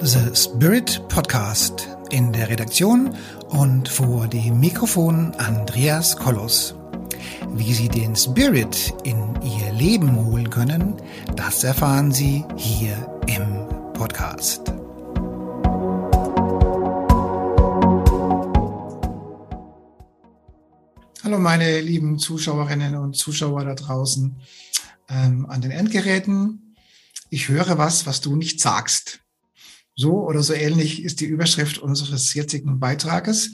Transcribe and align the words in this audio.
The 0.00 0.32
Spirit 0.32 1.02
Podcast 1.08 1.88
in 2.10 2.32
der 2.32 2.48
Redaktion 2.48 3.16
und 3.48 3.88
vor 3.88 4.28
dem 4.28 4.60
Mikrofon 4.60 5.34
Andreas 5.38 6.16
Kollos. 6.16 6.76
Wie 7.54 7.74
Sie 7.74 7.88
den 7.88 8.14
Spirit 8.14 8.94
in 9.02 9.34
Ihr 9.42 9.72
Leben 9.72 10.14
holen 10.24 10.50
können, 10.50 10.94
das 11.34 11.64
erfahren 11.64 12.12
Sie 12.12 12.44
hier 12.56 12.94
im 13.26 13.66
Podcast. 13.94 14.72
Hallo 21.24 21.40
meine 21.40 21.80
lieben 21.80 22.20
Zuschauerinnen 22.20 22.94
und 22.94 23.16
Zuschauer 23.16 23.64
da 23.64 23.74
draußen 23.74 24.36
ähm, 25.08 25.46
an 25.46 25.60
den 25.60 25.72
Endgeräten. 25.72 26.76
Ich 27.30 27.48
höre 27.48 27.78
was, 27.78 28.06
was 28.06 28.20
du 28.20 28.36
nicht 28.36 28.60
sagst. 28.60 29.20
So 30.00 30.24
oder 30.24 30.44
so 30.44 30.54
ähnlich 30.54 31.02
ist 31.02 31.20
die 31.20 31.24
Überschrift 31.24 31.78
unseres 31.78 32.32
jetzigen 32.32 32.78
Beitrages. 32.78 33.50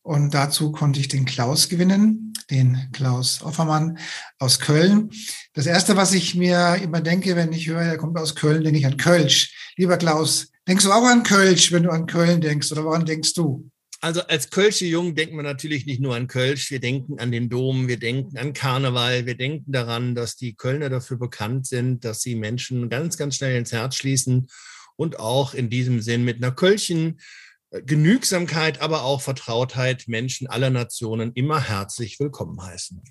Und 0.00 0.32
dazu 0.32 0.72
konnte 0.72 0.98
ich 0.98 1.08
den 1.08 1.26
Klaus 1.26 1.68
gewinnen, 1.68 2.32
den 2.50 2.88
Klaus 2.92 3.42
Offermann 3.42 3.98
aus 4.38 4.58
Köln. 4.58 5.10
Das 5.52 5.66
erste, 5.66 5.94
was 5.94 6.14
ich 6.14 6.34
mir 6.34 6.76
immer 6.82 7.02
denke, 7.02 7.36
wenn 7.36 7.52
ich 7.52 7.68
höre, 7.68 7.82
er 7.82 7.98
kommt 7.98 8.18
aus 8.18 8.34
Köln, 8.34 8.64
denke 8.64 8.78
ich 8.78 8.86
an 8.86 8.96
Kölsch. 8.96 9.72
Lieber 9.76 9.98
Klaus, 9.98 10.48
denkst 10.66 10.84
du 10.84 10.92
auch 10.92 11.04
an 11.04 11.24
Kölsch, 11.24 11.72
wenn 11.72 11.82
du 11.82 11.90
an 11.90 12.06
Köln 12.06 12.40
denkst 12.40 12.72
oder 12.72 12.84
woran 12.84 13.04
denkst 13.04 13.34
du? 13.34 13.70
Also 14.00 14.22
als 14.22 14.48
Kölsche 14.48 14.86
Jung 14.86 15.14
denkt 15.14 15.34
man 15.34 15.44
natürlich 15.44 15.84
nicht 15.84 16.00
nur 16.00 16.16
an 16.16 16.26
Kölsch, 16.26 16.70
wir 16.70 16.80
denken 16.80 17.18
an 17.18 17.30
den 17.30 17.50
Dom, 17.50 17.86
wir 17.86 17.98
denken 17.98 18.38
an 18.38 18.54
Karneval, 18.54 19.26
wir 19.26 19.36
denken 19.36 19.70
daran, 19.70 20.14
dass 20.14 20.36
die 20.36 20.54
Kölner 20.54 20.88
dafür 20.88 21.18
bekannt 21.18 21.66
sind, 21.66 22.06
dass 22.06 22.22
sie 22.22 22.34
Menschen 22.34 22.88
ganz, 22.88 23.18
ganz 23.18 23.36
schnell 23.36 23.58
ins 23.58 23.72
Herz 23.72 23.96
schließen 23.96 24.48
und 24.96 25.18
auch 25.18 25.54
in 25.54 25.70
diesem 25.70 26.00
Sinn 26.00 26.24
mit 26.24 26.36
einer 26.36 26.52
Kölchen 26.52 27.20
äh, 27.70 27.82
Genügsamkeit, 27.82 28.80
aber 28.80 29.04
auch 29.04 29.20
Vertrautheit 29.20 30.04
Menschen 30.06 30.46
aller 30.46 30.70
Nationen 30.70 31.32
immer 31.34 31.60
herzlich 31.60 32.18
willkommen 32.20 32.62
heißen. 32.62 33.02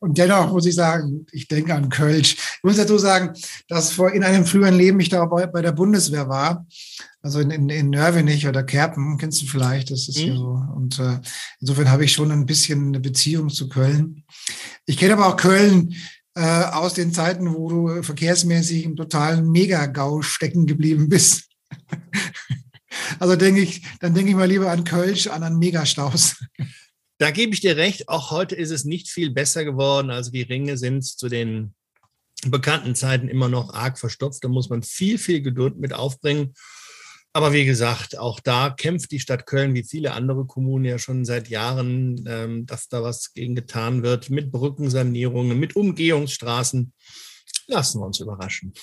Und 0.00 0.18
dennoch 0.18 0.52
muss 0.52 0.66
ich 0.66 0.74
sagen, 0.74 1.26
ich 1.30 1.46
denke 1.46 1.74
an 1.74 1.88
Kölsch. 1.88 2.32
Ich 2.32 2.64
muss 2.64 2.76
dazu 2.76 2.98
sagen, 2.98 3.32
dass 3.68 3.92
vor 3.92 4.12
in 4.12 4.24
einem 4.24 4.44
früheren 4.44 4.74
Leben 4.74 4.98
ich 5.00 5.08
da 5.08 5.24
bei, 5.24 5.46
bei 5.46 5.62
der 5.62 5.72
Bundeswehr 5.72 6.28
war, 6.28 6.66
also 7.20 7.38
in, 7.38 7.50
in, 7.50 7.68
in 7.68 7.90
Nörvenich 7.90 8.48
oder 8.48 8.64
Kerpen, 8.64 9.18
kennst 9.18 9.40
du 9.42 9.46
vielleicht, 9.46 9.90
das 9.90 10.08
ist 10.08 10.18
mhm. 10.18 10.22
hier 10.22 10.34
so. 10.34 10.62
Und 10.74 10.98
äh, 10.98 11.20
insofern 11.60 11.90
habe 11.90 12.04
ich 12.04 12.12
schon 12.12 12.32
ein 12.32 12.46
bisschen 12.46 12.88
eine 12.88 13.00
Beziehung 13.00 13.50
zu 13.50 13.68
Köln. 13.68 14.24
Ich 14.86 14.96
kenne 14.96 15.14
aber 15.14 15.26
auch 15.26 15.36
Köln 15.36 15.94
äh, 16.34 16.64
aus 16.64 16.94
den 16.94 17.12
Zeiten, 17.12 17.54
wo 17.54 17.68
du 17.68 18.02
verkehrsmäßig 18.02 18.84
im 18.84 18.96
totalen 18.96 19.50
Megagau 19.50 20.22
stecken 20.22 20.66
geblieben 20.66 21.08
bist. 21.08 21.44
also 23.18 23.36
denke 23.36 23.60
ich, 23.60 23.82
dann 24.00 24.14
denke 24.14 24.30
ich 24.30 24.36
mal 24.36 24.48
lieber 24.48 24.70
an 24.70 24.84
Kölsch, 24.84 25.26
an 25.26 25.42
einen 25.42 25.58
Megastaus. 25.58 26.36
Da 27.18 27.30
gebe 27.30 27.54
ich 27.54 27.60
dir 27.60 27.76
recht, 27.76 28.08
auch 28.08 28.30
heute 28.30 28.56
ist 28.56 28.70
es 28.70 28.84
nicht 28.84 29.08
viel 29.08 29.30
besser 29.30 29.64
geworden. 29.64 30.10
Also 30.10 30.30
die 30.30 30.42
Ringe 30.42 30.76
sind 30.76 31.04
zu 31.04 31.28
den 31.28 31.74
bekannten 32.46 32.94
Zeiten 32.94 33.28
immer 33.28 33.48
noch 33.48 33.72
arg 33.72 33.98
verstopft. 33.98 34.42
Da 34.42 34.48
muss 34.48 34.70
man 34.70 34.82
viel, 34.82 35.18
viel 35.18 35.42
Geduld 35.42 35.78
mit 35.78 35.92
aufbringen. 35.92 36.54
Aber 37.34 37.52
wie 37.52 37.64
gesagt, 37.64 38.18
auch 38.18 38.40
da 38.40 38.70
kämpft 38.70 39.10
die 39.10 39.20
Stadt 39.20 39.46
Köln 39.46 39.74
wie 39.74 39.84
viele 39.84 40.12
andere 40.12 40.44
Kommunen 40.44 40.84
ja 40.84 40.98
schon 40.98 41.24
seit 41.24 41.48
Jahren, 41.48 42.24
ähm, 42.26 42.66
dass 42.66 42.88
da 42.88 43.02
was 43.02 43.32
gegen 43.32 43.54
getan 43.54 44.02
wird 44.02 44.28
mit 44.28 44.52
Brückensanierungen, 44.52 45.58
mit 45.58 45.74
Umgehungsstraßen. 45.74 46.92
Lassen 47.68 48.00
wir 48.00 48.06
uns 48.06 48.20
überraschen. 48.20 48.74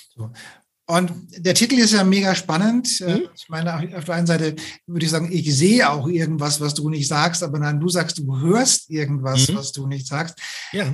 Und 0.87 1.11
der 1.37 1.53
Titel 1.53 1.75
ist 1.75 1.93
ja 1.93 2.03
mega 2.03 2.33
spannend. 2.33 2.99
Mhm. 3.01 3.29
Ich 3.35 3.47
meine, 3.49 3.95
auf 3.95 4.05
der 4.05 4.15
einen 4.15 4.25
Seite 4.25 4.55
würde 4.87 5.05
ich 5.05 5.11
sagen, 5.11 5.29
ich 5.31 5.55
sehe 5.55 5.87
auch 5.87 6.07
irgendwas, 6.07 6.59
was 6.59 6.73
du 6.73 6.89
nicht 6.89 7.07
sagst, 7.07 7.43
aber 7.43 7.59
nein, 7.59 7.79
du 7.79 7.89
sagst, 7.89 8.17
du 8.17 8.39
hörst 8.39 8.89
irgendwas, 8.89 9.47
mhm. 9.47 9.55
was 9.57 9.71
du 9.71 9.85
nicht 9.85 10.07
sagst. 10.07 10.39
Ja. 10.71 10.91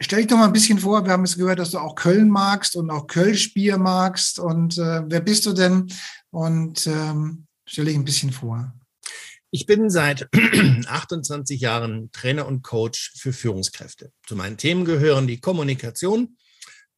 Stell 0.00 0.20
dich 0.20 0.28
doch 0.28 0.38
mal 0.38 0.46
ein 0.46 0.52
bisschen 0.52 0.78
vor, 0.78 1.04
wir 1.04 1.12
haben 1.12 1.24
es 1.24 1.36
gehört, 1.36 1.58
dass 1.58 1.72
du 1.72 1.78
auch 1.78 1.94
Köln 1.94 2.30
magst 2.30 2.74
und 2.76 2.90
auch 2.90 3.06
Kölschbier 3.06 3.76
magst. 3.76 4.38
Und 4.38 4.78
äh, 4.78 5.02
wer 5.06 5.20
bist 5.20 5.44
du 5.44 5.52
denn? 5.52 5.92
Und 6.36 6.86
ähm, 6.86 7.46
stell 7.66 7.86
dich 7.86 7.94
ein 7.94 8.04
bisschen 8.04 8.30
vor. 8.30 8.70
Ich 9.50 9.64
bin 9.64 9.88
seit 9.88 10.28
28 10.86 11.58
Jahren 11.58 12.12
Trainer 12.12 12.46
und 12.46 12.62
Coach 12.62 13.14
für 13.16 13.32
Führungskräfte. 13.32 14.12
Zu 14.26 14.36
meinen 14.36 14.58
Themen 14.58 14.84
gehören 14.84 15.26
die 15.26 15.40
Kommunikation, 15.40 16.36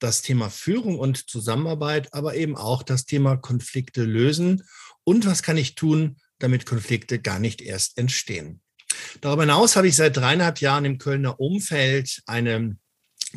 das 0.00 0.22
Thema 0.22 0.50
Führung 0.50 0.98
und 0.98 1.30
Zusammenarbeit, 1.30 2.12
aber 2.12 2.34
eben 2.34 2.56
auch 2.56 2.82
das 2.82 3.04
Thema 3.04 3.36
Konflikte 3.36 4.02
lösen 4.02 4.64
und 5.04 5.24
was 5.24 5.44
kann 5.44 5.56
ich 5.56 5.76
tun, 5.76 6.16
damit 6.40 6.66
Konflikte 6.66 7.20
gar 7.20 7.38
nicht 7.38 7.62
erst 7.62 7.96
entstehen. 7.96 8.60
Darüber 9.20 9.42
hinaus 9.42 9.76
habe 9.76 9.86
ich 9.86 9.94
seit 9.94 10.16
dreieinhalb 10.16 10.60
Jahren 10.60 10.84
im 10.84 10.98
Kölner 10.98 11.38
Umfeld 11.38 12.22
eine 12.26 12.76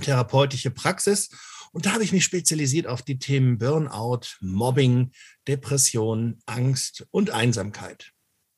therapeutische 0.01 0.72
Praxis 0.72 1.29
und 1.71 1.85
da 1.85 1.93
habe 1.93 2.03
ich 2.03 2.11
mich 2.11 2.23
spezialisiert 2.23 2.87
auf 2.87 3.01
die 3.01 3.19
Themen 3.19 3.57
Burnout, 3.57 4.21
Mobbing, 4.41 5.11
Depression, 5.47 6.41
Angst 6.45 7.07
und 7.11 7.29
Einsamkeit. 7.29 8.11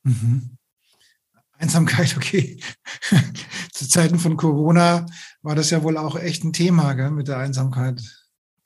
Mhm. 0.04 0.58
Einsamkeit, 1.54 2.16
okay. 2.18 2.60
Zu 3.72 3.88
Zeiten 3.88 4.20
von 4.20 4.38
Corona 4.38 5.06
war 5.42 5.56
das 5.56 5.70
ja 5.70 5.84
wohl 5.84 5.98
auch 5.98 6.18
echt 6.18 6.44
ein 6.44 6.54
Thema 6.54 6.94
gell, 6.94 7.12
mit 7.12 7.28
der 7.28 7.38
Einsamkeit. 7.38 8.02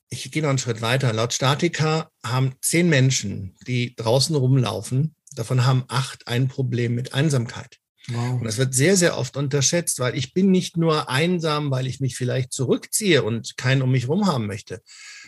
Ich 0.09 0.31
gehe 0.31 0.41
noch 0.41 0.49
einen 0.49 0.57
Schritt 0.57 0.81
weiter. 0.81 1.11
Laut 1.11 1.33
Statika 1.33 2.09
haben 2.23 2.55
zehn 2.61 2.87
Menschen, 2.87 3.55
die 3.67 3.95
draußen 3.95 4.35
rumlaufen, 4.35 5.15
davon 5.35 5.65
haben 5.65 5.83
acht 5.89 6.27
ein 6.27 6.47
Problem 6.47 6.95
mit 6.95 7.13
Einsamkeit. 7.13 7.79
Wow. 8.09 8.39
Und 8.39 8.45
das 8.45 8.57
wird 8.57 8.73
sehr, 8.73 8.95
sehr 8.95 9.17
oft 9.17 9.35
unterschätzt, 9.35 9.99
weil 9.99 10.15
ich 10.15 10.33
bin 10.33 10.49
nicht 10.49 10.77
nur 10.77 11.09
einsam, 11.09 11.71
weil 11.71 11.87
ich 11.87 11.99
mich 11.99 12.15
vielleicht 12.15 12.53
zurückziehe 12.53 13.23
und 13.23 13.57
keinen 13.57 13.81
um 13.81 13.91
mich 13.91 14.03
herum 14.03 14.27
haben 14.27 14.47
möchte. 14.47 14.81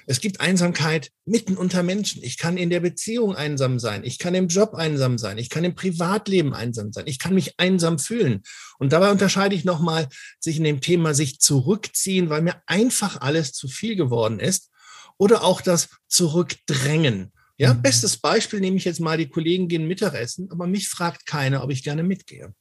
Es 0.08 0.22
gibt 0.22 0.40
Einsamkeit 0.40 1.12
mitten 1.26 1.58
unter 1.58 1.84
Menschen. 1.84 2.24
Ich 2.24 2.38
kann 2.38 2.58
in 2.58 2.70
der 2.70 2.80
Beziehung 2.80 3.36
einsam 3.36 3.80
sein. 3.80 4.04
Ich 4.04 4.18
kann 4.18 4.34
im 4.34 4.48
Job 4.48 4.74
einsam 4.74 5.18
sein. 5.18 5.38
Ich 5.38 5.50
kann 5.50 5.64
im 5.64 5.76
Privatleben 5.76 6.54
einsam 6.54 6.94
sein. 6.94 7.06
Ich 7.06 7.20
kann 7.20 7.36
mich 7.36 7.60
einsam 7.60 8.00
fühlen. 8.00 8.42
Und 8.80 8.94
dabei 8.94 9.12
unterscheide 9.12 9.56
ich 9.56 9.66
nochmal 9.66 10.08
sich 10.40 10.58
in 10.58 10.64
dem 10.64 10.82
Thema 10.82 11.14
sich 11.14 11.40
zurückziehen, 11.40 12.30
weil 12.30 12.42
mir 12.42 12.62
einfach 12.66 13.20
alles 13.22 13.52
zu 13.52 13.68
viel 13.68 13.96
geworden 13.96 14.40
ist. 14.40 14.70
Oder 15.18 15.44
auch 15.44 15.60
das 15.60 15.90
Zurückdrängen. 16.08 17.34
Ja, 17.58 17.74
mhm. 17.74 17.82
bestes 17.82 18.18
Beispiel 18.18 18.62
nehme 18.62 18.78
ich 18.78 18.86
jetzt 18.86 19.02
mal, 19.02 19.18
die 19.18 19.28
Kollegen 19.28 19.68
gehen 19.68 19.86
Mittagessen, 19.86 20.50
aber 20.50 20.66
mich 20.66 20.88
fragt 20.88 21.26
keiner, 21.26 21.62
ob 21.62 21.72
ich 21.72 21.84
gerne 21.84 22.04
mitgehe. 22.04 22.54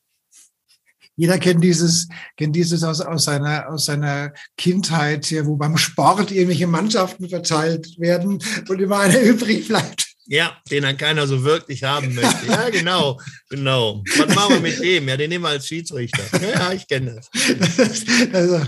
Jeder 1.19 1.37
kennt 1.39 1.65
dieses, 1.65 2.09
kennt 2.37 2.55
dieses 2.55 2.85
aus, 2.85 3.01
aus, 3.01 3.25
seiner, 3.25 3.69
aus 3.69 3.87
seiner 3.87 4.33
Kindheit, 4.57 5.35
wo 5.45 5.57
beim 5.57 5.77
Sport 5.77 6.31
irgendwelche 6.31 6.69
Mannschaften 6.69 7.29
verteilt 7.29 7.99
werden 7.99 8.39
und 8.69 8.81
immer 8.81 9.01
einer 9.01 9.21
übrig 9.23 9.67
bleibt. 9.67 10.07
Ja, 10.27 10.57
den 10.71 10.85
dann 10.85 10.97
keiner 10.97 11.27
so 11.27 11.43
wirklich 11.43 11.83
haben 11.83 12.15
möchte. 12.15 12.47
Ja, 12.47 12.71
genau, 12.71 13.19
genau. 13.49 14.05
Was 14.17 14.35
machen 14.35 14.55
wir 14.55 14.61
mit 14.61 14.79
dem? 14.81 15.09
Ja, 15.09 15.17
den 15.17 15.31
nehmen 15.31 15.43
wir 15.43 15.49
als 15.49 15.67
Schiedsrichter. 15.67 16.23
Ja, 16.41 16.73
ich 16.73 16.87
kenne 16.87 17.17
das. 17.17 17.31
Also, 18.33 18.61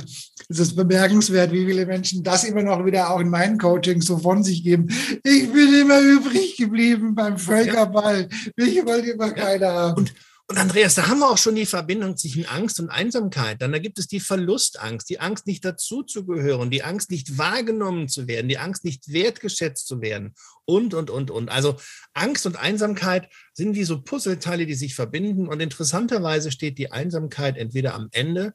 es 0.49 0.59
ist 0.59 0.75
bemerkenswert, 0.75 1.53
wie 1.53 1.67
viele 1.67 1.87
Menschen 1.87 2.25
das 2.25 2.45
immer 2.45 2.63
noch 2.63 2.85
wieder 2.85 3.11
auch 3.11 3.21
in 3.21 3.29
meinen 3.29 3.59
Coachings 3.59 4.07
so 4.07 4.19
von 4.19 4.43
sich 4.43 4.65
geben. 4.65 4.89
Ich 5.23 5.53
bin 5.53 5.83
immer 5.83 6.01
übrig 6.01 6.57
geblieben 6.57 7.15
beim 7.15 7.39
Völkerball. 7.39 8.29
Mich 8.57 8.85
wollte 8.85 9.11
immer 9.11 9.31
keiner 9.31 9.73
haben. 9.73 9.99
Und 9.99 10.15
und 10.51 10.59
Andreas, 10.59 10.97
da 10.97 11.07
haben 11.07 11.21
wir 11.21 11.31
auch 11.31 11.39
schon 11.39 11.55
die 11.55 11.65
Verbindung 11.65 12.17
zwischen 12.17 12.45
Angst 12.45 12.81
und 12.81 12.89
Einsamkeit. 12.89 13.63
Dann 13.63 13.71
da 13.71 13.79
gibt 13.79 14.01
es 14.01 14.09
die 14.09 14.19
Verlustangst, 14.19 15.09
die 15.09 15.21
Angst, 15.21 15.47
nicht 15.47 15.65
dazuzugehören, 15.65 16.71
die 16.71 16.83
Angst, 16.83 17.13
nicht 17.13 17.39
wahrgenommen 17.39 18.09
zu 18.09 18.27
werden, 18.27 18.49
die 18.49 18.59
Angst, 18.59 18.85
nicht 18.85 19.13
wertgeschätzt 19.13 19.87
zu 19.87 20.01
werden 20.01 20.35
und, 20.65 20.93
und, 20.93 21.09
und, 21.09 21.31
und. 21.31 21.51
Also 21.51 21.77
Angst 22.15 22.47
und 22.47 22.57
Einsamkeit 22.57 23.29
sind 23.55 23.77
wie 23.77 23.85
so 23.85 24.03
Puzzleteile, 24.03 24.67
die 24.67 24.75
sich 24.75 24.97
verbinden. 24.97 25.47
Und 25.47 25.61
interessanterweise 25.61 26.51
steht 26.51 26.79
die 26.79 26.91
Einsamkeit 26.91 27.57
entweder 27.57 27.95
am 27.95 28.09
Ende 28.11 28.53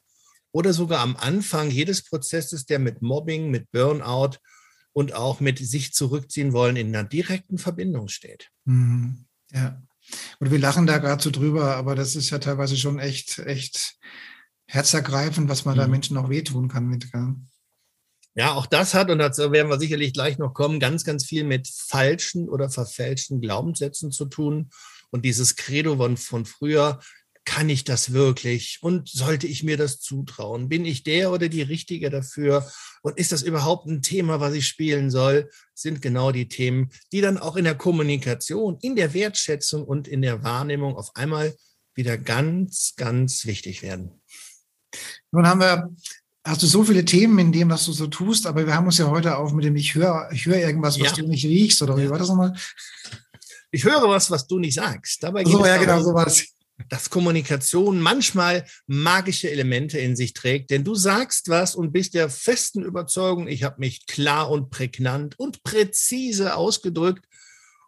oder 0.52 0.74
sogar 0.74 1.00
am 1.00 1.16
Anfang 1.16 1.70
jedes 1.70 2.04
Prozesses, 2.04 2.66
der 2.66 2.78
mit 2.78 3.00
Mobbing, 3.00 3.50
mit 3.50 3.72
Burnout 3.72 4.36
und 4.92 5.14
auch 5.14 5.40
mit 5.40 5.58
sich 5.60 5.94
zurückziehen 5.94 6.52
wollen 6.52 6.76
in 6.76 6.94
einer 6.94 7.08
direkten 7.08 7.56
Verbindung 7.56 8.08
steht. 8.08 8.50
Mhm. 8.66 9.24
Ja. 9.50 9.82
Und 10.38 10.50
wir 10.50 10.58
lachen 10.58 10.86
da 10.86 10.98
gerade 10.98 11.22
so 11.22 11.30
drüber, 11.30 11.76
aber 11.76 11.94
das 11.94 12.16
ist 12.16 12.30
ja 12.30 12.38
teilweise 12.38 12.76
schon 12.76 12.98
echt, 12.98 13.38
echt 13.38 13.96
herzergreifend, 14.66 15.48
was 15.48 15.64
man 15.64 15.74
mhm. 15.74 15.80
da 15.80 15.88
Menschen 15.88 16.14
noch 16.14 16.28
wehtun 16.28 16.68
kann 16.68 16.86
mit. 16.86 17.10
Gell? 17.12 17.34
Ja, 18.34 18.52
auch 18.52 18.66
das 18.66 18.92
hat, 18.92 19.10
und 19.10 19.18
dazu 19.18 19.50
werden 19.50 19.70
wir 19.70 19.78
sicherlich 19.78 20.12
gleich 20.12 20.36
noch 20.36 20.52
kommen, 20.52 20.78
ganz, 20.78 21.04
ganz 21.04 21.24
viel 21.24 21.44
mit 21.44 21.68
falschen 21.68 22.48
oder 22.48 22.68
verfälschten 22.68 23.40
Glaubenssätzen 23.40 24.12
zu 24.12 24.26
tun. 24.26 24.70
Und 25.10 25.24
dieses 25.24 25.56
Credo 25.56 25.96
von, 25.96 26.16
von 26.16 26.44
früher, 26.44 27.00
kann 27.46 27.70
ich 27.70 27.84
das 27.84 28.12
wirklich 28.12 28.80
und 28.82 29.08
sollte 29.08 29.46
ich 29.46 29.62
mir 29.62 29.78
das 29.78 30.00
zutrauen? 30.00 30.68
Bin 30.68 30.84
ich 30.84 31.04
der 31.04 31.32
oder 31.32 31.48
die 31.48 31.62
Richtige 31.62 32.10
dafür? 32.10 32.70
Und 33.00 33.16
ist 33.16 33.32
das 33.32 33.42
überhaupt 33.42 33.86
ein 33.86 34.02
Thema, 34.02 34.40
was 34.40 34.52
ich 34.52 34.66
spielen 34.66 35.10
soll? 35.10 35.48
Sind 35.72 36.02
genau 36.02 36.32
die 36.32 36.48
Themen, 36.48 36.90
die 37.12 37.22
dann 37.22 37.38
auch 37.38 37.56
in 37.56 37.64
der 37.64 37.76
Kommunikation, 37.76 38.76
in 38.82 38.96
der 38.96 39.14
Wertschätzung 39.14 39.84
und 39.84 40.08
in 40.08 40.20
der 40.20 40.42
Wahrnehmung 40.42 40.96
auf 40.96 41.14
einmal 41.14 41.54
wieder 41.94 42.18
ganz, 42.18 42.94
ganz 42.96 43.46
wichtig 43.46 43.82
werden. 43.82 44.20
Nun 45.30 45.46
haben 45.46 45.60
wir 45.60 45.94
hast 46.44 46.62
du 46.62 46.66
so 46.66 46.84
viele 46.84 47.04
Themen 47.04 47.38
in 47.38 47.52
dem, 47.52 47.70
was 47.70 47.84
du 47.86 47.92
so 47.92 48.06
tust, 48.06 48.46
aber 48.46 48.66
wir 48.66 48.74
haben 48.74 48.86
uns 48.86 48.98
ja 48.98 49.08
heute 49.08 49.36
auch 49.36 49.52
mit 49.52 49.64
dem 49.64 49.76
Ich 49.76 49.94
höre 49.94 50.28
ich 50.32 50.46
höre 50.46 50.58
irgendwas, 50.58 50.98
was 51.00 51.16
ja. 51.16 51.22
du 51.22 51.28
nicht 51.28 51.44
riechst, 51.44 51.80
oder 51.82 51.96
wie 51.96 52.10
war 52.10 52.18
das 52.18 52.28
nochmal? 52.28 52.54
Ich 53.70 53.84
höre 53.84 54.08
was, 54.08 54.30
was 54.30 54.46
du 54.46 54.58
nicht 54.58 54.74
sagst. 54.74 55.22
Dabei 55.22 55.44
so, 55.44 55.64
ja, 55.64 55.76
genau, 55.76 56.00
sowas. 56.00 56.44
Dass 56.88 57.08
Kommunikation 57.08 58.00
manchmal 58.00 58.66
magische 58.86 59.50
Elemente 59.50 59.98
in 59.98 60.14
sich 60.14 60.34
trägt, 60.34 60.70
denn 60.70 60.84
du 60.84 60.94
sagst 60.94 61.48
was 61.48 61.74
und 61.74 61.92
bist 61.92 62.14
der 62.14 62.28
festen 62.28 62.82
Überzeugung, 62.82 63.48
ich 63.48 63.62
habe 63.62 63.80
mich 63.80 64.06
klar 64.06 64.50
und 64.50 64.70
prägnant 64.70 65.38
und 65.38 65.62
präzise 65.62 66.54
ausgedrückt 66.54 67.24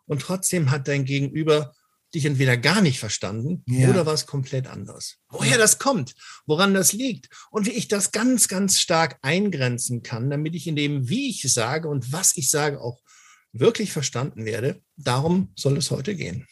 und 0.06 0.22
trotzdem 0.22 0.70
hat 0.70 0.88
dein 0.88 1.04
Gegenüber 1.04 1.74
dich 2.14 2.24
entweder 2.24 2.56
gar 2.56 2.80
nicht 2.80 2.98
verstanden 2.98 3.62
ja. 3.66 3.90
oder 3.90 4.06
was 4.06 4.26
komplett 4.26 4.66
anderes. 4.66 5.18
Woher 5.28 5.58
das 5.58 5.78
kommt, 5.78 6.14
woran 6.46 6.72
das 6.72 6.94
liegt 6.94 7.28
und 7.50 7.66
wie 7.66 7.72
ich 7.72 7.88
das 7.88 8.12
ganz, 8.12 8.48
ganz 8.48 8.80
stark 8.80 9.18
eingrenzen 9.20 10.02
kann, 10.02 10.30
damit 10.30 10.54
ich 10.54 10.66
in 10.66 10.76
dem, 10.76 11.10
wie 11.10 11.28
ich 11.28 11.42
sage 11.52 11.88
und 11.88 12.10
was 12.10 12.36
ich 12.38 12.48
sage, 12.48 12.80
auch 12.80 13.00
wirklich 13.52 13.92
verstanden 13.92 14.46
werde. 14.46 14.80
Darum 14.96 15.52
soll 15.54 15.76
es 15.76 15.90
heute 15.90 16.14
gehen 16.14 16.46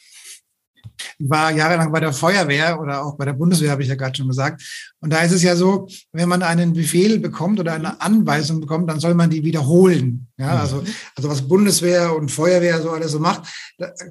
war 1.19 1.53
jahrelang 1.53 1.93
bei 1.93 2.01
der 2.01 2.13
Feuerwehr 2.13 2.81
oder 2.81 3.05
auch 3.05 3.17
bei 3.17 3.25
der 3.25 3.33
Bundeswehr, 3.33 3.71
habe 3.71 3.83
ich 3.83 3.89
ja 3.89 3.95
gerade 3.95 4.17
schon 4.17 4.29
gesagt. 4.29 4.63
Und 5.01 5.13
da 5.13 5.21
ist 5.21 5.33
es 5.33 5.43
ja 5.43 5.57
so, 5.57 5.89
wenn 6.13 6.29
man 6.29 6.43
einen 6.43 6.73
Befehl 6.73 7.19
bekommt 7.19 7.61
oder 7.61 7.75
eine 7.75 8.01
Anweisung 8.01 8.61
bekommt, 8.61 8.89
dann 8.91 9.01
soll 9.01 9.15
man 9.15 9.31
die 9.31 9.45
wiederholen. 9.45 10.29
Ja, 10.37 10.55
mhm. 10.55 10.61
also, 10.61 10.85
also 11.17 11.31
was 11.31 11.47
Bundeswehr 11.47 12.15
und 12.15 12.31
Feuerwehr 12.31 12.81
so 12.83 12.91
alles 12.91 13.13
so 13.13 13.19
macht, 13.19 13.43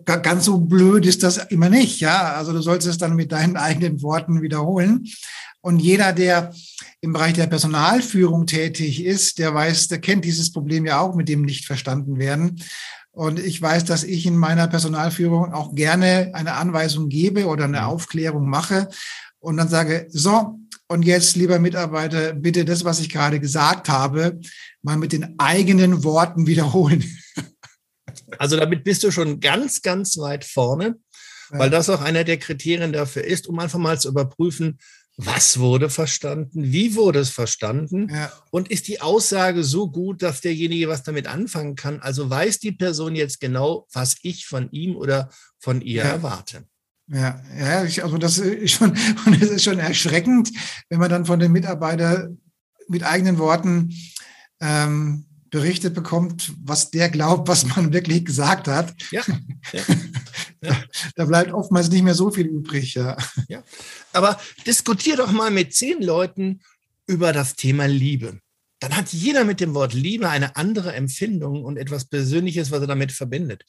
ganz 0.06 0.46
so 0.46 0.60
blöd 0.60 1.06
ist 1.06 1.24
das 1.24 1.38
immer 1.38 1.70
nicht. 1.70 2.00
Ja, 2.00 2.34
also 2.34 2.54
du 2.54 2.62
sollst 2.62 2.88
es 2.88 2.98
dann 2.98 3.16
mit 3.16 3.32
deinen 3.32 3.58
eigenen 3.58 4.02
Worten 4.02 4.42
wiederholen. 4.42 5.06
Und 5.62 5.80
jeder, 5.80 6.14
der 6.14 6.54
im 7.02 7.14
Bereich 7.14 7.34
der 7.34 7.48
Personalführung 7.48 8.46
tätig 8.46 9.04
ist, 9.04 9.40
der 9.40 9.54
weiß, 9.54 9.88
der 9.88 10.00
kennt 10.00 10.24
dieses 10.24 10.52
Problem 10.52 10.86
ja 10.86 11.00
auch 11.00 11.16
mit 11.16 11.28
dem 11.28 11.42
nicht 11.42 11.66
verstanden 11.66 12.20
werden. 12.20 12.62
Und 13.16 13.40
ich 13.40 13.62
weiß, 13.62 13.86
dass 13.86 14.04
ich 14.04 14.26
in 14.26 14.36
meiner 14.36 14.68
Personalführung 14.68 15.54
auch 15.54 15.74
gerne 15.74 16.32
eine 16.34 16.56
Anweisung 16.56 17.08
gebe 17.08 17.46
oder 17.46 17.64
eine 17.64 17.80
mhm. 17.80 17.86
Aufklärung 17.86 18.50
mache 18.50 18.90
und 19.40 19.56
dann 19.56 19.70
sage, 19.70 20.08
so, 20.10 20.60
und 20.88 21.04
jetzt, 21.04 21.38
lieber 21.38 21.58
Mitarbeiter, 21.58 22.34
bitte 22.34 22.66
das, 22.66 22.84
was 22.84 23.00
ich 23.00 23.10
gerade 23.10 23.40
gesagt 23.40 23.88
habe, 23.88 24.40
mal 24.82 24.98
mit 24.98 25.14
den 25.14 25.40
eigenen 25.40 26.04
Worten 26.04 26.46
wiederholen. 26.46 27.04
Also 28.38 28.58
damit 28.58 28.84
bist 28.84 29.04
du 29.04 29.12
schon 29.12 29.40
ganz, 29.40 29.82
ganz 29.82 30.18
weit 30.18 30.46
vorne, 30.46 30.96
weil 31.50 31.70
das 31.70 31.90
auch 31.90 32.02
einer 32.02 32.24
der 32.24 32.38
Kriterien 32.38 32.92
dafür 32.92 33.24
ist, 33.24 33.48
um 33.48 33.60
einfach 33.60 33.80
mal 33.80 34.00
zu 34.00 34.10
überprüfen, 34.10 34.80
was 35.18 35.60
wurde 35.60 35.90
verstanden, 35.90 36.74
wie 36.74 36.96
wurde 36.96 37.20
es 37.20 37.30
verstanden 37.30 38.10
ja. 38.10 38.32
und 38.52 38.70
ist 38.70 38.88
die 38.88 39.02
Aussage 39.02 39.64
so 39.64 39.90
gut, 39.90 40.22
dass 40.22 40.42
derjenige 40.42 40.90
was 40.90 41.04
damit 41.04 41.28
anfangen 41.28 41.76
kann. 41.76 42.02
Also 42.02 42.30
weiß 42.30 42.60
die 42.60 42.74
Person 42.74 43.16
jetzt 43.16 43.40
genau, 43.40 43.88
was 43.94 44.18
ich 44.24 44.46
von 44.46 44.70
ihm 44.72 44.96
oder 44.96 45.30
von 45.60 45.82
ihr 45.82 46.04
ja. 46.04 46.10
erwarte. 46.10 46.66
Ja, 47.08 47.42
ja, 47.58 47.82
also 48.04 48.18
das 48.18 48.40
ist 48.40 48.72
schon, 48.72 48.90
und 49.26 49.42
es 49.42 49.50
ist 49.50 49.64
schon 49.64 49.80
erschreckend, 49.80 50.52
wenn 50.90 51.00
man 51.00 51.10
dann 51.10 51.26
von 51.26 51.40
den 51.40 51.52
Mitarbeitern 51.52 52.40
mit 52.88 53.04
eigenen 53.04 53.38
Worten 53.38 53.94
ähm, 54.60 55.26
berichtet 55.50 55.94
bekommt, 55.94 56.54
was 56.64 56.92
der 56.92 57.10
glaubt, 57.10 57.48
was 57.48 57.66
man 57.66 57.94
wirklich 57.94 58.26
gesagt 58.26 58.68
hat. 58.68 58.94
Ja. 59.12 59.22
ja. 59.72 59.82
Da 61.16 61.26
bleibt 61.26 61.52
oftmals 61.52 61.90
nicht 61.90 62.04
mehr 62.04 62.16
so 62.16 62.32
viel 62.32 62.48
übrig. 62.48 62.96
Ja. 62.96 63.18
ja. 63.48 63.64
Aber 64.14 64.40
diskutier 64.66 65.18
doch 65.18 65.32
mal 65.32 65.52
mit 65.52 65.74
zehn 65.74 66.02
Leuten 66.02 66.62
über 67.08 67.34
das 67.34 67.56
Thema 67.56 67.86
Liebe. 67.86 68.40
Dann 68.80 68.96
hat 68.96 69.14
jeder 69.14 69.46
mit 69.46 69.60
dem 69.60 69.74
Wort 69.74 69.94
Liebe 69.94 70.30
eine 70.30 70.56
andere 70.56 70.94
Empfindung 70.94 71.64
und 71.64 71.78
etwas 71.78 72.06
Persönliches, 72.06 72.72
was 72.72 72.82
er 72.82 72.88
damit 72.88 73.12
verbindet. 73.12 73.66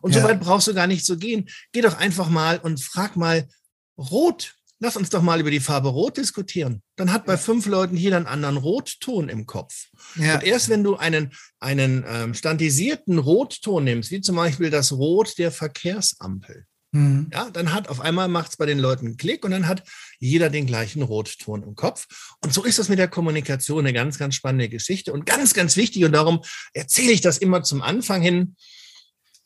Und 0.00 0.14
ja. 0.14 0.20
so 0.20 0.28
weit 0.28 0.40
brauchst 0.40 0.68
du 0.68 0.74
gar 0.74 0.86
nicht 0.86 1.04
zu 1.04 1.16
gehen. 1.16 1.48
Geh 1.72 1.80
doch 1.80 1.96
einfach 1.96 2.28
mal 2.28 2.58
und 2.58 2.80
frag 2.80 3.16
mal, 3.16 3.48
rot 3.96 4.57
lass 4.80 4.96
uns 4.96 5.10
doch 5.10 5.22
mal 5.22 5.40
über 5.40 5.50
die 5.50 5.60
Farbe 5.60 5.88
Rot 5.88 6.16
diskutieren. 6.16 6.82
Dann 6.96 7.12
hat 7.12 7.26
bei 7.26 7.36
fünf 7.36 7.66
Leuten 7.66 7.96
jeder 7.96 8.16
einen 8.16 8.26
anderen 8.26 8.56
Rotton 8.56 9.28
im 9.28 9.46
Kopf. 9.46 9.86
Ja. 10.16 10.34
Und 10.34 10.44
erst 10.44 10.68
wenn 10.68 10.84
du 10.84 10.96
einen, 10.96 11.32
einen 11.60 12.04
ähm, 12.06 12.34
standardisierten 12.34 13.18
Rotton 13.18 13.84
nimmst, 13.84 14.10
wie 14.10 14.20
zum 14.20 14.36
Beispiel 14.36 14.70
das 14.70 14.92
Rot 14.92 15.38
der 15.38 15.50
Verkehrsampel, 15.50 16.66
mhm. 16.92 17.28
ja, 17.32 17.50
dann 17.50 17.72
hat 17.72 17.88
auf 17.88 18.00
einmal 18.00 18.28
macht 18.28 18.50
es 18.50 18.56
bei 18.56 18.66
den 18.66 18.78
Leuten 18.78 19.06
einen 19.06 19.16
Klick 19.16 19.44
und 19.44 19.50
dann 19.50 19.66
hat 19.66 19.82
jeder 20.18 20.50
den 20.50 20.66
gleichen 20.66 21.02
Rotton 21.02 21.62
im 21.62 21.74
Kopf. 21.74 22.06
Und 22.42 22.52
so 22.52 22.64
ist 22.64 22.78
das 22.78 22.88
mit 22.88 22.98
der 22.98 23.08
Kommunikation 23.08 23.80
eine 23.80 23.92
ganz, 23.92 24.18
ganz 24.18 24.34
spannende 24.34 24.68
Geschichte 24.68 25.12
und 25.12 25.26
ganz, 25.26 25.54
ganz 25.54 25.76
wichtig. 25.76 26.04
Und 26.04 26.12
darum 26.12 26.42
erzähle 26.72 27.12
ich 27.12 27.20
das 27.20 27.38
immer 27.38 27.62
zum 27.62 27.82
Anfang 27.82 28.22
hin. 28.22 28.56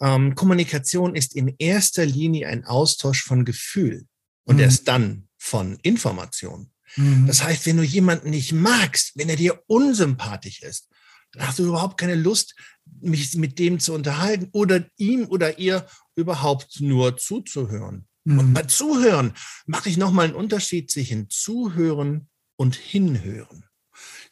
Ähm, 0.00 0.35
Kommunikation 0.35 1.14
ist 1.14 1.35
in 1.35 1.55
erster 1.58 2.05
Linie 2.05 2.49
ein 2.49 2.64
Austausch 2.64 3.23
von 3.23 3.44
Gefühl 3.44 4.06
und 4.44 4.56
mhm. 4.56 4.62
erst 4.62 4.88
dann 4.88 5.28
von 5.38 5.78
Informationen. 5.82 6.72
Mhm. 6.96 7.26
Das 7.26 7.42
heißt, 7.42 7.66
wenn 7.66 7.78
du 7.78 7.82
jemanden 7.82 8.30
nicht 8.30 8.52
magst, 8.52 9.12
wenn 9.16 9.28
er 9.28 9.36
dir 9.36 9.62
unsympathisch 9.66 10.62
ist, 10.62 10.88
dann 11.32 11.46
hast 11.46 11.58
du 11.58 11.64
überhaupt 11.64 11.98
keine 11.98 12.14
Lust, 12.14 12.54
mich 13.00 13.34
mit 13.36 13.58
dem 13.58 13.80
zu 13.80 13.94
unterhalten 13.94 14.48
oder 14.52 14.84
ihm 14.96 15.26
oder 15.26 15.58
ihr 15.58 15.86
überhaupt 16.14 16.80
nur 16.80 17.16
zuzuhören. 17.16 18.06
Mhm. 18.24 18.38
Und 18.38 18.54
bei 18.54 18.62
Zuhören 18.62 19.32
mache 19.66 19.88
ich 19.88 19.96
nochmal 19.96 20.26
einen 20.26 20.34
Unterschied 20.34 20.90
zwischen 20.90 21.30
Zuhören 21.30 22.28
und 22.56 22.74
Hinhören. 22.76 23.64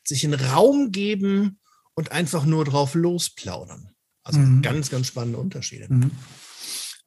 Sich 0.05 0.25
einen 0.25 0.41
Raum 0.41 0.93
geben 0.93 1.61
und 1.95 2.13
einfach 2.13 2.45
nur 2.45 2.65
drauf 2.65 2.95
losplaudern. 2.95 3.91
Also 4.23 4.39
mhm. 4.39 4.63
ganz, 4.63 4.91
ganz 4.91 5.07
spannende 5.07 5.39
Unterschiede. 5.39 5.87
Mhm. 5.89 6.11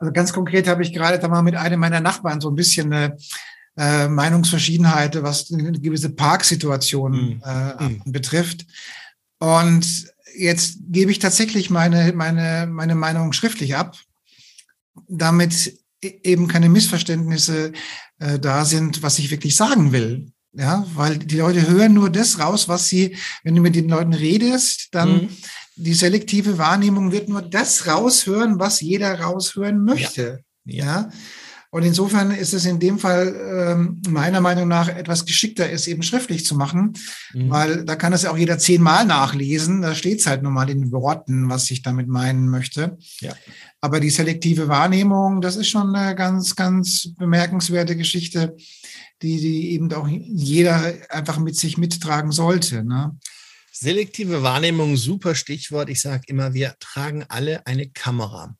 Also 0.03 0.11
ganz 0.11 0.33
konkret 0.33 0.67
habe 0.67 0.83
ich 0.83 0.91
gerade 0.91 1.17
da 1.17 1.29
mal 1.29 1.44
mit 1.44 1.55
einem 1.55 1.79
meiner 1.79 2.01
Nachbarn 2.01 2.41
so 2.41 2.50
ein 2.50 2.55
bisschen 2.55 2.91
eine 2.91 3.15
äh, 3.77 4.09
Meinungsverschiedenheit, 4.09 5.23
was 5.23 5.50
eine 5.50 5.71
gewisse 5.79 6.09
Parksituation 6.09 7.11
mhm. 7.13 7.41
äh, 7.45 7.83
mhm. 7.83 8.01
betrifft. 8.11 8.65
Und 9.39 10.11
jetzt 10.38 10.79
gebe 10.89 11.09
ich 11.09 11.19
tatsächlich 11.19 11.69
meine, 11.69 12.11
meine, 12.11 12.67
meine 12.69 12.95
Meinung 12.95 13.31
schriftlich 13.31 13.77
ab, 13.77 13.97
damit 15.07 15.79
e-, 16.03 16.19
eben 16.24 16.50
keine 16.50 16.67
Missverständnisse 16.67 17.72
äh, 18.19 18.39
da 18.39 18.65
sind, 18.65 19.03
was 19.03 19.19
ich 19.19 19.31
wirklich 19.31 19.55
sagen 19.55 19.93
will. 19.93 20.33
Ja, 20.51 20.86
weil 20.95 21.17
die 21.17 21.38
Leute 21.38 21.65
hören 21.67 21.93
nur 21.93 22.10
das 22.10 22.39
raus, 22.39 22.67
was 22.67 22.89
sie, 22.89 23.15
wenn 23.43 23.55
du 23.55 23.62
mit 23.62 23.74
den 23.74 23.88
Leuten 23.88 24.13
redest, 24.13 24.89
dann 24.91 25.13
mhm 25.13 25.29
die 25.75 25.94
selektive 25.94 26.58
Wahrnehmung 26.58 27.12
wird 27.12 27.30
nur 27.30 27.42
das 27.42 27.88
raushören, 27.88 28.60
was 28.60 28.82
jeder 28.82 29.20
raushören 29.20 29.84
möchte. 29.84 30.44
Ja. 30.65 30.86
ja? 30.86 31.10
Und 31.74 31.82
insofern 31.82 32.30
ist 32.30 32.53
es 32.53 32.65
in 32.65 32.80
dem 32.80 33.00
Fall 33.00 33.34
ähm, 33.36 34.00
meiner 34.08 34.42
Meinung 34.42 34.68
nach 34.68 34.89
etwas 34.89 35.25
geschickter, 35.25 35.72
es 35.72 35.88
eben 35.88 36.03
schriftlich 36.03 36.46
zu 36.46 36.56
machen, 36.56 36.94
mhm. 37.34 37.50
weil 37.50 37.84
da 37.84 37.96
kann 37.96 38.13
es 38.13 38.22
ja 38.22 38.30
auch 38.30 38.38
jeder 38.38 38.60
zehnmal 38.60 39.06
nachlesen. 39.06 39.82
Da 39.82 39.96
steht 39.96 40.20
es 40.20 40.27
halt 40.27 40.44
nur 40.44 40.51
mal 40.51 40.70
in 40.70 40.92
Worten, 40.92 41.50
was 41.50 41.72
ich 41.72 41.82
damit 41.82 42.08
meinen 42.08 42.48
möchte. 42.48 43.00
Ja. 43.22 43.34
Aber 43.82 44.00
die 44.00 44.12
selektive 44.12 44.68
Wahrnehmung, 44.68 45.42
das 45.42 45.56
ist 45.56 45.68
schon 45.68 45.96
eine 45.96 46.13
ganz, 46.13 46.56
ganz 46.56 47.10
bemerkenswerte 47.18 47.96
Geschichte, 47.96 48.56
die, 49.24 49.39
die 49.39 49.72
eben 49.72 49.92
auch 49.94 50.08
jeder 50.08 50.94
einfach 51.10 51.39
mit 51.39 51.56
sich 51.56 51.80
mittragen 51.80 52.32
sollte. 52.32 52.84
Ne? 52.84 53.18
Selektive 53.84 54.44
Wahrnehmung, 54.44 54.96
super 54.96 55.36
Stichwort. 55.36 55.90
Ich 55.90 56.00
sage 56.00 56.24
immer, 56.28 56.54
wir 56.54 56.74
tragen 56.80 57.25
alle 57.28 57.68
eine 57.68 57.90
Kamera. 57.90 58.56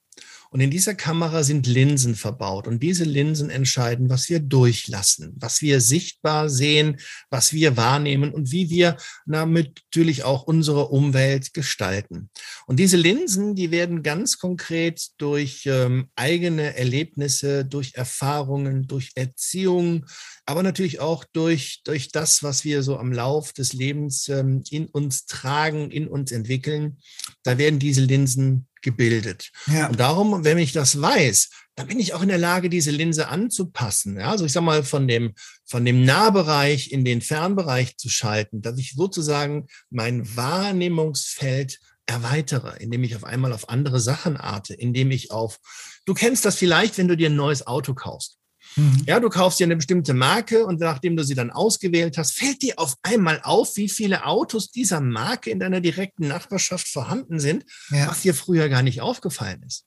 Und 0.50 0.60
in 0.60 0.70
dieser 0.70 0.96
Kamera 0.96 1.44
sind 1.44 1.66
Linsen 1.66 2.16
verbaut. 2.16 2.68
Und 2.68 2.84
diese 2.84 3.06
Linsen 3.06 3.50
entscheiden, 3.50 4.10
was 4.10 4.28
wir 4.28 4.42
durchlassen, 4.42 5.32
was 5.38 5.62
wir 5.62 5.80
sichtbar 5.80 6.50
sehen, 6.50 6.98
was 7.30 7.54
wir 7.54 7.78
wahrnehmen 7.78 8.34
und 8.34 8.52
wie 8.52 8.70
wir 8.70 8.98
natürlich 9.26 10.26
auch 10.26 10.44
unsere 10.44 10.90
Umwelt 10.90 11.54
gestalten. 11.54 12.30
Und 12.68 12.82
diese 12.82 12.98
Linsen, 12.98 13.56
die 13.56 13.72
werden 13.72 14.04
ganz 14.04 14.38
konkret 14.38 15.08
durch 15.20 15.64
ähm, 15.68 16.10
eigene 16.18 16.76
Erlebnisse, 16.76 17.64
durch 17.64 17.96
Erfahrungen, 17.96 18.88
durch 18.88 19.12
Erziehung, 19.16 20.06
aber 20.46 20.64
natürlich 20.64 21.00
auch 21.00 21.24
durch, 21.32 21.82
durch 21.86 22.12
das, 22.12 22.44
was 22.44 22.64
wir 22.64 22.84
so 22.84 22.98
am 22.98 23.14
Lauf 23.14 23.54
des 23.54 23.74
Lebens 23.74 24.28
ähm, 24.28 24.64
in 24.70 24.88
uns 24.88 25.26
tragen, 25.26 25.90
in 25.90 26.08
uns 26.08 26.32
entwickeln. 26.32 26.98
Da 27.44 27.58
werden 27.58 27.80
diese 27.80 28.02
Linsen 28.02 28.68
gebildet. 28.82 29.52
Ja. 29.68 29.88
Und 29.88 30.00
darum, 30.00 30.44
wenn 30.44 30.58
ich 30.58 30.74
das 30.74 31.02
weiß, 31.02 31.50
dann 31.76 31.88
bin 31.88 32.00
ich 32.00 32.14
auch 32.14 32.22
in 32.22 32.28
der 32.28 32.38
Lage, 32.38 32.70
diese 32.70 32.92
Linse 32.92 33.30
anzupassen. 33.30 34.20
Ja, 34.20 34.32
also 34.32 34.46
ich 34.46 34.52
sage 34.52 34.66
mal, 34.66 34.84
von 34.84 35.08
dem, 35.08 35.34
von 35.66 35.86
dem 35.86 36.04
Nahbereich 36.04 36.92
in 36.92 37.06
den 37.06 37.22
Fernbereich 37.22 37.98
zu 37.98 38.10
schalten, 38.10 38.62
dass 38.62 38.78
ich 38.78 38.94
sozusagen 38.94 39.68
mein 39.90 40.36
Wahrnehmungsfeld 40.36 41.80
erweitere, 42.06 42.76
indem 42.80 43.04
ich 43.06 43.16
auf 43.16 43.24
einmal 43.24 43.54
auf 43.54 43.70
andere 43.70 44.02
Sachen 44.02 44.36
arte, 44.36 44.74
indem 44.74 45.10
ich 45.12 45.32
auf, 45.32 45.60
du 46.06 46.14
kennst 46.14 46.44
das 46.44 46.58
vielleicht, 46.58 46.98
wenn 46.98 47.08
du 47.08 47.16
dir 47.16 47.30
ein 47.30 47.36
neues 47.38 47.66
Auto 47.66 47.94
kaufst. 47.94 48.38
Mhm. 48.76 49.04
Ja, 49.08 49.20
du 49.20 49.30
kaufst 49.30 49.60
dir 49.60 49.66
eine 49.66 49.76
bestimmte 49.76 50.14
Marke 50.14 50.66
und 50.66 50.80
nachdem 50.80 51.16
du 51.16 51.24
sie 51.24 51.36
dann 51.36 51.52
ausgewählt 51.52 52.18
hast, 52.18 52.34
fällt 52.34 52.62
dir 52.62 52.74
auf 52.78 52.96
einmal 53.04 53.42
auf, 53.44 53.76
wie 53.76 53.90
viele 53.90 54.26
Autos 54.26 54.72
dieser 54.72 55.02
Marke 55.02 55.50
in 55.50 55.60
deiner 55.60 55.82
direkten 55.82 56.28
Nachbarschaft 56.28 56.88
vorhanden 56.88 57.40
sind, 57.40 57.66
ja. 57.90 58.08
was 58.08 58.22
dir 58.22 58.34
früher 58.34 58.70
gar 58.70 58.82
nicht 58.82 59.02
aufgefallen 59.02 59.64
ist. 59.66 59.86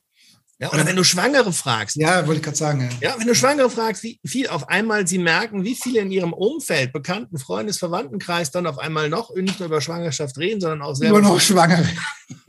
Ja, 0.58 0.72
oder 0.72 0.86
wenn 0.86 0.96
du 0.96 1.04
Schwangere 1.04 1.52
fragst. 1.52 1.96
Ja, 1.96 2.26
wollte 2.26 2.38
ich 2.38 2.42
gerade 2.42 2.56
sagen. 2.56 2.88
Ja. 3.00 3.10
ja, 3.10 3.18
wenn 3.18 3.26
du 3.26 3.34
Schwangere 3.34 3.68
fragst, 3.68 4.02
wie 4.02 4.18
viel 4.24 4.48
auf 4.48 4.70
einmal 4.70 5.06
sie 5.06 5.18
merken, 5.18 5.64
wie 5.64 5.74
viele 5.74 6.00
in 6.00 6.10
ihrem 6.10 6.32
Umfeld, 6.32 6.94
Bekannten, 6.94 7.38
Freundes, 7.38 7.76
Verwandtenkreis 7.76 8.52
dann 8.52 8.66
auf 8.66 8.78
einmal 8.78 9.10
noch 9.10 9.34
nicht 9.34 9.58
nur 9.58 9.66
über 9.68 9.82
Schwangerschaft 9.82 10.38
reden, 10.38 10.62
sondern 10.62 10.80
auch 10.80 10.94
selber. 10.94 11.20
Nur 11.20 11.32
noch 11.32 11.40
Schwangere. 11.40 11.86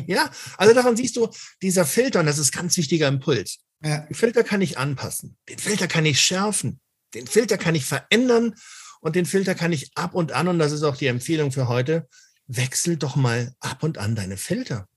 Ja, 0.09 0.29
also 0.57 0.73
daran 0.73 0.95
siehst 0.95 1.17
du, 1.17 1.27
dieser 1.61 1.85
Filter, 1.85 2.21
und 2.21 2.27
das 2.27 2.37
ist 2.37 2.53
ganz 2.53 2.77
wichtiger 2.77 3.09
Impuls. 3.09 3.57
Ja. 3.83 3.99
Den 3.99 4.15
Filter 4.15 4.43
kann 4.43 4.61
ich 4.61 4.77
anpassen. 4.77 5.37
Den 5.49 5.59
Filter 5.59 5.87
kann 5.87 6.05
ich 6.05 6.19
schärfen. 6.19 6.79
Den 7.13 7.27
Filter 7.27 7.57
kann 7.57 7.75
ich 7.75 7.85
verändern. 7.85 8.55
Und 8.99 9.15
den 9.15 9.25
Filter 9.25 9.55
kann 9.55 9.71
ich 9.71 9.91
ab 9.95 10.15
und 10.15 10.31
an, 10.31 10.47
und 10.47 10.59
das 10.59 10.71
ist 10.71 10.83
auch 10.83 10.97
die 10.97 11.07
Empfehlung 11.07 11.51
für 11.51 11.67
heute, 11.67 12.07
wechsel 12.47 12.97
doch 12.97 13.15
mal 13.15 13.53
ab 13.59 13.83
und 13.83 13.97
an 13.97 14.15
deine 14.15 14.37
Filter. 14.37 14.87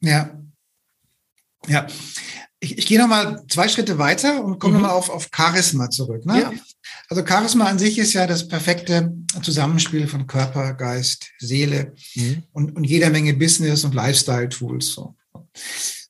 Ja. 0.00 0.40
Ja. 1.66 1.86
Ich, 2.60 2.78
ich 2.78 2.86
gehe 2.86 2.98
noch 2.98 3.08
mal 3.08 3.44
zwei 3.48 3.68
Schritte 3.68 3.98
weiter 3.98 4.42
und 4.44 4.58
komme 4.58 4.76
mhm. 4.76 4.82
nochmal 4.82 4.96
auf, 4.96 5.10
auf 5.10 5.28
Charisma 5.34 5.90
zurück. 5.90 6.24
Ne? 6.24 6.40
Ja. 6.40 6.52
Also 7.08 7.26
Charisma 7.26 7.66
an 7.66 7.78
sich 7.78 7.98
ist 7.98 8.12
ja 8.12 8.26
das 8.26 8.48
perfekte 8.48 9.12
Zusammenspiel 9.42 10.08
von 10.08 10.26
Körper, 10.26 10.74
Geist, 10.74 11.30
Seele 11.38 11.94
mhm. 12.14 12.44
und, 12.52 12.76
und 12.76 12.84
jeder 12.84 13.10
Menge 13.10 13.34
Business- 13.34 13.84
und 13.84 13.94
Lifestyle-Tools. 13.94 14.86
So. 14.86 15.16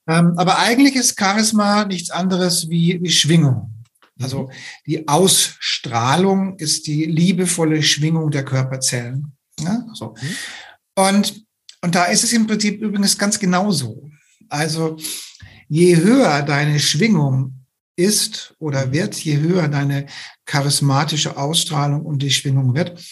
Ähm, 0.09 0.35
aber 0.37 0.59
eigentlich 0.59 0.97
ist 0.97 1.19
Charisma 1.19 1.85
nichts 1.85 2.11
anderes 2.11 2.69
wie, 2.69 2.99
wie 3.03 3.11
Schwingung. 3.11 3.73
Also 4.21 4.45
mhm. 4.45 4.51
die 4.87 5.09
Ausstrahlung 5.09 6.57
ist 6.59 6.87
die 6.87 7.05
liebevolle 7.05 7.83
Schwingung 7.83 8.31
der 8.31 8.45
Körperzellen. 8.45 9.37
Ja, 9.61 9.85
so. 9.95 10.15
Mhm. 10.21 10.37
Und, 10.95 11.45
und 11.83 11.95
da 11.95 12.05
ist 12.05 12.25
es 12.25 12.33
im 12.33 12.47
Prinzip 12.47 12.81
übrigens 12.81 13.17
ganz 13.17 13.39
genauso. 13.39 14.11
Also 14.49 14.99
je 15.69 15.97
höher 15.97 16.43
deine 16.43 16.79
Schwingung 16.81 17.67
ist 17.97 18.55
oder 18.59 18.87
mhm. 18.87 18.93
wird, 18.93 19.15
je 19.17 19.39
höher 19.39 19.69
deine 19.69 20.07
charismatische 20.45 21.37
Ausstrahlung 21.37 22.03
und 22.03 22.21
die 22.21 22.31
Schwingung 22.31 22.75
wird, 22.75 23.03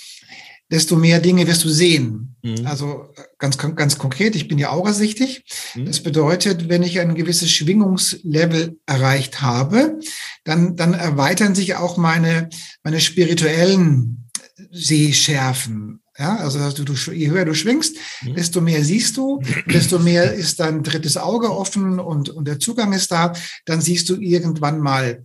desto 0.70 0.96
mehr 0.96 1.20
Dinge 1.20 1.46
wirst 1.46 1.64
du 1.64 1.68
sehen. 1.68 2.36
Mhm. 2.42 2.66
Also 2.66 3.12
ganz, 3.38 3.58
ganz 3.58 3.98
konkret, 3.98 4.34
ich 4.34 4.48
bin 4.48 4.58
ja 4.58 4.70
aurasichtig. 4.70 5.44
Mhm. 5.74 5.86
Das 5.86 6.00
bedeutet, 6.02 6.68
wenn 6.68 6.82
ich 6.82 7.00
ein 7.00 7.14
gewisses 7.14 7.50
Schwingungslevel 7.50 8.78
erreicht 8.86 9.42
habe, 9.42 9.98
dann, 10.44 10.76
dann 10.76 10.94
erweitern 10.94 11.54
sich 11.54 11.74
auch 11.74 11.96
meine, 11.96 12.48
meine 12.82 13.00
spirituellen 13.00 14.30
Sehschärfen. 14.70 16.00
Ja, 16.18 16.36
also 16.36 16.70
du, 16.70 16.92
je 17.12 17.30
höher 17.30 17.46
du 17.46 17.54
schwingst, 17.54 17.96
mhm. 18.22 18.34
desto 18.34 18.60
mehr 18.60 18.84
siehst 18.84 19.16
du, 19.16 19.40
desto 19.66 19.98
mehr 19.98 20.34
ist 20.34 20.60
dein 20.60 20.82
drittes 20.82 21.16
Auge 21.16 21.50
offen 21.50 21.98
und, 21.98 22.28
und 22.28 22.46
der 22.46 22.58
Zugang 22.58 22.92
ist 22.92 23.10
da. 23.10 23.32
Dann 23.64 23.80
siehst 23.80 24.08
du 24.10 24.16
irgendwann 24.16 24.80
mal 24.80 25.24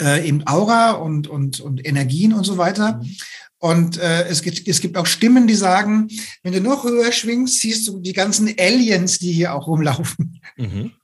äh, 0.00 0.26
eben 0.26 0.46
Aura 0.46 0.92
und, 0.92 1.26
und, 1.26 1.60
und 1.60 1.84
Energien 1.84 2.32
und 2.32 2.44
so 2.44 2.58
weiter. 2.58 3.00
Mhm. 3.02 3.16
Und 3.64 3.96
äh, 3.96 4.24
es, 4.24 4.42
gibt, 4.42 4.68
es 4.68 4.82
gibt 4.82 4.98
auch 4.98 5.06
Stimmen, 5.06 5.46
die 5.46 5.54
sagen, 5.54 6.08
wenn 6.42 6.52
du 6.52 6.60
noch 6.60 6.84
höher 6.84 7.10
schwingst, 7.12 7.60
siehst 7.60 7.88
du 7.88 7.98
die 7.98 8.12
ganzen 8.12 8.54
Aliens, 8.58 9.18
die 9.18 9.32
hier 9.32 9.54
auch 9.54 9.66
rumlaufen. 9.66 10.38
Mhm. 10.58 10.92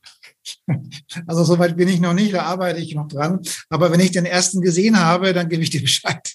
Also 1.27 1.45
soweit 1.45 1.77
bin 1.77 1.89
ich 1.89 2.01
noch 2.01 2.13
nicht, 2.13 2.35
da 2.35 2.43
arbeite 2.43 2.81
ich 2.81 2.95
noch 2.95 3.09
dran. 3.09 3.41
Aber 3.69 3.93
wenn 3.93 4.01
ich 4.01 4.11
den 4.11 4.27
ersten 4.27 4.61
gesehen 4.61 4.99
habe, 4.99 5.33
dann 5.33 5.49
gebe 5.49 5.63
ich 5.63 5.71
dir 5.71 5.81
Bescheid. 5.81 6.35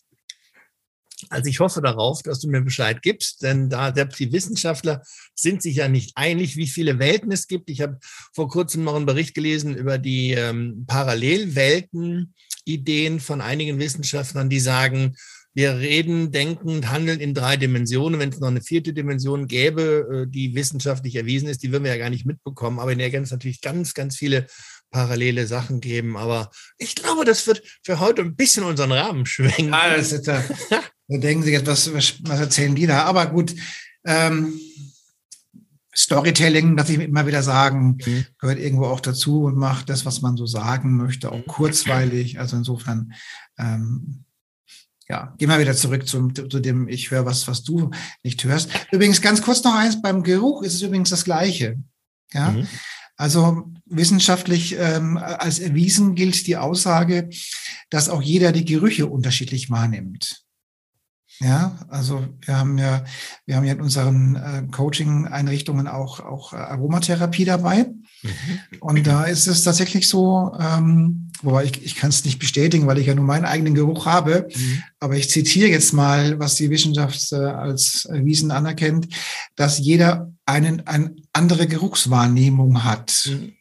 Also 1.30 1.50
ich 1.50 1.60
hoffe 1.60 1.82
darauf, 1.82 2.24
dass 2.24 2.40
du 2.40 2.48
mir 2.48 2.62
Bescheid 2.62 3.02
gibst, 3.02 3.44
denn 3.44 3.70
da 3.70 3.94
selbst 3.94 4.20
die 4.20 4.32
Wissenschaftler 4.32 5.04
sind 5.36 5.62
sich 5.62 5.76
ja 5.76 5.88
nicht 5.88 6.14
einig, 6.16 6.56
wie 6.56 6.68
viele 6.68 6.98
Welten 6.98 7.32
es 7.32 7.48
gibt. 7.48 7.70
Ich 7.70 7.82
habe 7.82 8.00
vor 8.34 8.48
kurzem 8.48 8.84
noch 8.84 8.96
einen 8.96 9.06
Bericht 9.06 9.36
gelesen 9.36 9.76
über 9.76 10.00
die 10.00 10.32
ähm, 10.32 10.86
Parallelwelten-Ideen 10.88 13.20
von 13.20 13.42
einigen 13.42 13.78
Wissenschaftlern, 13.80 14.50
die 14.50 14.60
sagen, 14.60 15.16
wir 15.56 15.78
reden, 15.78 16.32
denken 16.32 16.68
und 16.68 16.92
handeln 16.92 17.22
in 17.22 17.34
drei 17.34 17.56
Dimensionen. 17.56 18.20
Wenn 18.20 18.30
es 18.30 18.42
noch 18.42 18.50
eine 18.50 18.62
vierte 18.62 18.94
Dimension 18.94 19.48
gäbe, 19.48 20.26
äh, 20.26 20.30
die 20.30 20.54
wissenschaftlich 20.54 21.16
erwiesen 21.16 21.48
ist, 21.48 21.64
die 21.64 21.72
würden 21.72 21.86
wir 21.86 21.92
ja 21.92 21.98
gar 21.98 22.10
nicht 22.10 22.26
mitbekommen. 22.26 22.78
Aber 22.78 22.92
in 22.92 23.00
der 23.00 23.14
es 23.14 23.32
natürlich 23.32 23.62
ganz, 23.62 23.94
ganz 23.94 24.18
viele 24.18 24.48
parallele 24.92 25.48
Sachen 25.48 25.80
geben. 25.80 26.18
Aber 26.18 26.52
ich 26.78 26.94
glaube, 26.96 27.24
das 27.24 27.48
wird 27.48 27.64
für 27.84 28.02
heute 28.02 28.22
ein 28.22 28.36
bisschen 28.36 28.66
unseren 28.66 28.92
Rahmen 28.92 29.26
schwenken. 29.26 29.70
Ja, 29.70 29.96
das 29.96 30.12
ist, 30.12 30.28
da, 30.28 30.44
da 31.08 31.18
denken 31.18 31.44
Sie 31.44 31.54
jetzt, 31.54 31.68
was, 31.68 31.94
was, 31.94 32.40
erzählen 32.40 32.76
die 32.76 32.86
da? 32.86 33.06
Aber 33.06 33.26
gut, 33.28 33.56
ähm, 34.06 34.60
Storytelling, 35.96 36.76
dass 36.76 36.90
ich 36.90 37.00
immer 37.00 37.26
wieder 37.28 37.44
sagen, 37.44 37.98
mhm. 38.06 38.26
gehört 38.40 38.60
irgendwo 38.60 38.88
auch 38.88 39.00
dazu 39.00 39.44
und 39.44 39.56
macht 39.56 39.90
das, 39.90 40.06
was 40.06 40.22
man 40.22 40.36
so 40.36 40.46
sagen 40.46 40.98
möchte, 40.98 41.32
auch 41.32 41.46
kurzweilig. 41.46 42.40
Also 42.40 42.58
insofern 42.58 43.14
ähm, 43.58 44.25
ja, 45.08 45.34
geh 45.38 45.48
mal 45.48 45.60
wieder 45.60 45.76
zurück 45.76 46.08
zum, 46.08 46.34
zu 46.34 46.60
dem, 46.60 46.88
ich 46.88 47.12
höre 47.12 47.26
was, 47.26 47.48
was 47.48 47.64
du 47.64 47.92
nicht 48.24 48.44
hörst. 48.44 48.70
Übrigens, 48.92 49.22
ganz 49.22 49.42
kurz 49.42 49.64
noch 49.64 49.76
eins, 49.76 50.02
beim 50.02 50.24
Geruch 50.24 50.64
ist 50.64 50.74
es 50.74 50.82
übrigens 50.82 51.12
das 51.12 51.26
Gleiche. 51.26 51.78
Ja, 52.34 52.52
mhm. 52.52 52.68
also 53.16 53.72
wissenschaftlich 53.86 54.76
ähm, 54.80 55.18
als 55.18 55.60
erwiesen 55.60 56.16
gilt 56.16 56.48
die 56.48 56.58
Aussage, 56.58 57.30
dass 57.90 58.10
auch 58.10 58.22
jeder 58.22 58.52
die 58.52 58.66
Gerüche 58.66 59.06
unterschiedlich 59.06 59.70
wahrnimmt. 59.70 60.45
Ja, 61.40 61.86
also 61.90 62.26
wir 62.42 62.58
haben 62.58 62.78
ja, 62.78 63.04
wir 63.46 63.56
haben 63.56 63.66
ja 63.66 63.74
in 63.74 63.82
unseren 63.82 64.36
äh, 64.36 64.64
Coaching-Einrichtungen 64.72 65.88
auch, 65.88 66.20
auch 66.22 66.54
Aromatherapie 66.54 67.46
dabei. 67.46 67.88
Mhm. 68.24 68.32
Und 68.80 69.06
da 69.06 69.26
ist 69.26 69.48
es 69.48 69.64
tatsächlich 69.64 70.08
so, 70.08 70.56
ähm, 70.60 71.32
wobei 71.42 71.66
ich, 71.66 71.84
ich 71.84 71.96
kann 71.96 72.10
es 72.10 72.24
nicht 72.24 72.40
bestätigen, 72.40 72.88
weil 72.88 73.00
ich 73.00 73.08
ja 73.08 73.16
nur 73.16 73.26
meinen 73.26 73.46
eigenen 73.46 73.76
Geruch 73.76 74.06
habe, 74.06 74.48
mhm. 74.56 74.84
aber 75.00 75.16
ich 75.16 75.30
zitiere 75.30 75.70
jetzt 75.70 75.94
mal, 75.94 76.40
was 76.40 76.56
die 76.56 76.70
Wissenschaft 76.70 77.32
äh, 77.34 77.36
als 77.36 78.06
erwiesen 78.06 78.52
anerkennt, 78.52 79.08
dass 79.56 79.78
jeder 79.78 80.32
einen, 80.46 80.88
eine 80.88 81.16
andere 81.34 81.68
Geruchswahrnehmung 81.68 82.84
hat. 82.84 83.30
Mhm. 83.30 83.54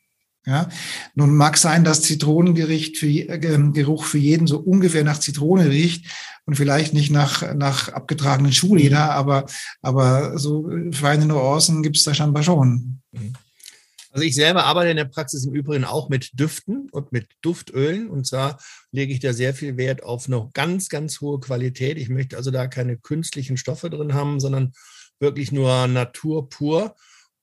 Ja, 0.46 0.68
nun 1.14 1.34
mag 1.34 1.56
sein, 1.56 1.84
dass 1.84 2.02
Zitronengericht 2.02 2.98
für, 2.98 3.06
äh, 3.06 3.38
Geruch 3.38 4.04
für 4.04 4.18
jeden 4.18 4.46
so 4.46 4.58
ungefähr 4.58 5.02
nach 5.02 5.18
Zitrone 5.18 5.70
riecht 5.70 6.06
und 6.44 6.56
vielleicht 6.56 6.92
nicht 6.92 7.10
nach, 7.10 7.54
nach 7.54 7.88
abgetragenen 7.88 8.52
Schuhleder, 8.52 9.04
mhm. 9.04 9.10
aber, 9.10 9.46
aber 9.80 10.38
so 10.38 10.70
feine 10.92 11.24
Nuancen 11.24 11.82
gibt 11.82 11.96
es 11.96 12.04
da 12.04 12.12
scheinbar 12.12 12.42
schon. 12.42 13.00
Mhm. 13.12 13.32
Also 14.14 14.26
ich 14.26 14.36
selber 14.36 14.64
arbeite 14.64 14.90
in 14.90 14.96
der 14.96 15.06
Praxis 15.06 15.44
im 15.44 15.54
Übrigen 15.54 15.84
auch 15.84 16.08
mit 16.08 16.38
Düften 16.38 16.88
und 16.92 17.10
mit 17.10 17.26
Duftölen. 17.42 18.08
Und 18.08 18.28
zwar 18.28 18.60
lege 18.92 19.12
ich 19.12 19.18
da 19.18 19.32
sehr 19.32 19.54
viel 19.54 19.76
Wert 19.76 20.04
auf 20.04 20.28
eine 20.28 20.50
ganz, 20.54 20.88
ganz 20.88 21.20
hohe 21.20 21.40
Qualität. 21.40 21.98
Ich 21.98 22.10
möchte 22.10 22.36
also 22.36 22.52
da 22.52 22.68
keine 22.68 22.96
künstlichen 22.96 23.56
Stoffe 23.56 23.90
drin 23.90 24.14
haben, 24.14 24.38
sondern 24.38 24.72
wirklich 25.18 25.50
nur 25.50 25.88
Natur 25.88 26.48
pur. 26.48 26.94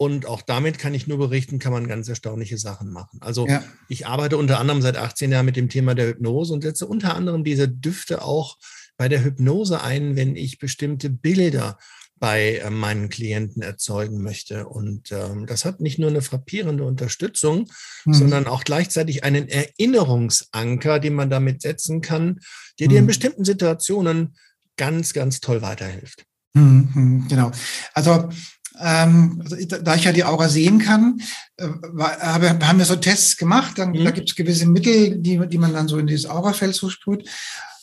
Und 0.01 0.25
auch 0.25 0.41
damit 0.41 0.79
kann 0.79 0.95
ich 0.95 1.05
nur 1.05 1.19
berichten, 1.19 1.59
kann 1.59 1.71
man 1.71 1.87
ganz 1.87 2.09
erstaunliche 2.09 2.57
Sachen 2.57 2.91
machen. 2.91 3.19
Also 3.21 3.45
ja. 3.45 3.63
ich 3.87 4.07
arbeite 4.07 4.35
unter 4.35 4.59
anderem 4.59 4.81
seit 4.81 4.97
18 4.97 5.31
Jahren 5.31 5.45
mit 5.45 5.57
dem 5.57 5.69
Thema 5.69 5.93
der 5.93 6.07
Hypnose 6.07 6.55
und 6.55 6.63
setze 6.63 6.87
unter 6.87 7.13
anderem 7.13 7.43
diese 7.43 7.69
Düfte 7.69 8.23
auch 8.23 8.57
bei 8.97 9.09
der 9.09 9.23
Hypnose 9.23 9.83
ein, 9.83 10.15
wenn 10.15 10.35
ich 10.35 10.57
bestimmte 10.57 11.11
Bilder 11.11 11.77
bei 12.15 12.55
äh, 12.55 12.71
meinen 12.71 13.09
Klienten 13.09 13.61
erzeugen 13.61 14.23
möchte. 14.23 14.67
Und 14.67 15.11
ähm, 15.11 15.45
das 15.45 15.65
hat 15.65 15.81
nicht 15.81 15.99
nur 15.99 16.09
eine 16.09 16.23
frappierende 16.23 16.83
Unterstützung, 16.83 17.69
mhm. 18.05 18.13
sondern 18.15 18.47
auch 18.47 18.63
gleichzeitig 18.63 19.23
einen 19.23 19.49
Erinnerungsanker, 19.49 20.99
den 20.99 21.13
man 21.13 21.29
damit 21.29 21.61
setzen 21.61 22.01
kann, 22.01 22.39
der 22.79 22.87
mhm. 22.87 22.89
dir 22.89 22.97
in 22.97 23.03
mhm. 23.03 23.07
bestimmten 23.07 23.45
Situationen 23.45 24.35
ganz, 24.77 25.13
ganz 25.13 25.41
toll 25.41 25.61
weiterhilft. 25.61 26.25
Mhm, 26.53 26.89
mhm, 26.95 27.27
genau. 27.27 27.51
Also 27.93 28.29
ähm, 28.79 29.41
also 29.43 29.55
da 29.65 29.95
ich 29.95 30.03
ja 30.03 30.11
die 30.11 30.23
Aura 30.23 30.49
sehen 30.49 30.79
kann, 30.79 31.21
äh, 31.57 31.67
habe, 31.97 32.59
haben 32.65 32.79
wir 32.79 32.85
so 32.85 32.95
Tests 32.95 33.37
gemacht. 33.37 33.77
Dann, 33.77 33.91
mhm. 33.91 34.05
Da 34.05 34.11
gibt 34.11 34.29
es 34.29 34.35
gewisse 34.35 34.65
Mittel, 34.65 35.17
die, 35.17 35.39
die 35.47 35.57
man 35.57 35.73
dann 35.73 35.87
so 35.87 35.97
in 35.97 36.07
dieses 36.07 36.25
Aurafeld 36.25 36.75
so 36.75 36.89
sprüht. 36.89 37.27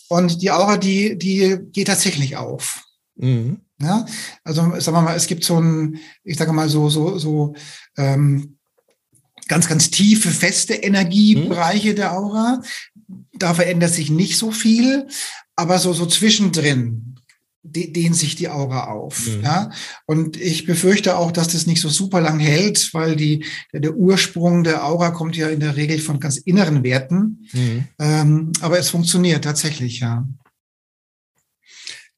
Und 0.08 0.42
die 0.42 0.50
Aura, 0.50 0.76
die, 0.76 1.18
die 1.18 1.58
geht 1.72 1.88
tatsächlich 1.88 2.36
auf. 2.36 2.82
Mhm. 3.16 3.60
Ja, 3.80 4.06
also 4.42 4.62
sagen 4.80 4.96
wir 4.96 5.02
mal, 5.02 5.16
es 5.16 5.28
gibt 5.28 5.44
so 5.44 5.60
ein, 5.60 5.98
ich 6.24 6.36
sage 6.36 6.52
mal 6.52 6.68
so, 6.68 6.88
so, 6.88 7.16
so, 7.16 7.54
ähm, 7.96 8.58
ganz, 9.46 9.68
ganz 9.68 9.90
tiefe, 9.90 10.30
feste 10.30 10.74
Energiebereiche 10.74 11.92
mhm. 11.92 11.96
der 11.96 12.12
Aura. 12.12 12.62
Da 13.34 13.54
verändert 13.54 13.92
sich 13.92 14.10
nicht 14.10 14.36
so 14.36 14.50
viel, 14.50 15.06
aber 15.56 15.78
so, 15.78 15.92
so 15.92 16.06
zwischendrin 16.06 17.07
dehnt 17.72 18.16
sich 18.16 18.36
die 18.36 18.48
Aura 18.48 18.88
auf. 18.88 19.26
Mhm. 19.26 19.42
Ja? 19.42 19.70
Und 20.06 20.36
ich 20.36 20.66
befürchte 20.66 21.16
auch, 21.16 21.32
dass 21.32 21.48
das 21.48 21.66
nicht 21.66 21.80
so 21.80 21.88
super 21.88 22.20
lang 22.20 22.38
hält, 22.38 22.92
weil 22.94 23.16
die, 23.16 23.44
der, 23.72 23.80
der 23.80 23.94
Ursprung 23.94 24.64
der 24.64 24.84
Aura 24.84 25.10
kommt 25.10 25.36
ja 25.36 25.48
in 25.48 25.60
der 25.60 25.76
Regel 25.76 25.98
von 25.98 26.20
ganz 26.20 26.36
inneren 26.36 26.82
Werten. 26.82 27.48
Mhm. 27.52 27.84
Ähm, 27.98 28.52
aber 28.60 28.78
es 28.78 28.90
funktioniert 28.90 29.44
tatsächlich, 29.44 30.00
ja. 30.00 30.26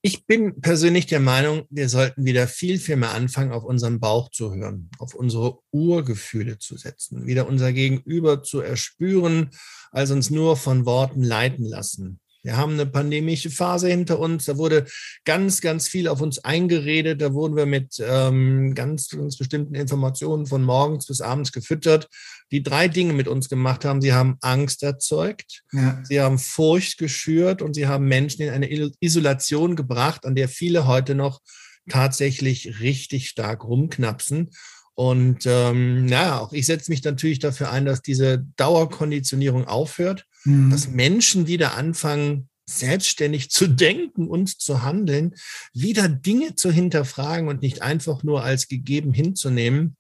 Ich 0.03 0.25
bin 0.25 0.63
persönlich 0.63 1.07
der 1.07 1.21
Meinung, 1.21 1.65
wir 1.69 1.91
sollten 1.91 2.25
wieder 2.25 2.49
viel, 2.49 2.79
viel 2.79 2.97
mehr 2.97 3.11
anfangen, 3.11 3.53
auf 3.53 3.65
unseren 3.65 4.01
Bauch 4.01 4.31
zu 4.31 4.55
hören, 4.55 4.89
auf 4.99 5.15
unsere 5.15 5.59
Urgefühle 5.73 6.59
zu 6.59 6.79
setzen, 6.79 7.27
wieder 7.27 7.47
unser 7.47 7.75
Gegenüber 7.75 8.43
zu 8.43 8.61
erspüren, 8.61 9.51
als 9.91 10.11
uns 10.11 10.31
nur 10.31 10.57
von 10.57 10.87
Worten 10.87 11.23
leiten 11.23 11.67
lassen. 11.67 12.19
Wir 12.43 12.57
haben 12.57 12.73
eine 12.73 12.87
pandemische 12.87 13.51
Phase 13.51 13.89
hinter 13.89 14.19
uns. 14.19 14.47
Da 14.47 14.57
wurde 14.57 14.87
ganz, 15.25 15.61
ganz 15.61 15.89
viel 15.89 16.09
auf 16.09 16.21
uns 16.21 16.39
eingeredet. 16.39 17.21
Da 17.21 17.35
wurden 17.35 17.57
wir 17.57 17.67
mit 17.67 17.97
ähm, 18.01 18.75
ganz, 18.75 19.09
ganz 19.11 19.37
bestimmten 19.37 19.75
Informationen 19.75 20.47
von 20.47 20.63
morgens 20.63 21.07
bis 21.07 21.21
abends 21.21 21.53
gefüttert, 21.53 22.09
die 22.51 22.63
drei 22.63 22.89
Dinge 22.89 23.13
mit 23.13 23.29
uns 23.29 23.49
gemacht 23.49 23.85
haben. 23.85 24.01
Sie 24.01 24.13
haben 24.13 24.37
Angst 24.41 24.83
erzeugt, 24.83 25.63
ja. 25.73 26.03
sie 26.05 26.21
haben 26.21 26.39
Furcht 26.39 26.99
geschürt 26.99 27.63
und 27.63 27.75
sie 27.75 27.87
haben 27.87 28.07
Menschen 28.07 28.43
in 28.43 28.51
eine 28.51 28.91
Isolation 29.01 29.77
gebracht, 29.77 30.25
an 30.25 30.35
der 30.35 30.49
viele 30.49 30.87
heute 30.87 31.15
noch 31.15 31.41
tatsächlich 31.89 32.81
richtig 32.81 33.29
stark 33.29 33.65
rumknapsen. 33.65 34.51
Und 34.95 35.47
ähm, 35.47 36.09
ja, 36.09 36.41
auch 36.41 36.53
ich 36.53 36.67
setze 36.67 36.91
mich 36.91 37.03
natürlich 37.05 37.39
dafür 37.39 37.71
ein, 37.71 37.85
dass 37.85 38.03
diese 38.03 38.45
Dauerkonditionierung 38.57 39.67
aufhört 39.67 40.27
mhm. 40.45 40.71
dass 40.71 40.89
Menschen 40.89 41.47
wieder 41.47 41.77
anfangen, 41.77 42.49
selbstständig 42.69 43.51
zu 43.51 43.67
denken 43.67 44.29
und 44.29 44.61
zu 44.61 44.83
handeln, 44.83 45.35
wieder 45.73 46.09
Dinge 46.09 46.55
zu 46.55 46.71
hinterfragen 46.71 47.49
und 47.49 47.63
nicht 47.63 47.83
einfach 47.83 48.23
nur 48.23 48.45
als 48.45 48.69
gegeben 48.69 49.13
hinzunehmen. 49.13 49.97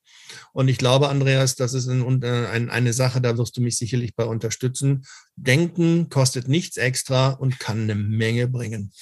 Und 0.53 0.69
ich 0.69 0.79
glaube, 0.79 1.09
Andreas, 1.09 1.57
das 1.57 1.75
ist 1.75 1.89
ein, 1.89 2.25
ein, 2.25 2.71
eine 2.71 2.93
Sache, 2.93 3.21
da 3.21 3.37
wirst 3.37 3.57
du 3.57 3.61
mich 3.61 3.77
sicherlich 3.77 4.15
bei 4.15 4.25
unterstützen. 4.25 5.03
Denken 5.37 6.09
kostet 6.09 6.47
nichts 6.49 6.77
extra 6.77 7.31
und 7.31 7.59
kann 7.59 7.83
eine 7.83 7.97
Menge 7.97 8.47
bringen. 8.47 8.93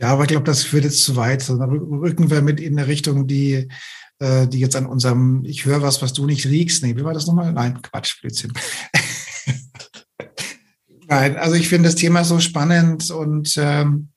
Ja, 0.00 0.08
aber 0.08 0.22
ich 0.22 0.28
glaube, 0.28 0.44
das 0.44 0.64
führt 0.64 0.84
jetzt 0.84 1.04
zu 1.04 1.16
weit. 1.16 1.48
Da 1.48 1.66
rücken 1.66 2.30
wir 2.30 2.40
mit 2.40 2.58
in 2.58 2.78
eine 2.78 2.88
Richtung, 2.88 3.26
die, 3.26 3.68
äh, 4.18 4.48
die 4.48 4.58
jetzt 4.58 4.74
an 4.74 4.86
unserem, 4.86 5.44
ich 5.44 5.66
höre 5.66 5.82
was, 5.82 6.00
was 6.00 6.14
du 6.14 6.26
nicht 6.26 6.46
riechst. 6.46 6.82
Nee, 6.82 6.96
wie 6.96 7.04
war 7.04 7.12
das 7.12 7.26
nochmal? 7.26 7.52
Nein, 7.52 7.80
Quatsch, 7.82 8.20
Blödsinn. 8.20 8.52
Nein, 11.10 11.36
also 11.36 11.56
ich 11.56 11.68
finde 11.68 11.88
das 11.88 11.96
Thema 11.96 12.22
so 12.24 12.38
spannend 12.38 13.10
und 13.10 13.56
ähm, 13.58 14.10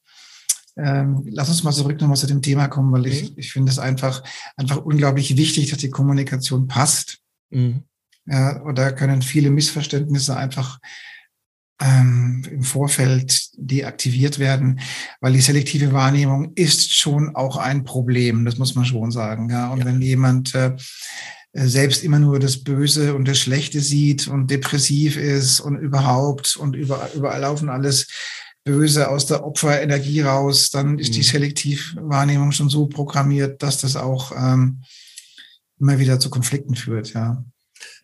ähm, 0.78 1.24
lass 1.28 1.50
uns 1.50 1.64
mal 1.64 1.72
zurück 1.72 2.00
nochmal 2.00 2.18
zu 2.18 2.28
dem 2.28 2.44
Thema 2.44 2.68
kommen, 2.68 2.92
weil 2.92 3.08
ich, 3.08 3.32
mhm. 3.32 3.34
ich 3.38 3.52
finde 3.52 3.72
es 3.72 3.80
einfach, 3.80 4.24
einfach 4.58 4.78
unglaublich 4.78 5.36
wichtig, 5.36 5.72
dass 5.72 5.80
die 5.80 5.90
Kommunikation 5.90 6.68
passt. 6.68 7.18
Mhm. 7.50 7.82
Ja, 8.28 8.62
und 8.62 8.78
da 8.78 8.92
können 8.92 9.24
viele 9.24 9.50
Missverständnisse 9.50 10.38
einfach 10.38 10.80
ähm, 11.82 12.46
im 12.50 12.62
Vorfeld 12.62 13.50
deaktiviert 13.58 14.38
werden, 14.38 14.80
weil 15.20 15.34
die 15.34 15.42
selektive 15.42 15.94
Wahrnehmung 15.94 16.54
ist 16.54 16.96
schon 16.96 17.36
auch 17.36 17.58
ein 17.58 17.86
Problem, 17.86 18.46
das 18.46 18.60
muss 18.60 18.76
man 18.76 18.86
schon 18.86 19.10
sagen. 19.10 19.50
Ja, 19.50 19.72
und 19.72 19.80
ja. 19.80 19.86
wenn 19.86 20.00
jemand 20.00 20.54
äh, 20.54 20.76
selbst 21.54 22.04
immer 22.04 22.20
nur 22.20 22.40
das 22.40 22.64
Böse 22.64 23.14
und 23.14 23.28
das 23.28 23.40
Schlechte 23.40 23.80
sieht 23.80 24.28
und 24.28 24.50
depressiv 24.50 25.18
ist 25.18 25.60
und 25.60 25.78
überhaupt 25.78 26.56
und 26.56 26.76
überall, 26.76 27.12
überall 27.16 27.42
laufen 27.42 27.70
alles 27.70 28.08
Böse 28.64 29.10
aus 29.10 29.26
der 29.26 29.46
Opferenergie 29.46 30.22
raus, 30.22 30.70
dann 30.72 30.98
ist 30.98 31.10
mhm. 31.10 31.14
die 31.14 31.24
Selektivwahrnehmung 31.24 32.52
schon 32.52 32.70
so 32.70 32.88
programmiert, 32.88 33.62
dass 33.62 33.80
das 33.82 33.96
auch 33.96 34.32
ähm, 34.36 34.84
immer 35.80 36.00
wieder 36.00 36.20
zu 36.20 36.30
Konflikten 36.30 36.76
führt, 36.76 37.14
ja. 37.14 37.44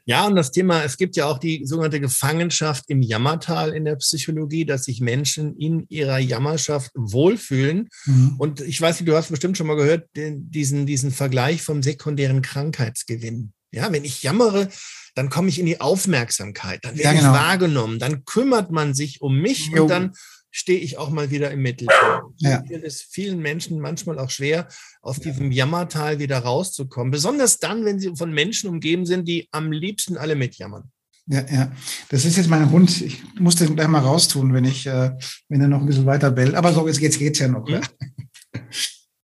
Ja, 0.09 0.25
und 0.25 0.35
das 0.35 0.49
Thema, 0.49 0.83
es 0.83 0.97
gibt 0.97 1.15
ja 1.17 1.27
auch 1.27 1.37
die 1.37 1.67
sogenannte 1.67 1.99
Gefangenschaft 1.99 2.85
im 2.87 3.03
Jammertal 3.03 3.75
in 3.75 3.85
der 3.85 3.95
Psychologie, 3.97 4.65
dass 4.65 4.86
sich 4.86 5.01
Menschen 5.01 5.55
in 5.55 5.86
ihrer 5.88 6.17
Jammerschaft 6.17 6.89
wohlfühlen. 6.95 7.89
Mhm. 8.05 8.34
Und 8.39 8.62
ich 8.62 8.81
weiß 8.81 8.99
nicht, 8.99 9.07
du 9.07 9.15
hast 9.15 9.29
bestimmt 9.29 9.55
schon 9.55 9.67
mal 9.67 9.75
gehört, 9.75 10.10
den, 10.15 10.49
diesen, 10.49 10.88
diesen 10.88 11.12
Vergleich 11.12 11.62
vom 11.62 11.84
sekundären 11.84 12.41
Krankheitsgewinn. 12.41 13.53
Ja, 13.71 13.91
wenn 13.91 14.03
ich 14.03 14.23
jammere, 14.23 14.69
dann 15.13 15.29
komme 15.29 15.49
ich 15.49 15.60
in 15.60 15.67
die 15.67 15.79
Aufmerksamkeit, 15.79 16.84
dann 16.86 16.97
werde 16.97 17.03
ja, 17.03 17.21
genau. 17.21 17.31
ich 17.36 17.39
wahrgenommen, 17.39 17.99
dann 17.99 18.25
kümmert 18.25 18.71
man 18.71 18.95
sich 18.95 19.21
um 19.21 19.39
mich 19.39 19.67
jo. 19.67 19.84
und 19.84 19.89
dann 19.89 20.13
stehe 20.51 20.79
ich 20.79 20.97
auch 20.97 21.09
mal 21.09 21.31
wieder 21.31 21.51
im 21.51 21.62
Mittelpunkt. 21.62 22.41
Ja. 22.41 22.63
Es 22.69 22.83
ist 22.83 23.13
vielen 23.13 23.39
Menschen 23.39 23.79
manchmal 23.79 24.19
auch 24.19 24.29
schwer, 24.29 24.67
aus 25.01 25.19
diesem 25.19 25.51
Jammertal 25.51 26.19
wieder 26.19 26.39
rauszukommen. 26.39 27.12
Besonders 27.12 27.59
dann, 27.59 27.85
wenn 27.85 27.99
sie 27.99 28.15
von 28.15 28.33
Menschen 28.33 28.69
umgeben 28.69 29.05
sind, 29.05 29.27
die 29.27 29.47
am 29.51 29.71
liebsten 29.71 30.17
alle 30.17 30.35
mitjammern. 30.35 30.91
Ja, 31.27 31.45
ja. 31.51 31.71
Das 32.09 32.25
ist 32.25 32.38
jetzt 32.38 32.49
mein 32.49 32.71
Hund. 32.71 33.01
Ich 33.01 33.21
muss 33.35 33.55
den 33.55 33.75
gleich 33.75 33.88
mal 33.88 33.99
raustun, 33.99 34.53
wenn 34.53 34.65
ich, 34.65 34.88
äh, 34.88 35.12
wenn 35.47 35.62
er 35.62 35.67
noch 35.67 35.81
ein 35.81 35.85
bisschen 35.85 36.07
weiter 36.07 36.31
bellt. 36.31 36.55
Aber 36.55 36.73
so, 36.73 36.88
jetzt 36.88 36.99
geht's, 36.99 37.19
geht's 37.19 37.39
ja 37.39 37.47
noch. 37.47 37.67
Hm? 37.67 37.81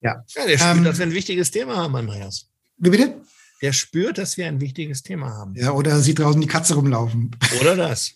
Ja. 0.03 0.23
ja. 0.35 0.47
der 0.47 0.57
spürt, 0.57 0.77
ähm, 0.77 0.83
dass 0.83 0.97
wir 0.97 1.05
ein 1.05 1.13
wichtiges 1.13 1.51
Thema 1.51 1.75
haben, 1.75 1.95
Andreas. 1.95 2.49
Wie 2.77 2.89
bitte? 2.89 3.21
Der 3.61 3.71
spürt, 3.71 4.17
dass 4.17 4.35
wir 4.35 4.47
ein 4.47 4.59
wichtiges 4.59 5.03
Thema 5.03 5.29
haben. 5.29 5.53
Ja, 5.53 5.73
oder 5.73 5.99
sieht 5.99 6.17
draußen 6.17 6.41
die 6.41 6.47
Katze 6.47 6.73
rumlaufen. 6.73 7.29
Oder 7.59 7.75
das. 7.75 8.13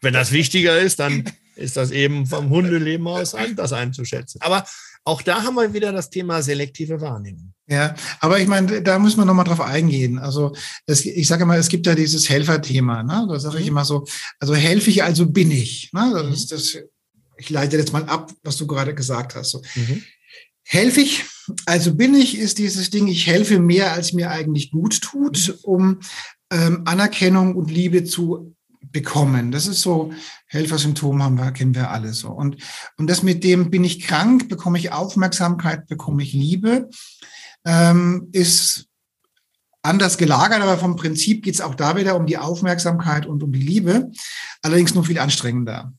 Wenn 0.00 0.14
das 0.14 0.30
wichtiger 0.30 0.78
ist, 0.78 1.00
dann 1.00 1.24
ist 1.56 1.76
das 1.76 1.90
eben 1.90 2.26
vom 2.26 2.50
Hundeleben 2.50 3.06
aus 3.06 3.34
anders 3.34 3.72
einzuschätzen. 3.72 4.40
Aber 4.42 4.64
auch 5.04 5.20
da 5.22 5.42
haben 5.42 5.54
wir 5.54 5.72
wieder 5.74 5.92
das 5.92 6.10
Thema 6.10 6.42
selektive 6.42 7.00
Wahrnehmung. 7.00 7.52
Ja, 7.66 7.94
aber 8.20 8.40
ich 8.40 8.48
meine, 8.48 8.82
da 8.82 8.98
muss 8.98 9.16
man 9.16 9.26
nochmal 9.26 9.44
drauf 9.44 9.60
eingehen. 9.60 10.18
Also 10.18 10.54
es, 10.86 11.04
ich 11.04 11.26
sage 11.26 11.44
mal, 11.46 11.58
es 11.58 11.68
gibt 11.68 11.86
ja 11.86 11.94
dieses 11.94 12.28
Helferthema. 12.28 13.02
Ne? 13.02 13.26
Da 13.28 13.38
sage 13.38 13.58
ich 13.58 13.64
mhm. 13.64 13.68
immer 13.68 13.84
so, 13.84 14.06
also 14.38 14.54
helfe 14.54 14.90
ich, 14.90 15.02
also 15.02 15.26
bin 15.26 15.50
ich. 15.50 15.90
Ne? 15.92 16.10
Das 16.14 16.26
mhm. 16.26 16.32
ist 16.32 16.52
das, 16.52 16.78
ich 17.36 17.50
leite 17.50 17.76
jetzt 17.76 17.92
mal 17.92 18.04
ab, 18.04 18.32
was 18.42 18.56
du 18.56 18.66
gerade 18.66 18.94
gesagt 18.94 19.34
hast. 19.34 19.50
So. 19.50 19.62
Mhm. 19.74 20.02
Helfe 20.62 21.02
ich, 21.02 21.24
also 21.66 21.94
bin 21.94 22.14
ich, 22.14 22.38
ist 22.38 22.58
dieses 22.58 22.88
Ding, 22.88 23.06
ich 23.06 23.26
helfe 23.26 23.58
mehr, 23.58 23.92
als 23.92 24.14
mir 24.14 24.30
eigentlich 24.30 24.70
gut 24.70 25.02
tut, 25.02 25.48
mhm. 25.48 25.54
um 25.62 26.00
ähm, 26.50 26.82
Anerkennung 26.86 27.56
und 27.56 27.70
Liebe 27.70 28.04
zu 28.04 28.53
bekommen. 28.94 29.52
Das 29.52 29.66
ist 29.66 29.82
so, 29.82 30.14
Helfersymptom 30.46 31.22
haben 31.22 31.36
wir, 31.36 31.52
kennen 31.52 31.74
wir 31.74 31.90
alle 31.90 32.14
so. 32.14 32.30
Und, 32.30 32.56
und 32.96 33.10
das 33.10 33.22
mit 33.22 33.44
dem, 33.44 33.70
bin 33.70 33.84
ich 33.84 34.00
krank, 34.00 34.48
bekomme 34.48 34.78
ich 34.78 34.92
Aufmerksamkeit, 34.92 35.86
bekomme 35.86 36.22
ich 36.22 36.32
Liebe, 36.32 36.88
ähm, 37.66 38.28
ist 38.32 38.86
anders 39.82 40.16
gelagert, 40.16 40.62
aber 40.62 40.78
vom 40.78 40.96
Prinzip 40.96 41.42
geht 41.42 41.54
es 41.54 41.60
auch 41.60 41.74
da 41.74 41.96
wieder 41.96 42.16
um 42.16 42.24
die 42.24 42.38
Aufmerksamkeit 42.38 43.26
und 43.26 43.42
um 43.42 43.52
die 43.52 43.60
Liebe, 43.60 44.10
allerdings 44.62 44.94
nur 44.94 45.04
viel 45.04 45.18
anstrengender. 45.18 45.92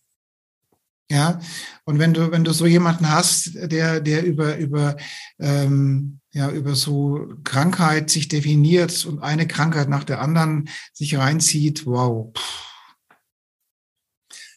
Ja, 1.12 1.40
und 1.84 2.00
wenn 2.00 2.16
du, 2.16 2.32
wenn 2.32 2.44
du 2.44 2.52
so 2.52 2.66
jemanden 2.66 3.12
hast, 3.12 3.52
der, 3.54 4.00
der 4.00 4.26
über, 4.26 4.58
über, 4.58 4.98
ähm, 5.38 6.20
ja, 6.32 6.50
über 6.50 6.74
so 6.74 7.28
Krankheit 7.44 8.10
sich 8.10 8.28
definiert 8.28 9.06
und 9.06 9.22
eine 9.22 9.46
Krankheit 9.48 9.88
nach 9.88 10.04
der 10.04 10.20
anderen 10.20 10.68
sich 10.94 11.16
reinzieht, 11.16 11.86
wow, 11.86 12.34
pff, 12.36 12.75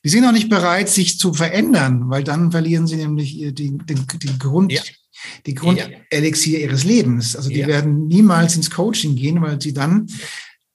die 0.04 0.08
sind 0.08 0.24
auch 0.24 0.32
nicht 0.32 0.48
bereit, 0.48 0.88
sich 0.88 1.18
zu 1.18 1.34
verändern, 1.34 2.08
weil 2.08 2.24
dann 2.24 2.50
verlieren 2.50 2.86
sie 2.86 2.96
nämlich 2.96 3.36
den, 3.38 3.78
den, 3.78 4.06
den 4.06 4.38
Grund, 4.38 4.72
ja. 4.72 4.82
die 5.46 5.54
Grundelixier 5.54 6.60
ja. 6.60 6.66
ihres 6.66 6.84
Lebens. 6.84 7.36
Also 7.36 7.48
die 7.50 7.60
ja. 7.60 7.66
werden 7.66 8.06
niemals 8.06 8.56
ins 8.56 8.70
Coaching 8.70 9.16
gehen, 9.16 9.42
weil 9.42 9.60
sie 9.60 9.72
dann 9.72 10.06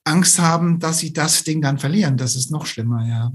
Angst 0.04 0.40
haben, 0.40 0.80
dass 0.80 1.00
sie 1.00 1.14
das 1.14 1.44
Ding 1.44 1.62
dann 1.62 1.80
verlieren. 1.80 2.18
Das 2.18 2.36
ist 2.36 2.52
noch 2.52 2.66
schlimmer, 2.66 3.08
ja. 3.08 3.32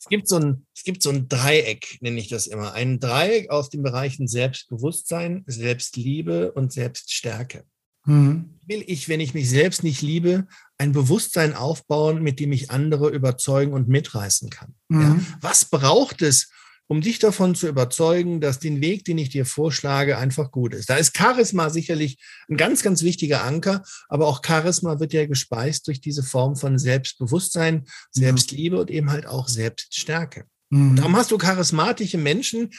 Es 0.00 0.08
gibt 0.08 0.28
so 0.28 0.36
ein, 0.36 0.66
es 0.74 0.84
gibt 0.84 1.02
so 1.02 1.10
ein 1.10 1.28
Dreieck, 1.28 1.98
nenne 2.00 2.18
ich 2.18 2.28
das 2.28 2.46
immer. 2.46 2.72
Ein 2.72 2.98
Dreieck 2.98 3.50
aus 3.50 3.68
den 3.68 3.82
Bereichen 3.82 4.26
Selbstbewusstsein, 4.26 5.44
Selbstliebe 5.46 6.52
und 6.52 6.72
Selbststärke. 6.72 7.64
Mhm. 8.06 8.58
Will 8.66 8.82
ich, 8.86 9.08
wenn 9.08 9.20
ich 9.20 9.34
mich 9.34 9.50
selbst 9.50 9.84
nicht 9.84 10.00
liebe, 10.00 10.46
ein 10.78 10.92
Bewusstsein 10.92 11.54
aufbauen, 11.54 12.22
mit 12.22 12.40
dem 12.40 12.52
ich 12.52 12.70
andere 12.70 13.10
überzeugen 13.10 13.72
und 13.72 13.88
mitreißen 13.88 14.50
kann? 14.50 14.74
Mhm. 14.88 15.00
Ja? 15.00 15.20
Was 15.40 15.64
braucht 15.64 16.22
es, 16.22 16.48
um 16.88 17.02
dich 17.02 17.18
davon 17.18 17.54
zu 17.54 17.68
überzeugen, 17.68 18.40
dass 18.40 18.58
den 18.58 18.80
Weg, 18.80 19.04
den 19.04 19.18
ich 19.18 19.28
dir 19.28 19.44
vorschlage, 19.44 20.16
einfach 20.16 20.50
gut 20.50 20.74
ist. 20.74 20.88
Da 20.88 20.96
ist 20.96 21.16
Charisma 21.16 21.68
sicherlich 21.68 22.18
ein 22.48 22.56
ganz, 22.56 22.82
ganz 22.82 23.02
wichtiger 23.02 23.44
Anker, 23.44 23.84
aber 24.08 24.26
auch 24.26 24.40
Charisma 24.44 24.98
wird 24.98 25.12
ja 25.12 25.26
gespeist 25.26 25.86
durch 25.86 26.00
diese 26.00 26.22
Form 26.22 26.56
von 26.56 26.78
Selbstbewusstsein, 26.78 27.84
Selbstliebe 28.10 28.80
und 28.80 28.90
eben 28.90 29.10
halt 29.10 29.26
auch 29.26 29.48
Selbststärke. 29.48 30.46
Mhm. 30.70 30.96
Darum 30.96 31.14
hast 31.14 31.30
du 31.30 31.36
charismatische 31.36 32.18
Menschen, 32.18 32.70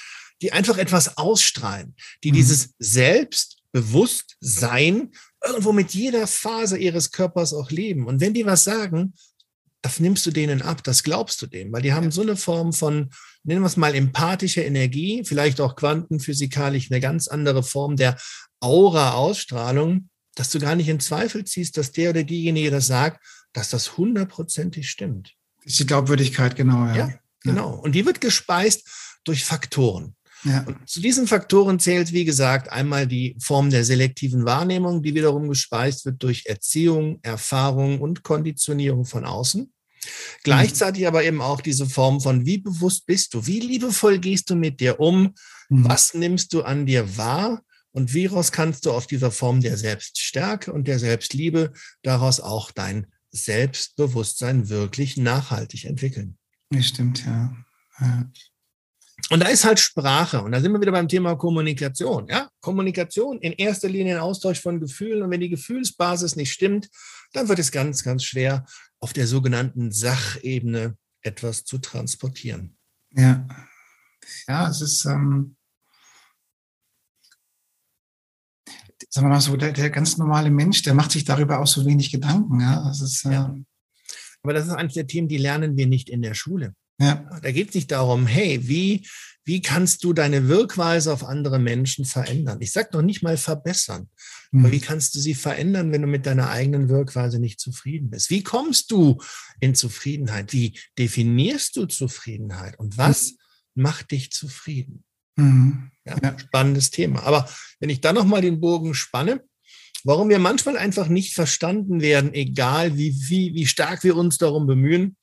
die 0.41 0.53
einfach 0.53 0.77
etwas 0.77 1.17
ausstrahlen, 1.17 1.95
die 2.23 2.31
mhm. 2.31 2.35
dieses 2.35 2.73
Selbst 2.79 3.57
Bewusstsein 3.71 5.11
irgendwo 5.45 5.71
mit 5.71 5.93
jeder 5.93 6.27
Phase 6.27 6.77
ihres 6.77 7.11
Körpers 7.11 7.53
auch 7.53 7.71
leben. 7.71 8.07
Und 8.07 8.21
wenn 8.21 8.33
die 8.33 8.45
was 8.45 8.63
sagen, 8.63 9.13
das 9.81 9.99
nimmst 9.99 10.25
du 10.25 10.31
denen 10.31 10.61
ab, 10.61 10.83
das 10.83 11.03
glaubst 11.03 11.41
du 11.41 11.47
denen, 11.47 11.71
weil 11.71 11.81
die 11.81 11.93
haben 11.93 12.11
so 12.11 12.21
eine 12.21 12.35
Form 12.35 12.73
von, 12.73 13.09
nennen 13.43 13.61
wir 13.61 13.67
es 13.67 13.77
mal, 13.77 13.95
empathischer 13.95 14.65
Energie, 14.65 15.23
vielleicht 15.23 15.61
auch 15.61 15.75
quantenphysikalisch 15.75 16.91
eine 16.91 16.99
ganz 16.99 17.27
andere 17.27 17.63
Form 17.63 17.95
der 17.95 18.17
Aura-Ausstrahlung, 18.59 20.09
dass 20.35 20.49
du 20.49 20.59
gar 20.59 20.75
nicht 20.75 20.89
in 20.89 20.99
Zweifel 20.99 21.45
ziehst, 21.45 21.77
dass 21.77 21.91
der 21.91 22.09
oder 22.11 22.23
diejenige 22.23 22.71
das 22.71 22.87
sagt, 22.87 23.25
dass 23.53 23.69
das 23.69 23.97
hundertprozentig 23.97 24.89
stimmt. 24.89 25.33
Ist 25.63 25.79
die 25.79 25.85
Glaubwürdigkeit, 25.85 26.55
genau, 26.55 26.85
ja. 26.87 26.95
Ja, 26.95 27.13
genau. 27.41 27.73
Und 27.75 27.93
die 27.93 28.05
wird 28.05 28.21
gespeist 28.21 28.87
durch 29.23 29.45
Faktoren. 29.45 30.15
Ja. 30.43 30.65
Zu 30.85 31.01
diesen 31.01 31.27
Faktoren 31.27 31.79
zählt, 31.79 32.13
wie 32.13 32.25
gesagt, 32.25 32.71
einmal 32.71 33.07
die 33.07 33.35
Form 33.41 33.69
der 33.69 33.83
selektiven 33.83 34.45
Wahrnehmung, 34.45 35.03
die 35.03 35.13
wiederum 35.13 35.49
gespeist 35.49 36.05
wird 36.05 36.23
durch 36.23 36.45
Erziehung, 36.45 37.19
Erfahrung 37.23 37.99
und 37.99 38.23
Konditionierung 38.23 39.05
von 39.05 39.25
außen. 39.25 39.71
Gleichzeitig 40.43 41.07
aber 41.07 41.23
eben 41.23 41.41
auch 41.41 41.61
diese 41.61 41.85
Form 41.85 42.21
von, 42.21 42.45
wie 42.45 42.57
bewusst 42.57 43.05
bist 43.05 43.33
du, 43.33 43.45
wie 43.45 43.59
liebevoll 43.59 44.19
gehst 44.19 44.49
du 44.49 44.55
mit 44.55 44.79
dir 44.79 44.99
um, 44.99 45.33
mhm. 45.69 45.85
was 45.85 46.13
nimmst 46.13 46.53
du 46.53 46.61
an 46.61 46.85
dir 46.85 47.17
wahr 47.17 47.61
und 47.91 48.13
wie 48.13 48.27
raus 48.27 48.51
kannst 48.51 48.85
du 48.85 48.91
auf 48.91 49.07
dieser 49.07 49.31
Form 49.31 49.61
der 49.61 49.77
Selbststärke 49.77 50.71
und 50.71 50.87
der 50.87 50.99
Selbstliebe 50.99 51.73
daraus 52.01 52.39
auch 52.39 52.71
dein 52.71 53.07
Selbstbewusstsein 53.31 54.69
wirklich 54.69 55.17
nachhaltig 55.17 55.85
entwickeln. 55.85 56.37
Das 56.69 56.87
stimmt, 56.87 57.25
ja. 57.25 57.55
ja. 57.99 58.31
Und 59.31 59.41
da 59.41 59.47
ist 59.47 59.63
halt 59.63 59.79
Sprache. 59.79 60.41
Und 60.41 60.51
da 60.51 60.59
sind 60.59 60.71
wir 60.71 60.81
wieder 60.81 60.91
beim 60.91 61.07
Thema 61.07 61.35
Kommunikation. 61.35 62.27
Ja? 62.27 62.49
Kommunikation 62.61 63.39
in 63.39 63.53
erster 63.53 63.87
Linie 63.87 64.15
ein 64.15 64.21
Austausch 64.21 64.59
von 64.59 64.79
Gefühlen. 64.79 65.21
Und 65.21 65.29
wenn 65.29 65.39
die 65.39 65.49
Gefühlsbasis 65.49 66.35
nicht 66.35 66.51
stimmt, 66.51 66.89
dann 67.33 67.47
wird 67.47 67.59
es 67.59 67.71
ganz, 67.71 68.03
ganz 68.03 68.23
schwer, 68.23 68.65
auf 68.99 69.13
der 69.13 69.27
sogenannten 69.27 69.91
Sachebene 69.91 70.97
etwas 71.21 71.63
zu 71.63 71.77
transportieren. 71.77 72.77
Ja. 73.11 73.47
Ja, 74.47 74.69
es 74.69 74.81
ist, 74.81 75.05
ähm, 75.05 75.55
sagen 79.09 79.27
wir 79.27 79.33
mal 79.33 79.41
so, 79.41 79.55
der, 79.57 79.71
der, 79.71 79.89
ganz 79.89 80.17
normale 80.17 80.49
Mensch, 80.49 80.81
der 80.83 80.93
macht 80.93 81.11
sich 81.11 81.23
darüber 81.23 81.59
auch 81.59 81.67
so 81.67 81.85
wenig 81.85 82.11
Gedanken. 82.11 82.59
Ja, 82.59 82.83
das 82.87 83.01
ist, 83.01 83.25
äh, 83.25 83.33
ja. 83.33 83.55
Aber 84.41 84.53
das 84.53 84.67
ist 84.67 84.73
eines 84.73 84.93
der 84.93 85.07
Themen, 85.07 85.27
die 85.27 85.37
lernen 85.37 85.77
wir 85.77 85.87
nicht 85.87 86.09
in 86.09 86.21
der 86.21 86.33
Schule. 86.33 86.75
Ja. 86.99 87.29
Da 87.41 87.51
geht 87.51 87.69
es 87.69 87.75
nicht 87.75 87.91
darum, 87.91 88.27
hey, 88.27 88.67
wie, 88.67 89.07
wie 89.45 89.61
kannst 89.61 90.03
du 90.03 90.13
deine 90.13 90.47
Wirkweise 90.47 91.11
auf 91.13 91.23
andere 91.23 91.57
Menschen 91.57 92.05
verändern? 92.05 92.59
Ich 92.61 92.71
sage 92.71 92.89
noch 92.93 93.01
nicht 93.01 93.23
mal 93.23 93.37
verbessern, 93.37 94.09
mhm. 94.51 94.65
aber 94.65 94.73
wie 94.73 94.81
kannst 94.81 95.15
du 95.15 95.19
sie 95.19 95.33
verändern, 95.33 95.91
wenn 95.91 96.01
du 96.01 96.07
mit 96.07 96.25
deiner 96.25 96.49
eigenen 96.49 96.89
Wirkweise 96.89 97.39
nicht 97.39 97.59
zufrieden 97.59 98.09
bist? 98.09 98.29
Wie 98.29 98.43
kommst 98.43 98.91
du 98.91 99.21
in 99.59 99.75
Zufriedenheit? 99.75 100.53
Wie 100.53 100.77
definierst 100.97 101.75
du 101.77 101.85
Zufriedenheit? 101.85 102.77
Und 102.77 102.97
was 102.97 103.31
mhm. 103.31 103.83
macht 103.83 104.11
dich 104.11 104.31
zufrieden? 104.31 105.03
Mhm. 105.37 105.91
Ja, 106.05 106.17
ja. 106.21 106.37
Spannendes 106.37 106.91
Thema. 106.91 107.23
Aber 107.23 107.49
wenn 107.79 107.89
ich 107.89 108.01
dann 108.01 108.15
nochmal 108.15 108.41
den 108.41 108.59
Bogen 108.59 108.93
spanne, 108.93 109.41
warum 110.03 110.29
wir 110.29 110.39
manchmal 110.39 110.77
einfach 110.77 111.07
nicht 111.07 111.33
verstanden 111.33 112.01
werden, 112.01 112.33
egal 112.33 112.97
wie, 112.97 113.15
wie, 113.29 113.53
wie 113.53 113.65
stark 113.65 114.03
wir 114.03 114.17
uns 114.17 114.37
darum 114.37 114.67
bemühen, 114.67 115.15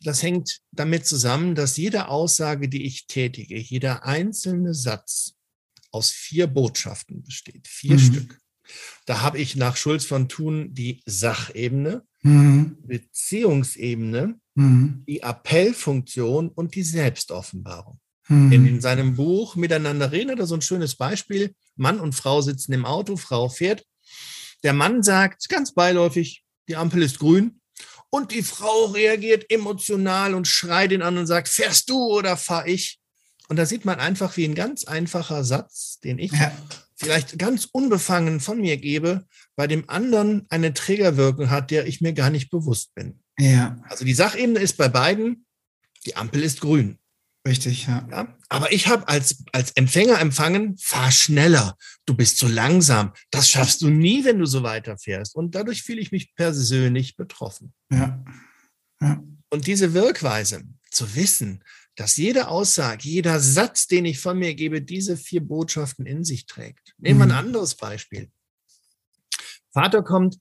das 0.00 0.22
hängt 0.22 0.60
damit 0.72 1.06
zusammen, 1.06 1.54
dass 1.54 1.76
jede 1.76 2.08
Aussage, 2.08 2.68
die 2.68 2.84
ich 2.84 3.06
tätige, 3.06 3.58
jeder 3.58 4.04
einzelne 4.04 4.74
Satz 4.74 5.34
aus 5.90 6.10
vier 6.10 6.46
Botschaften 6.46 7.22
besteht, 7.22 7.66
vier 7.66 7.94
mhm. 7.94 8.00
Stück. 8.00 8.38
Da 9.06 9.22
habe 9.22 9.38
ich 9.38 9.56
nach 9.56 9.76
Schulz 9.76 10.04
von 10.04 10.28
Thun 10.28 10.74
die 10.74 11.00
Sachebene, 11.06 12.02
mhm. 12.22 12.76
Beziehungsebene, 12.82 14.38
mhm. 14.54 15.04
die 15.08 15.24
Appellfunktion 15.24 16.48
und 16.48 16.74
die 16.74 16.82
Selbstoffenbarung. 16.82 17.98
Mhm. 18.28 18.52
In, 18.52 18.66
in 18.66 18.80
seinem 18.80 19.16
Buch 19.16 19.56
Miteinander 19.56 20.12
reden 20.12 20.30
hat 20.30 20.38
er 20.38 20.46
so 20.46 20.54
ein 20.54 20.62
schönes 20.62 20.96
Beispiel. 20.96 21.54
Mann 21.76 21.98
und 21.98 22.14
Frau 22.14 22.40
sitzen 22.42 22.72
im 22.72 22.84
Auto, 22.84 23.16
Frau 23.16 23.48
fährt. 23.48 23.84
Der 24.62 24.74
Mann 24.74 25.02
sagt 25.02 25.48
ganz 25.48 25.72
beiläufig, 25.72 26.44
die 26.68 26.76
Ampel 26.76 27.02
ist 27.02 27.18
grün. 27.18 27.57
Und 28.10 28.32
die 28.32 28.42
Frau 28.42 28.86
reagiert 28.86 29.50
emotional 29.50 30.34
und 30.34 30.48
schreit 30.48 30.92
ihn 30.92 31.02
an 31.02 31.18
und 31.18 31.26
sagt, 31.26 31.48
fährst 31.48 31.90
du 31.90 31.98
oder 31.98 32.36
fahr 32.36 32.66
ich? 32.66 32.98
Und 33.48 33.56
da 33.56 33.66
sieht 33.66 33.84
man 33.84 33.98
einfach, 33.98 34.36
wie 34.36 34.44
ein 34.44 34.54
ganz 34.54 34.84
einfacher 34.84 35.44
Satz, 35.44 36.00
den 36.00 36.18
ich 36.18 36.32
ja. 36.32 36.52
vielleicht 36.96 37.38
ganz 37.38 37.68
unbefangen 37.70 38.40
von 38.40 38.60
mir 38.60 38.76
gebe, 38.76 39.26
bei 39.56 39.66
dem 39.66 39.88
anderen 39.88 40.46
eine 40.50 40.74
Trägerwirkung 40.74 41.50
hat, 41.50 41.70
der 41.70 41.86
ich 41.86 42.00
mir 42.00 42.12
gar 42.12 42.30
nicht 42.30 42.50
bewusst 42.50 42.94
bin. 42.94 43.20
Ja. 43.38 43.78
Also 43.88 44.04
die 44.04 44.14
Sachebene 44.14 44.58
ist 44.58 44.76
bei 44.76 44.88
beiden, 44.88 45.46
die 46.06 46.16
Ampel 46.16 46.42
ist 46.42 46.60
grün. 46.60 46.98
Richtig, 47.48 47.86
ja. 47.86 48.06
ja? 48.10 48.36
Aber 48.50 48.72
ich 48.72 48.88
habe 48.88 49.08
als, 49.08 49.42
als 49.52 49.72
Empfänger 49.72 50.20
empfangen, 50.20 50.76
fahr 50.76 51.10
schneller, 51.10 51.76
du 52.04 52.14
bist 52.14 52.36
zu 52.36 52.46
langsam, 52.46 53.12
das 53.30 53.48
schaffst 53.48 53.80
du 53.80 53.88
nie, 53.88 54.24
wenn 54.24 54.38
du 54.38 54.44
so 54.44 54.62
weiterfährst. 54.62 55.34
Und 55.34 55.54
dadurch 55.54 55.82
fühle 55.82 56.00
ich 56.00 56.12
mich 56.12 56.34
persönlich 56.34 57.16
betroffen. 57.16 57.72
Ja. 57.90 58.22
ja. 59.00 59.22
Und 59.48 59.66
diese 59.66 59.94
Wirkweise, 59.94 60.62
zu 60.90 61.14
wissen, 61.14 61.64
dass 61.96 62.16
jede 62.16 62.48
Aussage, 62.48 63.08
jeder 63.08 63.40
Satz, 63.40 63.86
den 63.86 64.04
ich 64.04 64.20
von 64.20 64.38
mir 64.38 64.54
gebe, 64.54 64.82
diese 64.82 65.16
vier 65.16 65.40
Botschaften 65.40 66.06
in 66.06 66.24
sich 66.24 66.46
trägt. 66.46 66.94
Nehmen 66.98 67.20
wir 67.20 67.24
ein 67.24 67.30
mhm. 67.30 67.48
anderes 67.48 67.74
Beispiel. 67.74 68.30
Vater 69.72 70.02
kommt 70.02 70.38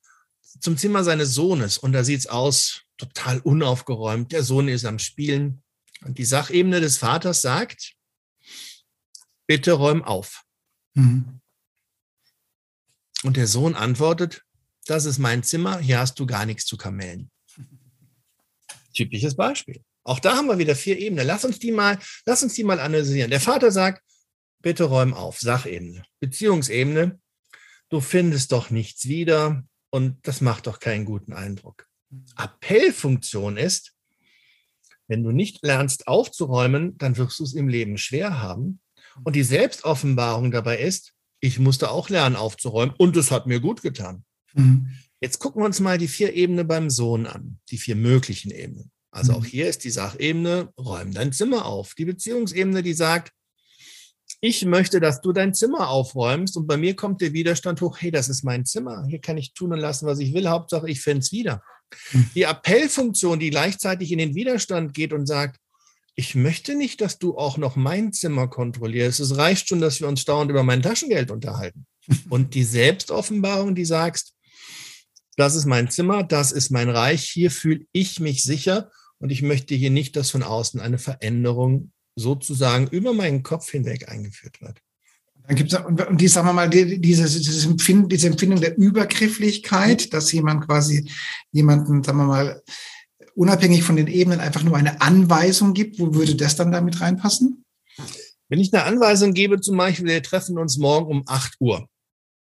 zum 0.60 0.78
Zimmer 0.78 1.04
seines 1.04 1.34
Sohnes 1.34 1.78
und 1.78 1.93
da 1.93 2.04
sieht 2.04 2.20
es 2.20 2.28
aus, 2.28 2.84
total 2.98 3.39
unaufgeräumt. 3.39 4.32
Der 4.32 4.43
Sohn 4.43 4.67
ist 4.67 4.86
am 4.86 5.00
Spielen. 5.00 5.63
Und 6.01 6.17
die 6.17 6.25
Sachebene 6.25 6.79
des 6.79 6.97
Vaters 6.97 7.41
sagt, 7.41 7.93
bitte 9.47 9.73
räum 9.73 10.03
auf. 10.03 10.43
Mhm. 10.93 11.39
Und 13.23 13.38
der 13.38 13.47
Sohn 13.47 13.75
antwortet, 13.75 14.43
das 14.86 15.05
ist 15.05 15.17
mein 15.17 15.43
Zimmer, 15.43 15.79
hier 15.79 15.99
hast 15.99 16.19
du 16.19 16.25
gar 16.25 16.45
nichts 16.45 16.65
zu 16.65 16.77
kamellen. 16.77 17.31
Typisches 18.93 19.36
Beispiel. 19.36 19.83
Auch 20.03 20.19
da 20.19 20.38
haben 20.38 20.47
wir 20.47 20.57
wieder 20.57 20.75
vier 20.75 20.97
Ebenen. 20.97 21.27
Lass 21.27 21.43
uns 21.43 21.60
die 21.60 21.71
mal, 21.71 21.99
lass 22.25 22.41
uns 22.41 22.53
die 22.53 22.63
mal 22.63 22.79
analysieren. 22.79 23.29
Der 23.29 23.41
Vater 23.41 23.71
sagt, 23.71 24.01
bitte 24.62 24.86
räum 24.86 25.13
auf, 25.13 25.39
Sachebene. 25.39 26.03
Beziehungsebene, 26.19 27.19
du 27.89 27.99
findest 27.99 28.51
doch 28.51 28.69
nichts 28.69 29.07
wieder 29.07 29.63
und 29.89 30.25
das 30.25 30.41
macht 30.41 30.67
doch 30.67 30.79
keinen 30.79 31.05
guten 31.05 31.33
Eindruck. 31.33 31.88
Mhm. 32.10 32.25
Appellfunktion 32.36 33.57
ist, 33.57 33.96
wenn 35.08 35.24
du 35.24 35.32
nicht 35.32 35.63
lernst 35.63 36.08
aufzuräumen, 36.08 36.98
dann 36.98 37.17
wirst 37.17 37.39
du 37.39 37.43
es 37.43 37.54
im 37.54 37.67
Leben 37.67 37.98
schwer 37.98 38.39
haben. 38.41 38.80
Und 39.24 39.36
die 39.36 39.43
Selbstoffenbarung 39.43 40.52
dabei 40.52 40.80
ist, 40.80 41.13
ich 41.39 41.60
musste 41.60 41.91
auch 41.91 42.10
lernen 42.10 42.36
aufzuräumen 42.36 42.93
und 42.98 43.15
es 43.17 43.32
hat 43.32 43.48
mir 43.48 43.60
gut 43.60 43.82
getan. 43.82 44.24
Mhm. 44.54 44.89
Jetzt 45.22 45.39
gucken 45.39 45.62
wir 45.62 45.65
uns 45.65 45.80
mal 45.80 45.98
die 45.98 46.08
vier 46.08 46.34
Ebenen 46.34 46.67
beim 46.67 46.89
Sohn 46.89 47.26
an, 47.26 47.60
die 47.70 47.78
vier 47.78 47.96
möglichen 47.96 48.52
Ebenen. 48.52 48.91
Also 49.12 49.32
mhm. 49.32 49.39
auch 49.39 49.46
hier 49.46 49.67
ist 49.67 49.84
die 49.84 49.89
Sachebene, 49.89 50.72
räum 50.78 51.13
dein 51.13 51.32
Zimmer 51.32 51.65
auf. 51.65 51.96
Die 51.96 52.06
Beziehungsebene, 52.06 52.84
die 52.84 52.93
sagt, 52.93 53.32
ich 54.41 54.65
möchte, 54.65 55.00
dass 55.00 55.22
du 55.22 55.32
dein 55.32 55.54
Zimmer 55.54 55.89
aufräumst 55.89 56.58
und 56.58 56.67
bei 56.67 56.78
mir 56.78 56.96
kommt 56.96 57.22
der 57.22 57.34
Widerstand 57.34 57.82
hoch, 57.82 57.98
hey, 58.00 58.12
das 58.12 58.30
ist 58.30 58.43
mein 58.43 58.65
Zimmer, 58.65 59.06
hier 59.08 59.20
kann 59.20 59.38
ich 59.38 59.54
tun 59.54 59.74
und 59.74 59.80
lassen, 59.80 60.06
was 60.06 60.20
ich 60.20 60.34
will, 60.34 60.48
Hauptsache 60.48 60.89
ich 60.89 61.02
finde 61.02 61.20
es 61.20 61.32
wieder. 61.32 61.63
Hm. 62.12 62.30
Die 62.36 62.45
Appellfunktion, 62.45 63.39
die 63.39 63.50
gleichzeitig 63.50 64.12
in 64.12 64.19
den 64.19 64.36
Widerstand 64.36 64.93
geht 64.93 65.13
und 65.13 65.26
sagt, 65.26 65.60
ich 66.15 66.34
möchte 66.34 66.76
nicht, 66.76 67.02
dass 67.02 67.19
du 67.19 67.38
auch 67.38 67.58
noch 67.58 67.76
mein 67.76 68.12
Zimmer 68.12 68.47
kontrollierst. 68.47 69.19
Es 69.19 69.38
reicht 69.38 69.69
schon, 69.69 69.82
dass 69.82 70.00
wir 70.00 70.08
uns 70.08 70.26
dauernd 70.26 70.50
über 70.50 70.63
mein 70.63 70.82
Taschengeld 70.82 71.30
unterhalten. 71.30 71.86
Und 72.30 72.56
die 72.56 72.63
Selbstoffenbarung, 72.63 73.76
die 73.76 73.86
sagst, 73.86 74.34
das 75.36 75.56
ist 75.56 75.65
mein 75.65 75.91
Zimmer, 75.91 76.23
das 76.23 76.52
ist 76.52 76.71
mein 76.71 76.89
Reich, 76.89 77.30
hier 77.30 77.52
fühle 77.52 77.86
ich 77.91 78.19
mich 78.19 78.41
sicher 78.41 78.91
und 79.19 79.30
ich 79.30 79.43
möchte 79.43 79.76
hier 79.76 79.91
nicht, 79.91 80.15
dass 80.15 80.32
von 80.32 80.41
außen 80.41 80.80
eine 80.80 80.97
Veränderung 80.97 81.91
sozusagen 82.15 82.88
über 82.88 83.13
meinen 83.13 83.43
Kopf 83.43 83.69
hinweg 83.69 84.10
eingeführt 84.10 84.62
wird. 84.62 84.82
Dann 85.47 85.55
gibt 85.55 85.71
es, 85.71 85.79
und 85.79 86.19
die, 86.19 86.27
sagen 86.27 86.47
wir 86.47 86.53
mal, 86.53 86.69
die, 86.69 86.99
dieses, 86.99 87.36
dieses 87.38 87.65
Empfinden, 87.65 88.10
diese 88.10 88.27
Empfindung 88.27 88.60
der 88.60 88.77
Übergrifflichkeit, 88.77 90.13
dass 90.13 90.31
jemand 90.31 90.67
quasi 90.67 91.10
jemanden, 91.51 92.03
sagen 92.03 92.17
wir 92.17 92.25
mal, 92.25 92.62
unabhängig 93.33 93.83
von 93.83 93.95
den 93.95 94.07
Ebenen 94.07 94.41
einfach 94.41 94.63
nur 94.63 94.75
eine 94.75 94.99
Anweisung 95.01 95.73
gibt, 95.73 95.99
wo 95.99 96.13
würde 96.13 96.36
das 96.36 96.55
dann 96.57 96.71
damit 96.71 96.99
reinpassen? 96.99 97.63
Wenn 98.49 98.60
ich 98.60 98.73
eine 98.73 98.83
Anweisung 98.83 99.33
gebe, 99.33 99.62
zum 99.62 99.77
Beispiel, 99.77 100.05
wir 100.05 100.23
treffen 100.23 100.57
uns 100.57 100.77
morgen 100.77 101.10
um 101.10 101.23
8 101.25 101.55
Uhr. 101.60 101.88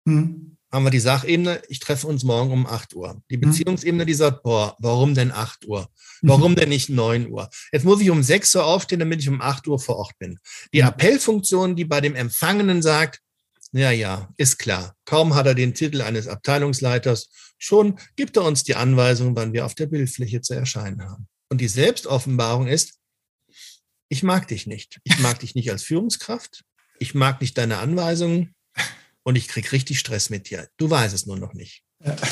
Hm 0.07 0.56
haben 0.71 0.83
wir 0.83 0.91
die 0.91 0.99
Sachebene, 0.99 1.61
ich 1.69 1.79
treffe 1.79 2.07
uns 2.07 2.23
morgen 2.23 2.51
um 2.51 2.67
8 2.67 2.93
Uhr. 2.95 3.21
Die 3.31 3.37
mhm. 3.37 3.41
Beziehungsebene, 3.41 4.05
die 4.05 4.13
sagt, 4.13 4.43
boah, 4.43 4.75
warum 4.79 5.15
denn 5.15 5.31
8 5.31 5.65
Uhr? 5.65 5.89
Warum 6.21 6.55
denn 6.55 6.69
nicht 6.69 6.89
9 6.89 7.29
Uhr? 7.29 7.49
Jetzt 7.71 7.85
muss 7.85 8.01
ich 8.01 8.09
um 8.09 8.21
6 8.21 8.55
Uhr 8.55 8.65
aufstehen, 8.65 8.99
damit 8.99 9.21
ich 9.21 9.29
um 9.29 9.41
8 9.41 9.67
Uhr 9.67 9.79
vor 9.79 9.97
Ort 9.97 10.17
bin. 10.19 10.39
Die 10.73 10.83
Appellfunktion, 10.83 11.75
die 11.75 11.85
bei 11.85 12.01
dem 12.01 12.15
Empfangenen 12.15 12.81
sagt, 12.81 13.21
Ja, 13.71 13.91
ja, 13.91 14.29
ist 14.37 14.57
klar. 14.57 14.95
Kaum 15.05 15.35
hat 15.35 15.45
er 15.45 15.55
den 15.55 15.73
Titel 15.73 16.01
eines 16.01 16.27
Abteilungsleiters, 16.27 17.29
schon 17.57 17.99
gibt 18.15 18.37
er 18.37 18.43
uns 18.43 18.63
die 18.63 18.75
Anweisung, 18.75 19.35
wann 19.35 19.53
wir 19.53 19.65
auf 19.65 19.75
der 19.75 19.87
Bildfläche 19.87 20.41
zu 20.41 20.53
erscheinen 20.53 21.03
haben. 21.03 21.27
Und 21.49 21.61
die 21.61 21.67
Selbstoffenbarung 21.67 22.67
ist, 22.67 22.99
ich 24.09 24.23
mag 24.23 24.47
dich 24.47 24.67
nicht. 24.67 24.99
Ich 25.03 25.19
mag 25.19 25.39
dich 25.39 25.55
nicht 25.55 25.69
als 25.71 25.83
Führungskraft. 25.83 26.63
Ich 26.99 27.13
mag 27.13 27.41
nicht 27.41 27.57
deine 27.57 27.77
Anweisungen 27.79 28.55
und 29.27 29.35
ich 29.35 29.49
krieg 29.49 29.73
richtig 29.73 29.99
Stress 29.99 30.29
mit 30.29 30.49
dir. 30.49 30.69
Du 30.77 30.89
weißt 30.89 31.13
es 31.13 31.25
nur 31.25 31.37
noch 31.37 31.53
nicht. 31.53 31.83
Ja. 32.03 32.15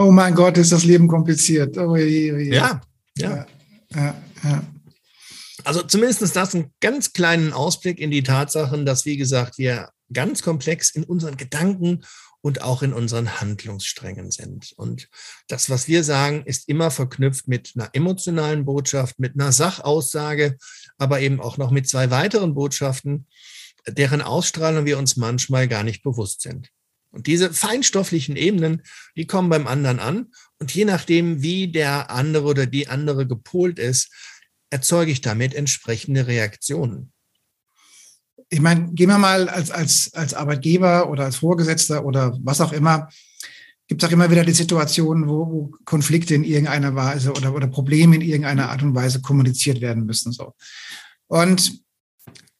Oh 0.00 0.12
mein 0.12 0.36
Gott, 0.36 0.56
ist 0.58 0.70
das 0.70 0.84
Leben 0.84 1.08
kompliziert. 1.08 1.76
Oh 1.76 1.96
je, 1.96 2.32
je. 2.38 2.54
Ja, 2.54 2.80
ja. 3.16 3.48
ja, 3.92 4.22
ja. 4.44 4.62
Also 5.64 5.82
zumindest 5.82 6.22
ist 6.22 6.36
das 6.36 6.54
ein 6.54 6.72
ganz 6.78 7.12
kleinen 7.12 7.52
Ausblick 7.52 7.98
in 7.98 8.12
die 8.12 8.22
Tatsachen, 8.22 8.86
dass, 8.86 9.06
wie 9.06 9.16
gesagt, 9.16 9.58
wir 9.58 9.90
ganz 10.12 10.42
komplex 10.42 10.90
in 10.90 11.02
unseren 11.02 11.36
Gedanken 11.36 12.04
und 12.42 12.62
auch 12.62 12.82
in 12.82 12.92
unseren 12.92 13.40
Handlungssträngen 13.40 14.30
sind. 14.30 14.72
Und 14.76 15.08
das, 15.48 15.68
was 15.68 15.88
wir 15.88 16.04
sagen, 16.04 16.44
ist 16.44 16.68
immer 16.68 16.92
verknüpft 16.92 17.48
mit 17.48 17.72
einer 17.74 17.90
emotionalen 17.92 18.66
Botschaft, 18.66 19.18
mit 19.18 19.34
einer 19.34 19.50
Sachaussage, 19.50 20.58
aber 20.96 21.18
eben 21.18 21.40
auch 21.40 21.56
noch 21.56 21.72
mit 21.72 21.88
zwei 21.88 22.12
weiteren 22.12 22.54
Botschaften, 22.54 23.26
deren 23.90 24.22
Ausstrahlung 24.22 24.84
wir 24.84 24.98
uns 24.98 25.16
manchmal 25.16 25.68
gar 25.68 25.82
nicht 25.82 26.02
bewusst 26.02 26.42
sind. 26.42 26.70
Und 27.10 27.26
diese 27.26 27.52
feinstofflichen 27.52 28.36
Ebenen, 28.36 28.82
die 29.16 29.26
kommen 29.26 29.48
beim 29.48 29.66
anderen 29.66 29.98
an. 29.98 30.26
Und 30.58 30.74
je 30.74 30.84
nachdem, 30.84 31.42
wie 31.42 31.72
der 31.72 32.10
andere 32.10 32.46
oder 32.46 32.66
die 32.66 32.88
andere 32.88 33.26
gepolt 33.26 33.78
ist, 33.78 34.10
erzeuge 34.70 35.10
ich 35.10 35.20
damit 35.20 35.54
entsprechende 35.54 36.26
Reaktionen. 36.26 37.12
Ich 38.50 38.60
meine, 38.60 38.92
gehen 38.92 39.08
wir 39.08 39.18
mal 39.18 39.48
als, 39.48 39.70
als, 39.70 40.12
als 40.14 40.34
Arbeitgeber 40.34 41.10
oder 41.10 41.24
als 41.24 41.36
Vorgesetzter 41.36 42.04
oder 42.04 42.36
was 42.42 42.60
auch 42.60 42.72
immer, 42.72 43.08
gibt 43.86 44.02
es 44.02 44.08
auch 44.08 44.12
immer 44.12 44.30
wieder 44.30 44.44
die 44.44 44.52
Situationen, 44.52 45.28
wo, 45.28 45.50
wo 45.50 45.72
Konflikte 45.84 46.34
in 46.34 46.44
irgendeiner 46.44 46.94
Weise 46.94 47.32
oder, 47.32 47.54
oder 47.54 47.66
Probleme 47.66 48.16
in 48.16 48.22
irgendeiner 48.22 48.70
Art 48.70 48.82
und 48.82 48.94
Weise 48.94 49.20
kommuniziert 49.20 49.80
werden 49.80 50.04
müssen. 50.04 50.32
So. 50.32 50.54
Und 51.26 51.82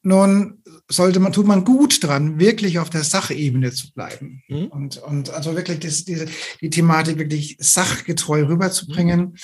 nun 0.03 0.58
sollte 0.89 1.21
man, 1.21 1.33
tut 1.33 1.47
man 1.47 1.65
gut 1.65 2.03
dran, 2.03 2.41
wirklich 2.41 2.79
auf 2.79 2.91
der 2.91 3.05
Sachebene 3.05 3.73
zu 3.73 3.93
bleiben. 3.93 4.43
Mhm. 4.49 4.67
Und, 4.67 4.97
und 4.99 5.31
also 5.31 5.55
wirklich 5.55 5.81
das, 5.81 6.05
diese, 6.05 6.27
die 6.61 6.71
Thematik 6.71 7.19
wirklich 7.19 7.57
sachgetreu 7.61 8.47
rüberzubringen. 8.47 9.21
Mhm. 9.21 9.35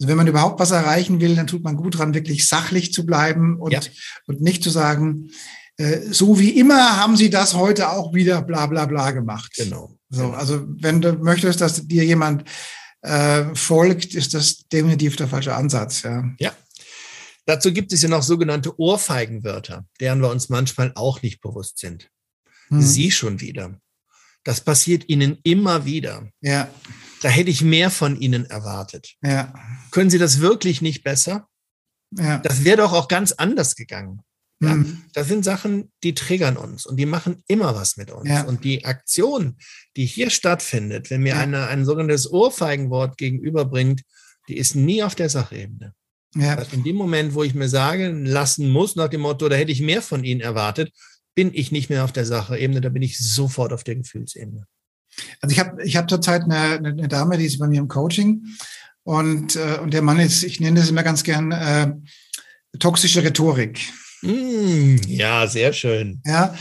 Also 0.00 0.08
wenn 0.08 0.16
man 0.16 0.26
überhaupt 0.26 0.58
was 0.58 0.70
erreichen 0.70 1.20
will, 1.20 1.36
dann 1.36 1.46
tut 1.46 1.62
man 1.62 1.76
gut 1.76 1.98
dran, 1.98 2.14
wirklich 2.14 2.48
sachlich 2.48 2.92
zu 2.92 3.06
bleiben 3.06 3.58
und, 3.60 3.72
ja. 3.72 3.80
und 4.26 4.40
nicht 4.40 4.64
zu 4.64 4.70
sagen, 4.70 5.30
äh, 5.76 6.00
so 6.10 6.38
wie 6.38 6.50
immer 6.50 6.96
haben 6.96 7.16
sie 7.16 7.30
das 7.30 7.54
heute 7.54 7.90
auch 7.90 8.12
wieder 8.12 8.42
bla 8.42 8.66
bla 8.66 8.86
bla 8.86 9.12
gemacht. 9.12 9.52
Genau. 9.56 9.96
So, 10.08 10.22
genau. 10.22 10.34
also 10.34 10.64
wenn 10.80 11.00
du 11.00 11.12
möchtest, 11.12 11.60
dass 11.60 11.86
dir 11.86 12.04
jemand 12.04 12.44
äh, 13.02 13.54
folgt, 13.54 14.14
ist 14.14 14.34
das 14.34 14.66
definitiv 14.72 15.16
der 15.16 15.28
falsche 15.28 15.54
Ansatz. 15.54 16.02
Ja. 16.02 16.24
ja. 16.38 16.52
Dazu 17.50 17.72
gibt 17.72 17.92
es 17.92 18.00
ja 18.00 18.08
noch 18.08 18.22
sogenannte 18.22 18.78
Ohrfeigenwörter, 18.78 19.84
deren 19.98 20.22
wir 20.22 20.30
uns 20.30 20.50
manchmal 20.50 20.92
auch 20.94 21.20
nicht 21.20 21.40
bewusst 21.40 21.78
sind. 21.78 22.08
Hm. 22.68 22.80
Sie 22.80 23.10
schon 23.10 23.40
wieder. 23.40 23.76
Das 24.44 24.60
passiert 24.60 25.08
Ihnen 25.08 25.38
immer 25.42 25.84
wieder. 25.84 26.28
Ja. 26.40 26.70
Da 27.22 27.28
hätte 27.28 27.50
ich 27.50 27.62
mehr 27.62 27.90
von 27.90 28.14
Ihnen 28.20 28.46
erwartet. 28.46 29.16
Ja. 29.20 29.52
Können 29.90 30.10
Sie 30.10 30.18
das 30.18 30.38
wirklich 30.38 30.80
nicht 30.80 31.02
besser? 31.02 31.48
Ja. 32.16 32.38
Das 32.38 32.62
wäre 32.62 32.76
doch 32.76 32.92
auch 32.92 33.08
ganz 33.08 33.32
anders 33.32 33.74
gegangen. 33.74 34.20
Ja, 34.62 34.76
mhm. 34.76 35.02
Das 35.12 35.26
sind 35.26 35.44
Sachen, 35.44 35.90
die 36.04 36.14
triggern 36.14 36.56
uns 36.56 36.86
und 36.86 36.98
die 36.98 37.06
machen 37.06 37.42
immer 37.48 37.74
was 37.74 37.96
mit 37.96 38.12
uns. 38.12 38.28
Ja. 38.28 38.42
Und 38.42 38.62
die 38.62 38.84
Aktion, 38.84 39.56
die 39.96 40.06
hier 40.06 40.30
stattfindet, 40.30 41.10
wenn 41.10 41.24
mir 41.24 41.34
ja. 41.34 41.40
eine, 41.40 41.66
ein 41.66 41.84
sogenanntes 41.84 42.30
Ohrfeigenwort 42.30 43.18
gegenüberbringt, 43.18 44.02
die 44.46 44.56
ist 44.56 44.76
nie 44.76 45.02
auf 45.02 45.16
der 45.16 45.30
Sachebene. 45.30 45.94
Ja. 46.34 46.56
Also 46.56 46.76
in 46.76 46.84
dem 46.84 46.96
Moment, 46.96 47.34
wo 47.34 47.42
ich 47.42 47.54
mir 47.54 47.68
sagen 47.68 48.24
lassen 48.24 48.70
muss, 48.70 48.96
nach 48.96 49.08
dem 49.08 49.22
Motto, 49.22 49.48
da 49.48 49.56
hätte 49.56 49.72
ich 49.72 49.80
mehr 49.80 50.02
von 50.02 50.22
Ihnen 50.22 50.40
erwartet, 50.40 50.92
bin 51.34 51.50
ich 51.52 51.72
nicht 51.72 51.90
mehr 51.90 52.04
auf 52.04 52.12
der 52.12 52.26
Sachebene, 52.26 52.80
da 52.80 52.88
bin 52.88 53.02
ich 53.02 53.18
sofort 53.18 53.72
auf 53.72 53.84
der 53.84 53.96
Gefühlsebene. 53.96 54.66
Also 55.40 55.52
ich 55.52 55.58
habe 55.58 55.82
ich 55.82 55.96
hab 55.96 56.08
zurzeit 56.08 56.42
eine, 56.42 56.76
eine 56.76 57.08
Dame, 57.08 57.36
die 57.36 57.46
ist 57.46 57.58
bei 57.58 57.66
mir 57.66 57.80
im 57.80 57.88
Coaching 57.88 58.44
und, 59.02 59.56
äh, 59.56 59.78
und 59.82 59.92
der 59.92 60.02
Mann 60.02 60.20
ist, 60.20 60.42
ich 60.42 60.60
nenne 60.60 60.80
das 60.80 60.90
immer 60.90 61.02
ganz 61.02 61.24
gern 61.24 61.50
äh, 61.52 61.92
toxische 62.78 63.22
Rhetorik. 63.24 63.80
Mm, 64.22 64.96
ja, 65.06 65.46
sehr 65.46 65.72
schön. 65.72 66.20
Ja, 66.24 66.54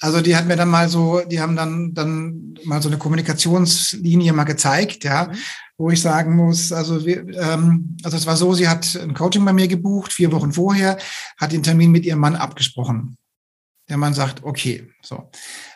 also 0.00 0.20
die 0.20 0.36
hat 0.36 0.46
mir 0.46 0.56
dann 0.56 0.68
mal 0.68 0.88
so, 0.88 1.20
die 1.20 1.40
haben 1.40 1.56
dann 1.56 1.94
dann 1.94 2.54
mal 2.64 2.82
so 2.82 2.88
eine 2.88 2.98
Kommunikationslinie 2.98 4.32
mal 4.32 4.44
gezeigt, 4.44 5.04
ja, 5.04 5.28
mhm. 5.28 5.38
Wo 5.78 5.90
ich 5.90 6.02
sagen 6.02 6.34
muss, 6.34 6.72
also 6.72 7.06
wir, 7.06 7.26
ähm, 7.38 7.96
also 8.02 8.16
es 8.16 8.26
war 8.26 8.36
so, 8.36 8.52
sie 8.52 8.68
hat 8.68 8.96
ein 8.96 9.14
Coaching 9.14 9.44
bei 9.44 9.52
mir 9.52 9.68
gebucht 9.68 10.12
vier 10.12 10.32
Wochen 10.32 10.52
vorher, 10.52 10.98
hat 11.38 11.52
den 11.52 11.62
Termin 11.62 11.92
mit 11.92 12.04
ihrem 12.04 12.18
Mann 12.18 12.34
abgesprochen. 12.34 13.16
Der 13.88 13.96
Mann 13.96 14.12
sagt, 14.12 14.42
okay, 14.44 14.90
so. 15.02 15.30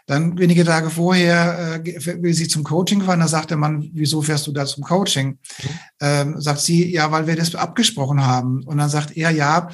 Dann 0.07 0.37
wenige 0.37 0.65
Tage 0.65 0.91
vorher 0.91 1.81
äh, 1.85 2.23
will 2.23 2.35
sie 2.35 2.49
zum 2.49 2.65
Coaching 2.65 3.01
fahren. 3.03 3.21
Da 3.21 3.29
sagt 3.29 3.51
der 3.51 3.57
Mann, 3.57 3.89
wieso 3.95 4.21
fährst 4.21 4.47
du 4.47 4.53
da 4.53 4.67
zum 4.67 4.83
Coaching? 4.83 5.29
Mhm. 5.29 5.69
Ähm, 6.01 6.41
sagt 6.41 6.61
sie, 6.61 6.93
ja, 6.93 7.11
weil 7.11 7.27
wir 7.27 7.37
das 7.37 7.55
abgesprochen 7.55 8.27
haben. 8.27 8.65
Und 8.65 8.79
dann 8.79 8.91
sagt 8.91 9.17
er, 9.17 9.31
ja, 9.31 9.71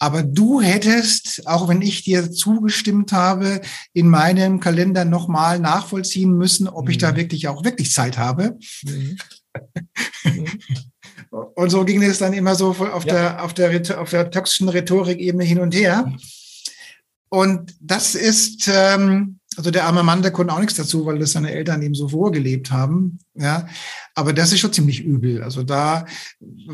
aber 0.00 0.22
du 0.22 0.60
hättest, 0.60 1.46
auch 1.46 1.68
wenn 1.68 1.82
ich 1.82 2.04
dir 2.04 2.30
zugestimmt 2.30 3.12
habe, 3.12 3.60
in 3.92 4.08
meinem 4.08 4.60
Kalender 4.60 5.04
nochmal 5.04 5.58
nachvollziehen 5.58 6.36
müssen, 6.36 6.68
ob 6.68 6.84
mhm. 6.84 6.90
ich 6.90 6.98
da 6.98 7.12
mhm. 7.12 7.16
wirklich 7.16 7.48
auch 7.48 7.64
wirklich 7.64 7.92
Zeit 7.92 8.18
habe. 8.18 8.58
Mhm. 8.84 9.16
Und 11.30 11.70
so 11.70 11.84
ging 11.84 12.02
es 12.02 12.18
dann 12.18 12.32
immer 12.32 12.54
so 12.54 12.70
auf 12.70 13.04
ja. 13.04 13.12
der, 13.12 13.44
auf 13.44 13.54
der, 13.54 14.00
auf 14.00 14.10
der 14.10 14.30
toxischen 14.30 14.68
Rhetorik-Ebene 14.68 15.44
hin 15.44 15.60
und 15.60 15.74
her. 15.74 16.12
Und 17.28 17.74
das 17.80 18.14
ist, 18.14 18.68
ähm, 18.72 19.38
also 19.56 19.70
der 19.70 19.84
arme 19.84 20.02
Mann, 20.02 20.22
der 20.22 20.30
konnte 20.30 20.54
auch 20.54 20.60
nichts 20.60 20.76
dazu, 20.76 21.04
weil 21.04 21.18
das 21.18 21.32
seine 21.32 21.52
Eltern 21.52 21.82
ihm 21.82 21.94
so 21.94 22.08
vorgelebt 22.08 22.70
haben. 22.70 23.18
Ja, 23.34 23.68
aber 24.14 24.32
das 24.32 24.52
ist 24.52 24.60
schon 24.60 24.72
ziemlich 24.72 25.00
übel. 25.00 25.42
Also 25.42 25.62
da. 25.62 26.06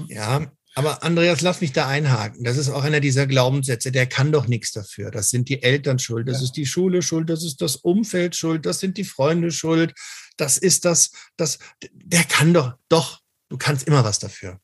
Ja, 0.08 0.46
aber 0.76 1.02
Andreas, 1.04 1.40
lass 1.40 1.60
mich 1.60 1.72
da 1.72 1.86
einhaken. 1.86 2.44
Das 2.44 2.56
ist 2.56 2.68
auch 2.68 2.82
einer 2.82 3.00
dieser 3.00 3.26
Glaubenssätze, 3.26 3.92
der 3.92 4.06
kann 4.06 4.32
doch 4.32 4.48
nichts 4.48 4.72
dafür. 4.72 5.10
Das 5.10 5.30
sind 5.30 5.48
die 5.48 5.62
Eltern 5.62 5.98
schuld, 5.98 6.28
das 6.28 6.38
ja. 6.38 6.44
ist 6.44 6.52
die 6.52 6.66
Schule 6.66 7.02
schuld, 7.02 7.30
das 7.30 7.44
ist 7.44 7.60
das 7.60 7.76
Umfeld 7.76 8.34
schuld, 8.34 8.66
das 8.66 8.80
sind 8.80 8.96
die 8.96 9.04
Freunde 9.04 9.52
schuld, 9.52 9.94
das 10.36 10.58
ist 10.58 10.84
das, 10.84 11.12
das, 11.36 11.58
der 11.92 12.24
kann 12.24 12.54
doch, 12.54 12.74
doch, 12.88 13.20
du 13.48 13.56
kannst 13.56 13.86
immer 13.86 14.04
was 14.04 14.18
dafür. 14.18 14.60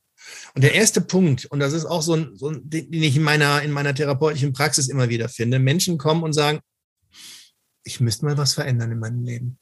Und 0.54 0.62
der 0.62 0.74
erste 0.74 1.00
Punkt, 1.00 1.46
und 1.46 1.60
das 1.60 1.72
ist 1.72 1.84
auch 1.84 2.02
so 2.02 2.14
ein, 2.14 2.36
so 2.36 2.50
ein 2.50 2.68
den 2.68 2.92
ich 2.92 3.16
in 3.16 3.22
meiner, 3.22 3.62
in 3.62 3.70
meiner 3.70 3.94
therapeutischen 3.94 4.52
Praxis 4.52 4.88
immer 4.88 5.08
wieder 5.08 5.28
finde, 5.28 5.58
Menschen 5.58 5.98
kommen 5.98 6.22
und 6.22 6.32
sagen, 6.32 6.60
ich 7.84 8.00
müsste 8.00 8.26
mal 8.26 8.36
was 8.36 8.54
verändern 8.54 8.92
in 8.92 8.98
meinem 8.98 9.24
Leben. 9.24 9.58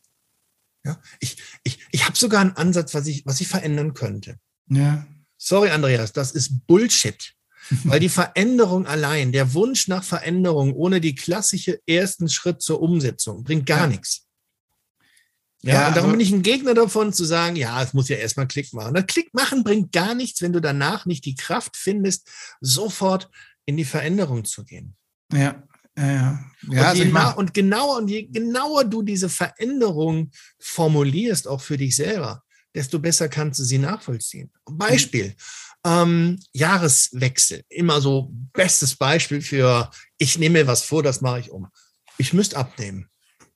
Ja, 0.84 1.00
ich, 1.20 1.36
ich, 1.64 1.78
ich 1.90 2.04
habe 2.04 2.16
sogar 2.16 2.40
einen 2.40 2.56
Ansatz, 2.56 2.94
was 2.94 3.06
ich, 3.06 3.24
was 3.26 3.40
ich 3.40 3.48
verändern 3.48 3.94
könnte. 3.94 4.38
Ja. 4.68 5.06
Sorry, 5.36 5.70
Andreas, 5.70 6.12
das 6.12 6.32
ist 6.32 6.66
Bullshit. 6.66 7.34
Weil 7.84 8.00
die 8.00 8.08
Veränderung 8.08 8.86
allein, 8.86 9.30
der 9.32 9.52
Wunsch 9.52 9.88
nach 9.88 10.02
Veränderung 10.02 10.72
ohne 10.74 11.00
die 11.00 11.14
klassische 11.14 11.80
ersten 11.86 12.28
Schritt 12.28 12.62
zur 12.62 12.80
Umsetzung 12.80 13.44
bringt 13.44 13.66
gar 13.66 13.82
ja. 13.82 13.86
nichts. 13.88 14.27
Ja, 15.62 15.74
ja 15.74 15.88
und 15.88 15.96
darum 15.96 16.12
bin 16.12 16.20
ich 16.20 16.30
ein 16.30 16.42
Gegner 16.42 16.74
davon 16.74 17.12
zu 17.12 17.24
sagen, 17.24 17.56
ja, 17.56 17.82
es 17.82 17.94
muss 17.94 18.08
ja 18.08 18.16
erstmal 18.16 18.46
Klick 18.46 18.72
machen. 18.72 18.94
Das 18.94 19.06
Klick 19.06 19.32
machen 19.34 19.64
bringt 19.64 19.92
gar 19.92 20.14
nichts, 20.14 20.40
wenn 20.42 20.52
du 20.52 20.60
danach 20.60 21.06
nicht 21.06 21.24
die 21.24 21.34
Kraft 21.34 21.76
findest, 21.76 22.28
sofort 22.60 23.28
in 23.66 23.76
die 23.76 23.84
Veränderung 23.84 24.44
zu 24.44 24.64
gehen. 24.64 24.96
Ja, 25.32 25.62
ja, 25.96 26.12
ja. 26.12 26.50
Und, 26.68 26.78
also 26.78 27.02
genau, 27.02 27.36
und 27.36 27.54
genauer 27.54 27.96
und 27.98 28.08
je 28.08 28.22
genauer 28.22 28.84
du 28.84 29.02
diese 29.02 29.28
Veränderung 29.28 30.30
formulierst, 30.60 31.48
auch 31.48 31.60
für 31.60 31.76
dich 31.76 31.96
selber, 31.96 32.44
desto 32.74 32.98
besser 33.00 33.28
kannst 33.28 33.58
du 33.58 33.64
sie 33.64 33.78
nachvollziehen. 33.78 34.50
Beispiel, 34.64 35.34
ähm, 35.84 36.38
Jahreswechsel, 36.52 37.64
immer 37.68 38.00
so 38.00 38.30
bestes 38.52 38.94
Beispiel 38.96 39.40
für, 39.40 39.90
ich 40.18 40.38
nehme 40.38 40.60
mir 40.60 40.66
was 40.66 40.82
vor, 40.82 41.02
das 41.02 41.20
mache 41.20 41.40
ich 41.40 41.50
um. 41.50 41.68
Ich 42.16 42.32
müsste 42.32 42.56
abnehmen. 42.56 43.08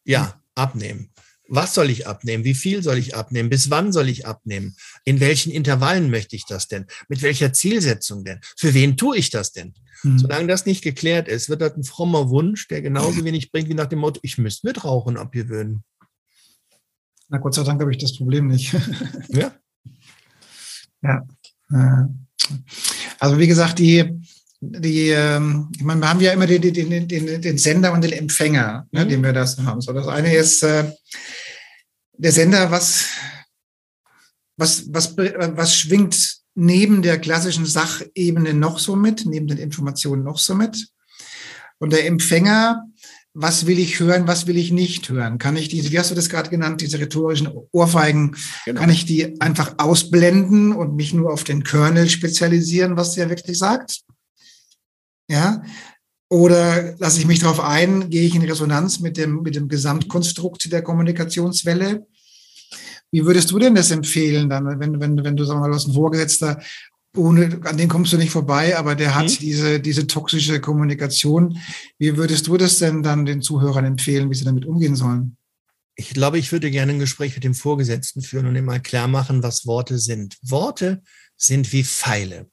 Ja, 0.04 0.40
abnehmen. 0.54 1.12
Was 1.54 1.74
soll 1.74 1.90
ich 1.90 2.06
abnehmen? 2.06 2.44
Wie 2.44 2.54
viel 2.54 2.82
soll 2.82 2.96
ich 2.96 3.14
abnehmen? 3.14 3.50
Bis 3.50 3.68
wann 3.68 3.92
soll 3.92 4.08
ich 4.08 4.26
abnehmen? 4.26 4.74
In 5.04 5.20
welchen 5.20 5.52
Intervallen 5.52 6.10
möchte 6.10 6.34
ich 6.34 6.46
das 6.46 6.66
denn? 6.66 6.86
Mit 7.08 7.20
welcher 7.20 7.52
Zielsetzung 7.52 8.24
denn? 8.24 8.40
Für 8.56 8.72
wen 8.72 8.96
tue 8.96 9.18
ich 9.18 9.28
das 9.28 9.52
denn? 9.52 9.74
Mhm. 10.02 10.18
Solange 10.18 10.46
das 10.46 10.64
nicht 10.64 10.82
geklärt 10.82 11.28
ist, 11.28 11.50
wird 11.50 11.60
das 11.60 11.76
ein 11.76 11.84
frommer 11.84 12.30
Wunsch, 12.30 12.68
der 12.68 12.80
genauso 12.80 13.22
wenig 13.22 13.52
bringt 13.52 13.68
wie 13.68 13.74
nach 13.74 13.86
dem 13.86 13.98
Motto, 13.98 14.18
ich 14.22 14.38
müsste 14.38 14.66
mit 14.66 14.82
Rauchen 14.82 15.18
abgewöhnen. 15.18 15.84
Na, 17.28 17.36
Gott 17.36 17.54
sei 17.54 17.64
Dank 17.64 17.78
habe 17.82 17.90
ich 17.90 17.98
das 17.98 18.16
Problem 18.16 18.46
nicht. 18.46 18.72
ja. 19.28 19.52
Ja. 21.02 21.26
Also 23.18 23.38
wie 23.38 23.46
gesagt, 23.46 23.78
die, 23.78 24.10
die, 24.62 25.10
ähm, 25.10 25.68
ich 25.76 25.82
meine, 25.82 26.00
wir 26.00 26.08
haben 26.08 26.20
ja 26.20 26.32
immer 26.32 26.46
den, 26.46 26.62
den, 26.62 27.08
den, 27.08 27.42
den 27.42 27.58
Sender 27.58 27.92
und 27.92 28.02
den 28.02 28.12
Empfänger, 28.12 28.86
ne, 28.90 29.04
mhm. 29.04 29.08
den 29.10 29.22
wir 29.22 29.34
das 29.34 29.58
haben. 29.58 29.82
So, 29.82 29.92
das 29.92 30.06
eine 30.06 30.34
ist 30.34 30.62
äh, 30.62 30.90
der 32.16 32.32
Sender, 32.32 32.70
was, 32.70 33.06
was, 34.56 34.92
was, 34.92 35.16
was 35.16 35.76
schwingt 35.76 36.42
neben 36.54 37.02
der 37.02 37.18
klassischen 37.18 37.66
Sachebene 37.66 38.54
noch 38.54 38.78
so 38.78 38.96
mit, 38.96 39.24
neben 39.26 39.46
den 39.46 39.58
Informationen 39.58 40.22
noch 40.22 40.38
so 40.38 40.54
mit. 40.54 40.88
Und 41.78 41.92
der 41.92 42.06
Empfänger, 42.06 42.84
was 43.34 43.66
will 43.66 43.78
ich 43.78 43.98
hören, 43.98 44.28
was 44.28 44.46
will 44.46 44.58
ich 44.58 44.70
nicht 44.70 45.08
hören? 45.08 45.38
Kann 45.38 45.56
ich 45.56 45.68
diese, 45.68 45.90
wie 45.90 45.98
hast 45.98 46.10
du 46.10 46.14
das 46.14 46.28
gerade 46.28 46.50
genannt, 46.50 46.82
diese 46.82 46.98
rhetorischen 46.98 47.48
Ohrfeigen, 47.72 48.36
genau. 48.66 48.80
kann 48.80 48.90
ich 48.90 49.06
die 49.06 49.40
einfach 49.40 49.74
ausblenden 49.78 50.72
und 50.72 50.94
mich 50.94 51.14
nur 51.14 51.32
auf 51.32 51.44
den 51.44 51.64
Kernel 51.64 52.10
spezialisieren, 52.10 52.96
was 52.96 53.12
der 53.14 53.30
wirklich 53.30 53.58
sagt? 53.58 54.02
Ja. 55.28 55.62
Oder 56.32 56.94
lasse 56.96 57.18
ich 57.18 57.26
mich 57.26 57.40
darauf 57.40 57.60
ein, 57.60 58.08
gehe 58.08 58.22
ich 58.22 58.34
in 58.34 58.40
Resonanz 58.40 59.00
mit 59.00 59.18
dem, 59.18 59.42
mit 59.42 59.54
dem 59.54 59.68
Gesamtkonstrukt 59.68 60.72
der 60.72 60.80
Kommunikationswelle? 60.80 62.06
Wie 63.10 63.26
würdest 63.26 63.50
du 63.50 63.58
denn 63.58 63.74
das 63.74 63.90
empfehlen, 63.90 64.48
dann, 64.48 64.80
wenn, 64.80 64.98
wenn, 64.98 65.22
wenn 65.22 65.36
du, 65.36 65.44
sagen 65.44 65.60
wir 65.60 65.68
mal, 65.68 65.74
was 65.74 65.86
ein 65.86 65.92
Vorgesetzter, 65.92 66.58
ohne, 67.14 67.60
an 67.64 67.76
den 67.76 67.90
kommst 67.90 68.14
du 68.14 68.16
nicht 68.16 68.30
vorbei, 68.30 68.78
aber 68.78 68.94
der 68.94 69.14
hat 69.14 69.26
mhm. 69.26 69.36
diese, 69.40 69.78
diese 69.78 70.06
toxische 70.06 70.58
Kommunikation. 70.58 71.58
Wie 71.98 72.16
würdest 72.16 72.46
du 72.46 72.56
das 72.56 72.78
denn 72.78 73.02
dann 73.02 73.26
den 73.26 73.42
Zuhörern 73.42 73.84
empfehlen, 73.84 74.30
wie 74.30 74.34
sie 74.34 74.46
damit 74.46 74.64
umgehen 74.64 74.96
sollen? 74.96 75.36
Ich 75.96 76.14
glaube, 76.14 76.38
ich 76.38 76.50
würde 76.50 76.70
gerne 76.70 76.92
ein 76.92 76.98
Gespräch 76.98 77.34
mit 77.34 77.44
dem 77.44 77.54
Vorgesetzten 77.54 78.22
führen 78.22 78.46
und 78.46 78.56
ihm 78.56 78.64
mal 78.64 78.80
klar 78.80 79.06
machen, 79.06 79.42
was 79.42 79.66
Worte 79.66 79.98
sind. 79.98 80.38
Worte 80.40 81.02
sind 81.36 81.74
wie 81.74 81.84
Pfeile. 81.84 82.48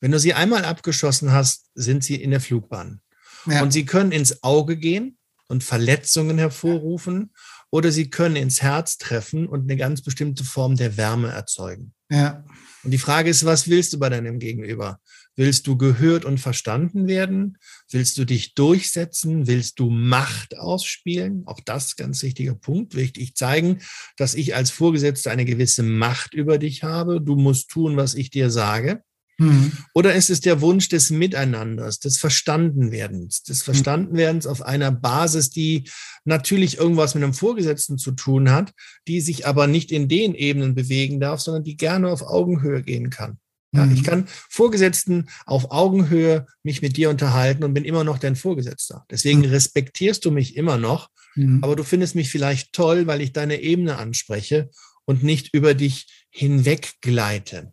Wenn 0.00 0.12
du 0.12 0.18
sie 0.18 0.32
einmal 0.32 0.64
abgeschossen 0.64 1.30
hast, 1.30 1.66
sind 1.74 2.02
sie 2.02 2.14
in 2.14 2.30
der 2.30 2.40
Flugbahn. 2.40 3.02
Ja. 3.46 3.62
Und 3.62 3.72
sie 3.72 3.84
können 3.84 4.12
ins 4.12 4.42
Auge 4.42 4.76
gehen 4.76 5.18
und 5.48 5.64
Verletzungen 5.64 6.38
hervorrufen 6.38 7.32
oder 7.70 7.92
sie 7.92 8.10
können 8.10 8.36
ins 8.36 8.62
Herz 8.62 8.98
treffen 8.98 9.46
und 9.46 9.62
eine 9.62 9.76
ganz 9.76 10.02
bestimmte 10.02 10.44
Form 10.44 10.76
der 10.76 10.96
Wärme 10.96 11.28
erzeugen. 11.28 11.92
Ja. 12.10 12.44
Und 12.84 12.92
die 12.92 12.98
Frage 12.98 13.28
ist, 13.28 13.44
was 13.44 13.68
willst 13.68 13.92
du 13.92 13.98
bei 13.98 14.08
deinem 14.08 14.38
Gegenüber? 14.38 15.00
Willst 15.36 15.66
du 15.66 15.76
gehört 15.76 16.24
und 16.24 16.38
verstanden 16.38 17.06
werden? 17.06 17.58
Willst 17.90 18.18
du 18.18 18.24
dich 18.24 18.54
durchsetzen? 18.54 19.46
Willst 19.46 19.78
du 19.78 19.90
Macht 19.90 20.56
ausspielen? 20.56 21.42
Auch 21.46 21.60
das 21.60 21.96
ganz 21.96 22.22
wichtiger 22.22 22.54
Punkt. 22.54 22.94
Wichtig 22.94 23.36
zeigen, 23.36 23.82
dass 24.16 24.34
ich 24.34 24.54
als 24.54 24.70
Vorgesetzter 24.70 25.30
eine 25.30 25.44
gewisse 25.44 25.82
Macht 25.82 26.34
über 26.34 26.58
dich 26.58 26.82
habe. 26.82 27.20
Du 27.20 27.36
musst 27.36 27.68
tun, 27.68 27.96
was 27.96 28.14
ich 28.14 28.30
dir 28.30 28.50
sage. 28.50 29.02
Mhm. 29.38 29.72
Oder 29.94 30.14
ist 30.14 30.30
es 30.30 30.40
der 30.40 30.60
Wunsch 30.60 30.88
des 30.88 31.10
Miteinanders, 31.10 32.00
des 32.00 32.18
Verstandenwerdens, 32.18 33.44
des 33.44 33.60
mhm. 33.60 33.64
Verstandenwerdens 33.64 34.46
auf 34.46 34.62
einer 34.62 34.90
Basis, 34.90 35.50
die 35.50 35.88
natürlich 36.24 36.78
irgendwas 36.78 37.14
mit 37.14 37.22
einem 37.22 37.34
Vorgesetzten 37.34 37.98
zu 37.98 38.12
tun 38.12 38.50
hat, 38.50 38.72
die 39.06 39.20
sich 39.20 39.46
aber 39.46 39.66
nicht 39.66 39.92
in 39.92 40.08
den 40.08 40.34
Ebenen 40.34 40.74
bewegen 40.74 41.20
darf, 41.20 41.40
sondern 41.40 41.62
die 41.62 41.76
gerne 41.76 42.08
auf 42.08 42.22
Augenhöhe 42.22 42.82
gehen 42.82 43.10
kann. 43.10 43.38
Ja, 43.72 43.86
mhm. 43.86 43.92
Ich 43.92 44.02
kann 44.02 44.26
Vorgesetzten 44.48 45.28
auf 45.46 45.70
Augenhöhe 45.70 46.46
mich 46.62 46.82
mit 46.82 46.96
dir 46.96 47.10
unterhalten 47.10 47.64
und 47.64 47.74
bin 47.74 47.84
immer 47.84 48.02
noch 48.02 48.18
dein 48.18 48.34
Vorgesetzter. 48.34 49.04
Deswegen 49.10 49.40
mhm. 49.40 49.50
respektierst 49.50 50.24
du 50.24 50.30
mich 50.30 50.56
immer 50.56 50.78
noch, 50.78 51.10
mhm. 51.36 51.62
aber 51.62 51.76
du 51.76 51.84
findest 51.84 52.14
mich 52.14 52.30
vielleicht 52.30 52.72
toll, 52.72 53.06
weil 53.06 53.20
ich 53.20 53.32
deine 53.32 53.60
Ebene 53.60 53.98
anspreche 53.98 54.70
und 55.04 55.22
nicht 55.22 55.54
über 55.54 55.74
dich 55.74 56.26
hinweggleite. 56.30 57.72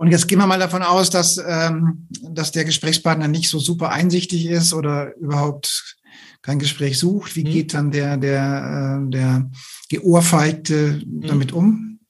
Und 0.00 0.10
jetzt 0.10 0.28
gehen 0.28 0.38
wir 0.38 0.46
mal 0.46 0.58
davon 0.58 0.82
aus, 0.82 1.10
dass, 1.10 1.38
ähm, 1.46 2.08
dass 2.22 2.52
der 2.52 2.64
Gesprächspartner 2.64 3.28
nicht 3.28 3.50
so 3.50 3.58
super 3.58 3.90
einsichtig 3.90 4.46
ist 4.46 4.72
oder 4.72 5.14
überhaupt 5.16 5.98
kein 6.40 6.58
Gespräch 6.58 6.98
sucht. 6.98 7.36
Wie 7.36 7.44
mhm. 7.44 7.50
geht 7.50 7.74
dann 7.74 7.90
der, 7.90 8.16
der, 8.16 9.02
äh, 9.04 9.10
der 9.10 9.50
Geohrfeigte 9.90 11.02
mhm. 11.04 11.20
damit 11.20 11.52
um? 11.52 12.00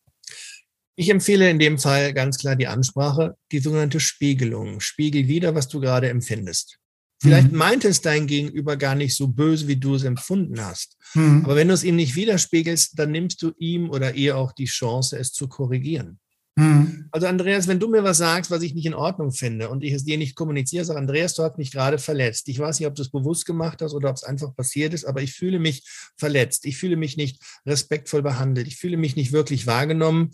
Ich 0.94 1.10
empfehle 1.10 1.50
in 1.50 1.58
dem 1.58 1.80
Fall 1.80 2.14
ganz 2.14 2.38
klar 2.38 2.54
die 2.54 2.68
Ansprache, 2.68 3.34
die 3.50 3.58
sogenannte 3.58 3.98
Spiegelung. 3.98 4.78
Spiegel 4.78 5.26
wieder, 5.26 5.56
was 5.56 5.66
du 5.66 5.80
gerade 5.80 6.10
empfindest. 6.10 6.78
Vielleicht 7.20 7.50
mhm. 7.50 7.58
meint 7.58 7.84
es 7.84 8.00
dein 8.00 8.28
Gegenüber 8.28 8.76
gar 8.76 8.94
nicht 8.94 9.16
so 9.16 9.26
böse, 9.26 9.66
wie 9.66 9.78
du 9.78 9.96
es 9.96 10.04
empfunden 10.04 10.64
hast. 10.64 10.96
Mhm. 11.14 11.44
Aber 11.44 11.56
wenn 11.56 11.66
du 11.66 11.74
es 11.74 11.82
ihm 11.82 11.96
nicht 11.96 12.14
widerspiegelst, 12.14 12.96
dann 12.96 13.10
nimmst 13.10 13.42
du 13.42 13.50
ihm 13.58 13.90
oder 13.90 14.14
ihr 14.14 14.36
auch 14.36 14.52
die 14.52 14.66
Chance, 14.66 15.18
es 15.18 15.32
zu 15.32 15.48
korrigieren. 15.48 16.20
Mhm. 16.56 17.08
Also 17.12 17.26
Andreas, 17.26 17.68
wenn 17.68 17.80
du 17.80 17.88
mir 17.88 18.04
was 18.04 18.18
sagst, 18.18 18.50
was 18.50 18.62
ich 18.62 18.74
nicht 18.74 18.86
in 18.86 18.94
Ordnung 18.94 19.32
finde 19.32 19.68
und 19.68 19.82
ich 19.82 19.92
es 19.92 20.04
dir 20.04 20.18
nicht 20.18 20.34
kommuniziere, 20.34 20.84
sag 20.84 20.96
Andreas, 20.96 21.34
du 21.34 21.42
hast 21.42 21.58
mich 21.58 21.70
gerade 21.70 21.98
verletzt. 21.98 22.48
Ich 22.48 22.58
weiß 22.58 22.78
nicht, 22.78 22.86
ob 22.86 22.94
du 22.94 23.02
es 23.02 23.10
bewusst 23.10 23.46
gemacht 23.46 23.82
hast 23.82 23.94
oder 23.94 24.10
ob 24.10 24.16
es 24.16 24.24
einfach 24.24 24.54
passiert 24.54 24.94
ist, 24.94 25.04
aber 25.04 25.22
ich 25.22 25.32
fühle 25.32 25.58
mich 25.58 25.88
verletzt. 26.16 26.66
Ich 26.66 26.76
fühle 26.76 26.96
mich 26.96 27.16
nicht 27.16 27.42
respektvoll 27.66 28.22
behandelt. 28.22 28.66
Ich 28.66 28.76
fühle 28.76 28.96
mich 28.96 29.16
nicht 29.16 29.32
wirklich 29.32 29.66
wahrgenommen. 29.66 30.30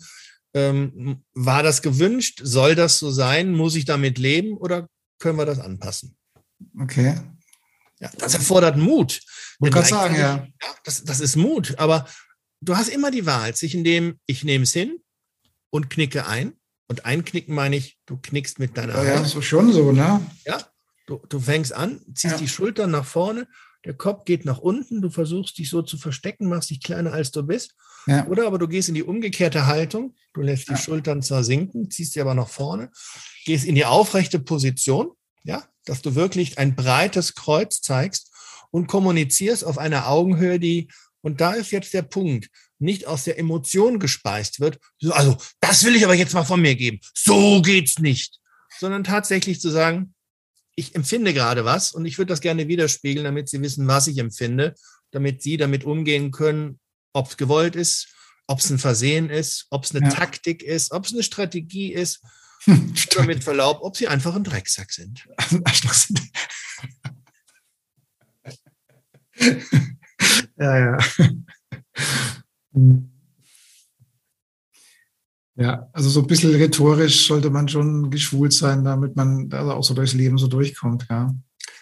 Ähm, 0.53 1.23
war 1.33 1.63
das 1.63 1.81
gewünscht? 1.81 2.41
Soll 2.43 2.75
das 2.75 2.99
so 2.99 3.11
sein? 3.11 3.53
Muss 3.53 3.75
ich 3.75 3.85
damit 3.85 4.17
leben 4.17 4.57
oder 4.57 4.87
können 5.19 5.37
wir 5.37 5.45
das 5.45 5.59
anpassen? 5.59 6.15
Okay. 6.79 7.15
Ja, 7.99 8.11
das 8.17 8.35
erfordert 8.35 8.77
Mut. 8.77 9.21
Ich 9.63 9.71
kann 9.71 9.83
sagen, 9.83 10.15
ja. 10.15 10.47
ja 10.61 10.75
das, 10.83 11.03
das 11.03 11.19
ist 11.19 11.35
Mut, 11.35 11.75
aber 11.79 12.07
du 12.61 12.77
hast 12.77 12.89
immer 12.89 13.09
die 13.09 13.25
Wahl 13.25 13.55
zwischen 13.55 13.83
dem, 13.83 14.19
ich 14.27 14.43
nehme 14.43 14.63
es 14.63 14.73
hin 14.73 14.99
und 15.77 15.89
knicke 15.91 16.27
ein. 16.27 16.53
Und 16.89 17.05
einknicken 17.05 17.53
meine 17.53 17.75
ich, 17.75 17.99
du 18.05 18.17
knickst 18.17 18.59
mit 18.59 18.77
deiner 18.77 18.93
Hand. 18.95 19.07
Ja, 19.07 19.23
so 19.23 19.41
schon 19.41 19.71
so, 19.71 19.91
ne? 19.91 20.25
Ja, 20.45 20.59
du, 21.05 21.21
du 21.29 21.39
fängst 21.39 21.73
an, 21.73 22.01
ziehst 22.15 22.35
ja. 22.35 22.37
die 22.39 22.47
Schultern 22.47 22.91
nach 22.91 23.05
vorne, 23.05 23.47
der 23.85 23.93
Kopf 23.93 24.25
geht 24.25 24.45
nach 24.45 24.57
unten, 24.57 25.01
du 25.01 25.09
versuchst 25.09 25.57
dich 25.57 25.69
so 25.69 25.81
zu 25.81 25.97
verstecken, 25.97 26.49
machst 26.49 26.69
dich 26.69 26.81
kleiner 26.81 27.13
als 27.13 27.31
du 27.31 27.43
bist. 27.43 27.75
Ja. 28.07 28.25
Oder 28.27 28.47
aber 28.47 28.57
du 28.57 28.67
gehst 28.67 28.89
in 28.89 28.95
die 28.95 29.03
umgekehrte 29.03 29.67
Haltung, 29.67 30.15
du 30.33 30.41
lässt 30.41 30.69
die 30.69 30.73
ja. 30.73 30.77
Schultern 30.77 31.21
zwar 31.21 31.43
sinken, 31.43 31.91
ziehst 31.91 32.13
sie 32.13 32.21
aber 32.21 32.33
nach 32.33 32.47
vorne, 32.47 32.89
gehst 33.45 33.65
in 33.65 33.75
die 33.75 33.85
aufrechte 33.85 34.39
Position, 34.39 35.11
ja, 35.43 35.63
dass 35.85 36.01
du 36.01 36.15
wirklich 36.15 36.57
ein 36.57 36.75
breites 36.75 37.35
Kreuz 37.35 37.81
zeigst 37.81 38.31
und 38.71 38.87
kommunizierst 38.87 39.65
auf 39.65 39.77
einer 39.77 40.07
Augenhöhe, 40.07 40.59
die, 40.59 40.89
und 41.21 41.41
da 41.41 41.51
ist 41.51 41.71
jetzt 41.71 41.93
der 41.93 42.01
Punkt, 42.01 42.49
nicht 42.79 43.07
aus 43.07 43.23
der 43.23 43.39
Emotion 43.39 43.99
gespeist 43.99 44.59
wird, 44.59 44.79
also 45.09 45.37
das 45.59 45.83
will 45.83 45.95
ich 45.95 46.03
aber 46.03 46.15
jetzt 46.15 46.33
mal 46.33 46.43
von 46.43 46.61
mir 46.61 46.75
geben, 46.75 46.99
so 47.13 47.61
geht's 47.61 47.99
nicht, 47.99 48.39
sondern 48.79 49.03
tatsächlich 49.03 49.59
zu 49.59 49.69
sagen, 49.69 50.13
ich 50.75 50.95
empfinde 50.95 51.33
gerade 51.33 51.65
was 51.65 51.91
und 51.91 52.05
ich 52.05 52.17
würde 52.17 52.29
das 52.29 52.41
gerne 52.41 52.67
widerspiegeln, 52.67 53.25
damit 53.25 53.49
Sie 53.49 53.61
wissen, 53.61 53.87
was 53.87 54.07
ich 54.07 54.19
empfinde, 54.19 54.75
damit 55.11 55.41
Sie 55.41 55.57
damit 55.57 55.83
umgehen 55.83 56.31
können, 56.31 56.79
ob 57.13 57.29
es 57.29 57.37
gewollt 57.37 57.75
ist, 57.75 58.09
ob 58.45 58.59
es 58.59 58.69
ein 58.69 58.77
Versehen 58.77 59.29
ist, 59.29 59.65
ob 59.71 59.83
es 59.83 59.95
eine 59.95 60.07
ja. 60.07 60.13
Taktik 60.13 60.61
ist, 60.61 60.91
ob 60.91 61.05
es 61.05 61.13
eine 61.13 61.23
Strategie 61.23 61.93
ist, 61.93 62.21
hm, 62.63 62.93
oder 63.15 63.25
mit 63.25 63.43
Verlaub, 63.43 63.79
ob 63.81 63.97
Sie 63.97 64.07
einfach 64.07 64.35
ein 64.35 64.43
Drecksack 64.43 64.91
sind. 64.91 65.27
ja, 70.57 70.79
ja. 70.79 70.97
Ja, 75.55 75.89
also 75.91 76.09
so 76.09 76.21
ein 76.21 76.27
bisschen 76.27 76.53
rhetorisch 76.53 77.27
sollte 77.27 77.49
man 77.49 77.67
schon 77.67 78.11
geschult 78.11 78.53
sein, 78.53 78.83
damit 78.83 79.15
man 79.15 79.51
also 79.51 79.71
auch 79.71 79.83
so 79.83 79.95
durchs 79.95 80.13
Leben 80.13 80.37
so 80.37 80.47
durchkommt, 80.47 81.07
ja. 81.09 81.33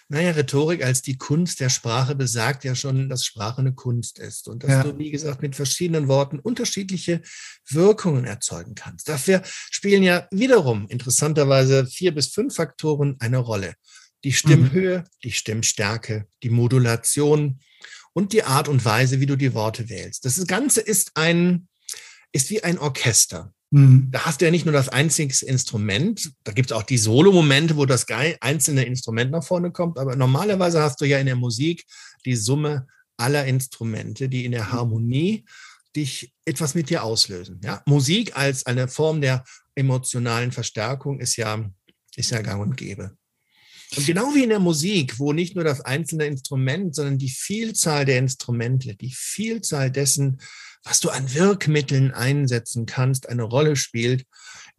Naja, 0.08 0.30
Rhetorik 0.30 0.84
als 0.84 1.02
die 1.02 1.18
Kunst 1.18 1.58
der 1.58 1.68
Sprache 1.68 2.14
besagt 2.14 2.62
ja 2.62 2.76
schon, 2.76 3.08
dass 3.08 3.24
Sprache 3.24 3.58
eine 3.58 3.74
Kunst 3.74 4.20
ist 4.20 4.48
und 4.48 4.62
dass 4.62 4.70
ja. 4.70 4.82
du, 4.84 4.96
wie 4.98 5.10
gesagt, 5.10 5.42
mit 5.42 5.56
verschiedenen 5.56 6.06
Worten 6.06 6.38
unterschiedliche 6.38 7.22
Wirkungen 7.68 8.24
erzeugen 8.24 8.76
kannst. 8.76 9.08
Dafür 9.08 9.42
spielen 9.44 10.04
ja 10.04 10.28
wiederum 10.30 10.86
interessanterweise 10.88 11.86
vier 11.86 12.14
bis 12.14 12.28
fünf 12.28 12.54
Faktoren 12.54 13.16
eine 13.18 13.38
Rolle. 13.38 13.74
Die 14.22 14.32
Stimmhöhe, 14.32 15.00
mhm. 15.00 15.04
die 15.24 15.32
Stimmstärke, 15.32 16.26
die 16.42 16.50
Modulation, 16.50 17.58
und 18.16 18.32
die 18.32 18.44
Art 18.44 18.66
und 18.68 18.82
Weise, 18.82 19.20
wie 19.20 19.26
du 19.26 19.36
die 19.36 19.52
Worte 19.52 19.90
wählst. 19.90 20.24
Das 20.24 20.42
Ganze 20.46 20.80
ist 20.80 21.10
ein, 21.16 21.68
ist 22.32 22.48
wie 22.48 22.64
ein 22.64 22.78
Orchester. 22.78 23.52
Mhm. 23.70 24.08
Da 24.10 24.24
hast 24.24 24.40
du 24.40 24.46
ja 24.46 24.50
nicht 24.50 24.64
nur 24.64 24.72
das 24.72 24.88
einzige 24.88 25.34
Instrument, 25.44 26.32
da 26.42 26.52
gibt 26.52 26.70
es 26.70 26.76
auch 26.76 26.82
die 26.82 26.96
Solo-Momente, 26.96 27.76
wo 27.76 27.84
das 27.84 28.06
einzelne 28.40 28.84
Instrument 28.84 29.32
nach 29.32 29.44
vorne 29.44 29.70
kommt, 29.70 29.98
aber 29.98 30.16
normalerweise 30.16 30.80
hast 30.80 30.98
du 31.02 31.04
ja 31.04 31.18
in 31.18 31.26
der 31.26 31.36
Musik 31.36 31.84
die 32.24 32.36
Summe 32.36 32.86
aller 33.18 33.44
Instrumente, 33.44 34.30
die 34.30 34.46
in 34.46 34.52
der 34.52 34.72
Harmonie 34.72 35.44
dich 35.94 36.32
etwas 36.46 36.74
mit 36.74 36.88
dir 36.88 37.04
auslösen. 37.04 37.60
Ja? 37.62 37.82
Musik 37.84 38.34
als 38.34 38.64
eine 38.64 38.88
Form 38.88 39.20
der 39.20 39.44
emotionalen 39.74 40.52
Verstärkung 40.52 41.20
ist 41.20 41.36
ja, 41.36 41.70
ist 42.16 42.30
ja 42.30 42.40
gang 42.40 42.62
und 42.62 42.78
gäbe. 42.78 43.14
Und 43.94 44.06
genau 44.06 44.34
wie 44.34 44.42
in 44.42 44.48
der 44.48 44.58
Musik, 44.58 45.18
wo 45.18 45.32
nicht 45.32 45.54
nur 45.54 45.64
das 45.64 45.80
einzelne 45.80 46.26
Instrument, 46.26 46.94
sondern 46.94 47.18
die 47.18 47.28
Vielzahl 47.28 48.04
der 48.04 48.18
Instrumente, 48.18 48.96
die 48.96 49.12
Vielzahl 49.14 49.90
dessen, 49.90 50.40
was 50.82 51.00
du 51.00 51.10
an 51.10 51.34
Wirkmitteln 51.34 52.12
einsetzen 52.12 52.86
kannst, 52.86 53.28
eine 53.28 53.42
Rolle 53.42 53.76
spielt, 53.76 54.24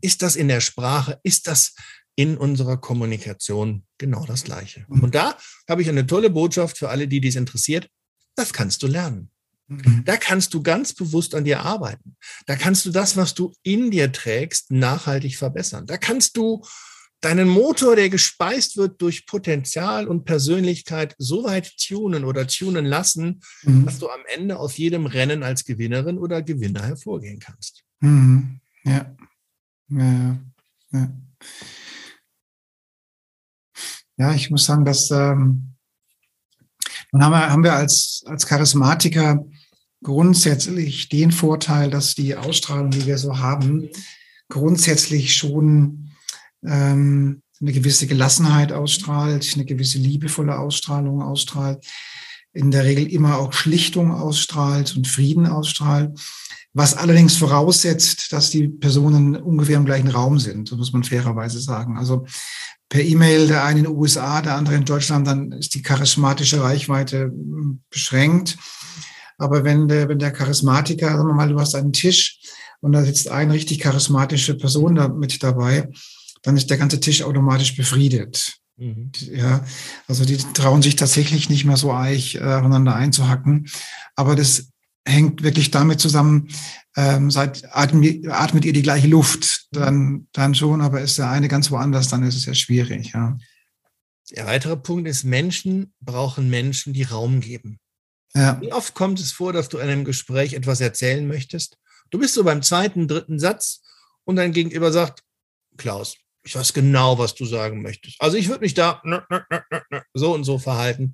ist 0.01 0.21
das 0.21 0.35
in 0.35 0.47
der 0.47 0.61
Sprache, 0.61 1.19
ist 1.23 1.47
das 1.47 1.73
in 2.15 2.37
unserer 2.37 2.77
Kommunikation 2.77 3.83
genau 3.97 4.25
das 4.25 4.43
Gleiche. 4.43 4.85
Mhm. 4.89 5.03
Und 5.03 5.15
da 5.15 5.37
habe 5.69 5.81
ich 5.81 5.89
eine 5.89 6.07
tolle 6.07 6.29
Botschaft 6.29 6.77
für 6.77 6.89
alle, 6.89 7.07
die 7.07 7.21
dies 7.21 7.35
interessiert. 7.35 7.87
Das 8.35 8.53
kannst 8.53 8.83
du 8.83 8.87
lernen. 8.87 9.29
Mhm. 9.67 10.03
Da 10.05 10.17
kannst 10.17 10.53
du 10.53 10.63
ganz 10.63 10.93
bewusst 10.93 11.35
an 11.35 11.43
dir 11.43 11.61
arbeiten. 11.61 12.17
Da 12.45 12.55
kannst 12.55 12.85
du 12.85 12.89
das, 12.89 13.17
was 13.17 13.33
du 13.33 13.53
in 13.63 13.91
dir 13.91 14.11
trägst, 14.11 14.71
nachhaltig 14.71 15.37
verbessern. 15.37 15.85
Da 15.85 15.97
kannst 15.97 16.37
du 16.37 16.63
deinen 17.21 17.47
Motor, 17.47 17.95
der 17.95 18.09
gespeist 18.09 18.77
wird 18.77 19.01
durch 19.01 19.25
Potenzial 19.25 20.07
und 20.07 20.25
Persönlichkeit, 20.25 21.15
so 21.17 21.43
weit 21.43 21.75
tunen 21.77 22.23
oder 22.23 22.47
tunen 22.47 22.85
lassen, 22.85 23.41
mhm. 23.63 23.85
dass 23.85 23.99
du 23.99 24.09
am 24.09 24.21
Ende 24.33 24.57
aus 24.57 24.77
jedem 24.77 25.05
Rennen 25.05 25.43
als 25.43 25.65
Gewinnerin 25.65 26.17
oder 26.17 26.41
Gewinner 26.41 26.83
hervorgehen 26.83 27.39
kannst. 27.39 27.83
Mhm. 27.99 28.59
Ja. 28.83 29.15
Ja, 29.89 30.37
ja. 30.91 31.11
ja, 34.17 34.33
ich 34.33 34.49
muss 34.49 34.65
sagen, 34.65 34.83
dass 34.83 35.09
ähm, 35.11 35.75
dann 37.11 37.23
haben 37.23 37.31
wir, 37.31 37.49
haben 37.49 37.63
wir 37.63 37.73
als, 37.73 38.23
als 38.25 38.45
Charismatiker 38.45 39.45
grundsätzlich 40.03 41.09
den 41.09 41.31
Vorteil, 41.31 41.89
dass 41.89 42.15
die 42.15 42.35
Ausstrahlung, 42.35 42.91
die 42.91 43.05
wir 43.05 43.17
so 43.17 43.39
haben, 43.39 43.89
grundsätzlich 44.49 45.35
schon 45.35 46.06
ähm, 46.65 47.41
eine 47.59 47.71
gewisse 47.71 48.07
Gelassenheit 48.07 48.71
ausstrahlt, 48.71 49.51
eine 49.55 49.65
gewisse 49.65 49.97
liebevolle 49.97 50.57
Ausstrahlung 50.57 51.21
ausstrahlt, 51.21 51.85
in 52.53 52.71
der 52.71 52.85
Regel 52.85 53.11
immer 53.11 53.37
auch 53.37 53.53
Schlichtung 53.53 54.11
ausstrahlt 54.11 54.95
und 54.95 55.07
Frieden 55.07 55.47
ausstrahlt, 55.47 56.19
was 56.73 56.95
allerdings 56.95 57.35
voraussetzt, 57.37 58.31
dass 58.31 58.51
die 58.51 58.67
Personen 58.67 59.35
ungefähr 59.35 59.77
im 59.77 59.85
gleichen 59.85 60.09
Raum 60.09 60.39
sind, 60.39 60.67
so 60.69 60.77
muss 60.77 60.93
man 60.93 61.03
fairerweise 61.03 61.59
sagen. 61.59 61.97
Also 61.97 62.25
per 62.89 63.01
E-Mail, 63.01 63.47
der 63.47 63.63
eine 63.63 63.79
in 63.79 63.85
den 63.85 63.95
USA, 63.95 64.41
der 64.41 64.55
andere 64.55 64.75
in 64.75 64.85
Deutschland, 64.85 65.27
dann 65.27 65.51
ist 65.51 65.73
die 65.75 65.81
charismatische 65.81 66.61
Reichweite 66.61 67.25
hm, 67.25 67.81
beschränkt. 67.89 68.57
Aber 69.37 69.63
wenn 69.63 69.87
der, 69.87 70.07
wenn 70.09 70.19
der 70.19 70.31
Charismatiker, 70.31 71.09
sagen 71.09 71.27
wir 71.27 71.33
mal, 71.33 71.49
du 71.49 71.59
hast 71.59 71.75
einen 71.75 71.93
Tisch 71.93 72.39
und 72.79 72.91
da 72.93 73.03
sitzt 73.03 73.29
eine 73.29 73.53
richtig 73.53 73.79
charismatische 73.79 74.55
Person 74.55 74.95
da 74.95 75.07
mit 75.07 75.43
dabei, 75.43 75.89
dann 76.47 76.55
ist 76.55 76.69
der 76.69 76.77
ganze 76.77 77.01
Tisch 77.01 77.23
automatisch 77.23 77.75
befriedet. 77.75 78.57
Mhm. 78.77 79.11
Ja, 79.19 79.65
also 80.07 80.23
die 80.23 80.37
trauen 80.37 80.81
sich 80.81 80.95
tatsächlich 80.95 81.49
nicht 81.49 81.65
mehr 81.65 81.75
so 81.75 81.91
eich 81.91 82.35
äh, 82.35 82.39
aufeinander 82.39 82.95
einzuhacken. 82.95 83.67
Aber 84.15 84.37
das 84.37 84.69
hängt 85.05 85.43
wirklich 85.43 85.71
damit 85.71 85.99
zusammen, 85.99 86.47
ähm, 86.95 87.29
seit 87.29 87.75
atmet, 87.75 88.29
atmet 88.29 88.63
ihr 88.63 88.71
die 88.71 88.81
gleiche 88.81 89.07
Luft, 89.07 89.67
dann, 89.71 90.27
dann 90.31 90.55
schon, 90.55 90.79
aber 90.79 91.01
ist 91.01 91.17
der 91.17 91.29
eine 91.29 91.49
ganz 91.49 91.69
woanders, 91.69 92.07
dann 92.07 92.23
ist 92.23 92.37
es 92.37 92.45
ja 92.45 92.53
schwierig. 92.53 93.11
Ja. 93.13 93.37
Der 94.31 94.45
weitere 94.45 94.77
Punkt 94.77 95.05
ist, 95.05 95.25
Menschen 95.25 95.93
brauchen 95.99 96.49
Menschen, 96.49 96.93
die 96.93 97.03
Raum 97.03 97.41
geben. 97.41 97.77
Ja. 98.33 98.61
Wie 98.61 98.71
oft 98.71 98.93
kommt 98.93 99.19
es 99.19 99.33
vor, 99.33 99.51
dass 99.51 99.67
du 99.67 99.79
in 99.79 99.89
einem 99.89 100.05
Gespräch 100.05 100.53
etwas 100.53 100.79
erzählen 100.79 101.27
möchtest? 101.27 101.77
Du 102.09 102.19
bist 102.19 102.35
so 102.35 102.45
beim 102.45 102.61
zweiten, 102.61 103.09
dritten 103.09 103.37
Satz 103.37 103.81
und 104.23 104.37
dein 104.37 104.53
Gegenüber 104.53 104.93
sagt, 104.93 105.23
Klaus, 105.75 106.15
ich 106.43 106.55
weiß 106.55 106.73
genau, 106.73 107.17
was 107.17 107.35
du 107.35 107.45
sagen 107.45 107.81
möchtest. 107.81 108.15
Also 108.19 108.37
ich 108.37 108.47
würde 108.47 108.61
mich 108.61 108.73
da 108.73 109.01
so 110.13 110.33
und 110.33 110.43
so 110.43 110.59
verhalten. 110.59 111.13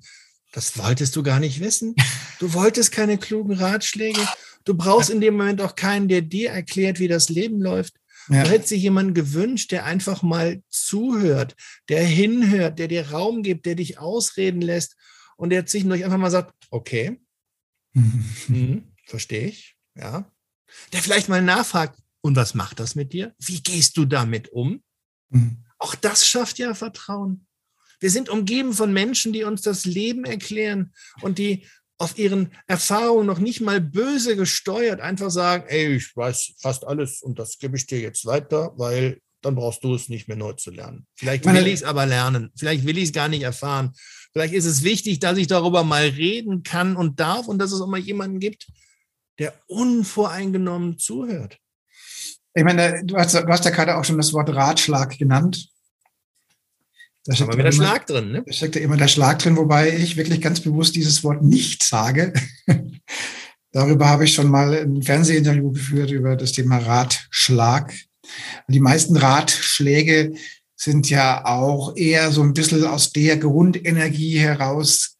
Das 0.52 0.78
wolltest 0.78 1.16
du 1.16 1.22
gar 1.22 1.40
nicht 1.40 1.60
wissen. 1.60 1.94
Du 2.40 2.52
wolltest 2.52 2.90
keine 2.90 3.16
klugen 3.16 3.54
Ratschläge. 3.54 4.20
Du 4.64 4.74
brauchst 4.74 5.08
in 5.08 5.20
dem 5.20 5.36
Moment 5.36 5.62
auch 5.62 5.76
keinen, 5.76 6.08
der 6.08 6.20
dir 6.20 6.50
erklärt, 6.50 6.98
wie 6.98 7.06
das 7.06 7.28
Leben 7.28 7.60
läuft. 7.60 7.94
Ja. 8.28 8.42
Du 8.42 8.50
hättest 8.50 8.70
sich 8.70 8.82
jemanden 8.82 9.14
gewünscht, 9.14 9.70
der 9.70 9.84
einfach 9.84 10.22
mal 10.22 10.62
zuhört, 10.68 11.54
der 11.88 12.04
hinhört, 12.04 12.80
der 12.80 12.88
dir 12.88 13.10
Raum 13.10 13.42
gibt, 13.42 13.66
der 13.66 13.76
dich 13.76 13.98
ausreden 13.98 14.60
lässt 14.60 14.96
und 15.36 15.50
der 15.50 15.64
zwischendurch 15.64 16.04
einfach 16.04 16.18
mal 16.18 16.30
sagt, 16.30 16.52
okay, 16.70 17.20
mhm, 17.92 18.92
verstehe 19.06 19.46
ich, 19.46 19.76
ja. 19.94 20.30
Der 20.92 21.00
vielleicht 21.00 21.28
mal 21.28 21.40
nachfragt, 21.40 21.98
und 22.20 22.36
was 22.36 22.54
macht 22.54 22.80
das 22.80 22.94
mit 22.94 23.12
dir? 23.12 23.34
Wie 23.38 23.62
gehst 23.62 23.96
du 23.98 24.06
damit 24.06 24.48
um? 24.48 24.82
Mhm. 25.34 25.58
Auch 25.78 25.94
das 25.94 26.26
schafft 26.26 26.58
ja 26.58 26.74
Vertrauen. 26.74 27.46
Wir 28.00 28.10
sind 28.10 28.28
umgeben 28.28 28.72
von 28.72 28.92
Menschen, 28.92 29.32
die 29.32 29.44
uns 29.44 29.62
das 29.62 29.84
Leben 29.84 30.24
erklären 30.24 30.92
und 31.20 31.38
die 31.38 31.66
auf 31.98 32.18
ihren 32.18 32.52
Erfahrungen 32.66 33.26
noch 33.26 33.38
nicht 33.38 33.60
mal 33.60 33.80
böse 33.80 34.36
gesteuert 34.36 35.00
einfach 35.00 35.30
sagen, 35.30 35.64
ey, 35.68 35.96
ich 35.96 36.16
weiß 36.16 36.54
fast 36.60 36.86
alles 36.86 37.22
und 37.22 37.38
das 37.38 37.58
gebe 37.58 37.76
ich 37.76 37.86
dir 37.86 38.00
jetzt 38.00 38.26
weiter, 38.26 38.72
weil 38.76 39.20
dann 39.42 39.54
brauchst 39.54 39.84
du 39.84 39.94
es 39.94 40.08
nicht 40.08 40.26
mehr 40.26 40.36
neu 40.36 40.54
zu 40.54 40.70
lernen. 40.70 41.06
Vielleicht 41.14 41.44
will 41.44 41.66
ich 41.66 41.74
es 41.74 41.82
aber 41.82 42.06
lernen. 42.06 42.50
Vielleicht 42.56 42.86
will 42.86 42.98
ich 42.98 43.04
es 43.04 43.12
gar 43.12 43.28
nicht 43.28 43.42
erfahren. 43.42 43.92
Vielleicht 44.32 44.54
ist 44.54 44.64
es 44.64 44.82
wichtig, 44.82 45.18
dass 45.20 45.38
ich 45.38 45.46
darüber 45.46 45.84
mal 45.84 46.08
reden 46.08 46.62
kann 46.62 46.96
und 46.96 47.20
darf 47.20 47.46
und 47.46 47.58
dass 47.58 47.70
es 47.70 47.80
auch 47.80 47.86
mal 47.86 48.00
jemanden 48.00 48.40
gibt, 48.40 48.66
der 49.38 49.54
unvoreingenommen 49.66 50.98
zuhört. 50.98 51.58
Ich 52.54 52.64
meine, 52.64 53.02
du 53.04 53.16
hast, 53.16 53.34
du 53.34 53.46
hast 53.48 53.64
ja 53.64 53.70
gerade 53.72 53.96
auch 53.96 54.04
schon 54.04 54.16
das 54.16 54.32
Wort 54.32 54.48
Ratschlag 54.54 55.18
genannt. 55.18 55.68
Da 57.24 57.34
steckt 57.34 57.54
immer 57.54 57.62
der 57.62 57.72
Schlag 57.72 58.06
drin, 58.06 58.32
ne? 58.32 58.44
Da 58.46 58.52
steckt 58.52 58.76
ja 58.76 58.82
immer 58.82 58.96
der 58.96 59.08
Schlag 59.08 59.38
drin, 59.38 59.56
wobei 59.56 59.96
ich 59.96 60.16
wirklich 60.16 60.40
ganz 60.40 60.60
bewusst 60.60 60.94
dieses 60.94 61.24
Wort 61.24 61.42
nicht 61.42 61.82
sage. 61.82 62.32
Darüber 63.72 64.08
habe 64.08 64.24
ich 64.24 64.34
schon 64.34 64.48
mal 64.48 64.74
ein 64.74 65.02
Fernsehinterview 65.02 65.72
geführt 65.72 66.10
über 66.10 66.36
das 66.36 66.52
Thema 66.52 66.78
Ratschlag. 66.78 67.92
Die 68.68 68.80
meisten 68.80 69.16
Ratschläge 69.16 70.34
sind 70.76 71.10
ja 71.10 71.44
auch 71.44 71.96
eher 71.96 72.30
so 72.30 72.42
ein 72.42 72.52
bisschen 72.52 72.84
aus 72.84 73.12
der 73.12 73.36
Grundenergie 73.38 74.38
heraus 74.38 75.16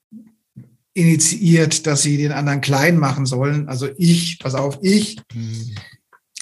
initiiert, 0.93 1.87
dass 1.87 2.03
sie 2.03 2.17
den 2.17 2.33
anderen 2.33 2.61
klein 2.61 2.99
machen 2.99 3.27
sollen. 3.27 3.69
Also 3.69 3.89
ich, 3.97 4.39
pass 4.39 4.55
auf, 4.55 4.79
ich. 4.83 5.17
Hm. 5.33 5.75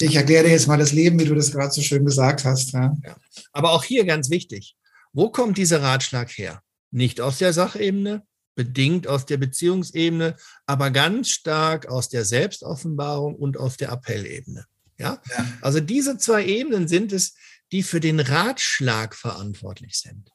Ich 0.03 0.16
erkläre 0.16 0.44
dir 0.44 0.50
jetzt 0.50 0.66
mal 0.66 0.78
das 0.78 0.92
Leben, 0.92 1.18
wie 1.20 1.24
du 1.24 1.34
das 1.34 1.53
gerade 1.53 1.72
so 1.72 1.80
schön 1.80 2.05
gesagt 2.05 2.44
hast. 2.44 2.72
Ja. 2.72 2.94
Ja. 3.05 3.16
Aber 3.53 3.70
auch 3.72 3.84
hier 3.84 4.05
ganz 4.05 4.30
wichtig. 4.30 4.76
Wo 5.12 5.30
kommt 5.30 5.59
dieser 5.59 5.82
Ratschlag 5.82 6.30
her? 6.30 6.62
Nicht 6.90 7.20
aus 7.20 7.38
der 7.38 7.53
Sachebene, 7.53 8.22
bedingt 8.55 9.07
aus 9.07 9.26
der 9.26 9.36
Beziehungsebene, 9.36 10.36
aber 10.66 10.90
ganz 10.90 11.30
stark 11.30 11.86
aus 11.88 12.09
der 12.09 12.24
Selbstoffenbarung 12.24 13.36
und 13.36 13.57
aus 13.57 13.76
der 13.76 13.92
Appellebene. 13.92 14.66
Ja? 14.98 15.22
ja? 15.30 15.46
Also 15.61 15.80
diese 15.80 16.18
zwei 16.18 16.44
Ebenen 16.44 16.88
sind 16.88 17.12
es, 17.12 17.34
die 17.70 17.82
für 17.82 18.00
den 18.00 18.20
Ratschlag 18.20 19.14
verantwortlich 19.14 19.98
sind. 19.98 20.32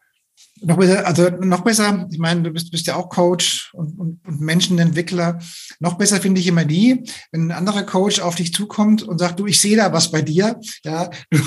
Noch 0.62 0.78
besser, 0.78 1.06
also 1.06 1.30
noch 1.30 1.62
besser, 1.62 2.08
ich 2.12 2.18
meine, 2.18 2.44
du 2.44 2.52
bist, 2.52 2.72
bist 2.72 2.88
ja 2.88 2.96
auch 2.96 3.10
Coach 3.10 3.72
und, 3.74 4.00
und, 4.00 4.20
und 4.26 4.42
Menschenentwickler. 4.42 5.40
Noch 5.80 5.98
besser 5.98 6.20
finde 6.20 6.42
ich 6.42 6.48
immer 6.48 6.66
die, 6.66 7.04
wenn 7.32 7.48
ein 7.48 7.52
anderer 7.52 7.84
Coach 7.84 8.20
auf 8.20 8.36
dich 8.36 8.54
zukommt 8.54 9.04
und 9.04 9.20
sagt, 9.20 9.40
du, 9.40 9.46
ich 9.46 9.60
sehe 9.60 9.78
da 9.78 9.94
was 9.94 10.12
bei 10.12 10.22
dir. 10.22 10.60
Ja, 10.84 11.10
du, 11.32 11.40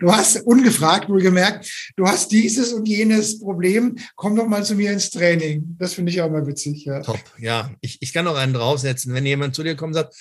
du 0.00 0.12
hast 0.12 0.42
ungefragt 0.46 1.08
wohl 1.08 1.22
gemerkt, 1.22 1.70
du 1.96 2.06
hast 2.06 2.32
dieses 2.32 2.72
und 2.72 2.86
jenes 2.86 3.38
Problem. 3.38 3.96
Komm 4.16 4.36
doch 4.36 4.46
mal 4.46 4.64
zu 4.64 4.74
mir 4.74 4.92
ins 4.92 5.10
Training. 5.10 5.76
Das 5.78 5.94
finde 5.94 6.12
ich 6.12 6.20
auch 6.20 6.30
mal 6.30 6.46
witzig. 6.46 6.84
Ja. 6.84 7.00
Top, 7.00 7.20
ja. 7.38 7.70
Ich, 7.80 7.98
ich 8.00 8.12
kann 8.12 8.24
noch 8.24 8.36
einen 8.36 8.54
draufsetzen. 8.54 9.14
Wenn 9.14 9.26
jemand 9.26 9.54
zu 9.54 9.62
dir 9.62 9.76
kommt 9.76 9.90
und 9.90 10.02
sagt, 10.02 10.14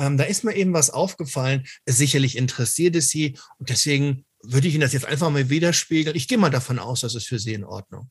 ähm, 0.00 0.16
da 0.16 0.24
ist 0.24 0.44
mir 0.44 0.56
eben 0.56 0.72
was 0.72 0.90
aufgefallen. 0.90 1.66
Sicherlich 1.86 2.36
interessiert 2.36 2.96
es 2.96 3.10
Sie 3.10 3.36
und 3.58 3.68
deswegen 3.68 4.24
würde 4.42 4.68
ich 4.68 4.74
Ihnen 4.74 4.82
das 4.82 4.92
jetzt 4.92 5.06
einfach 5.06 5.30
mal 5.30 5.50
widerspiegeln. 5.50 6.16
Ich 6.16 6.28
gehe 6.28 6.38
mal 6.38 6.50
davon 6.50 6.78
aus, 6.78 7.00
dass 7.00 7.14
es 7.14 7.26
für 7.26 7.38
Sie 7.38 7.54
in 7.54 7.64
Ordnung. 7.64 8.10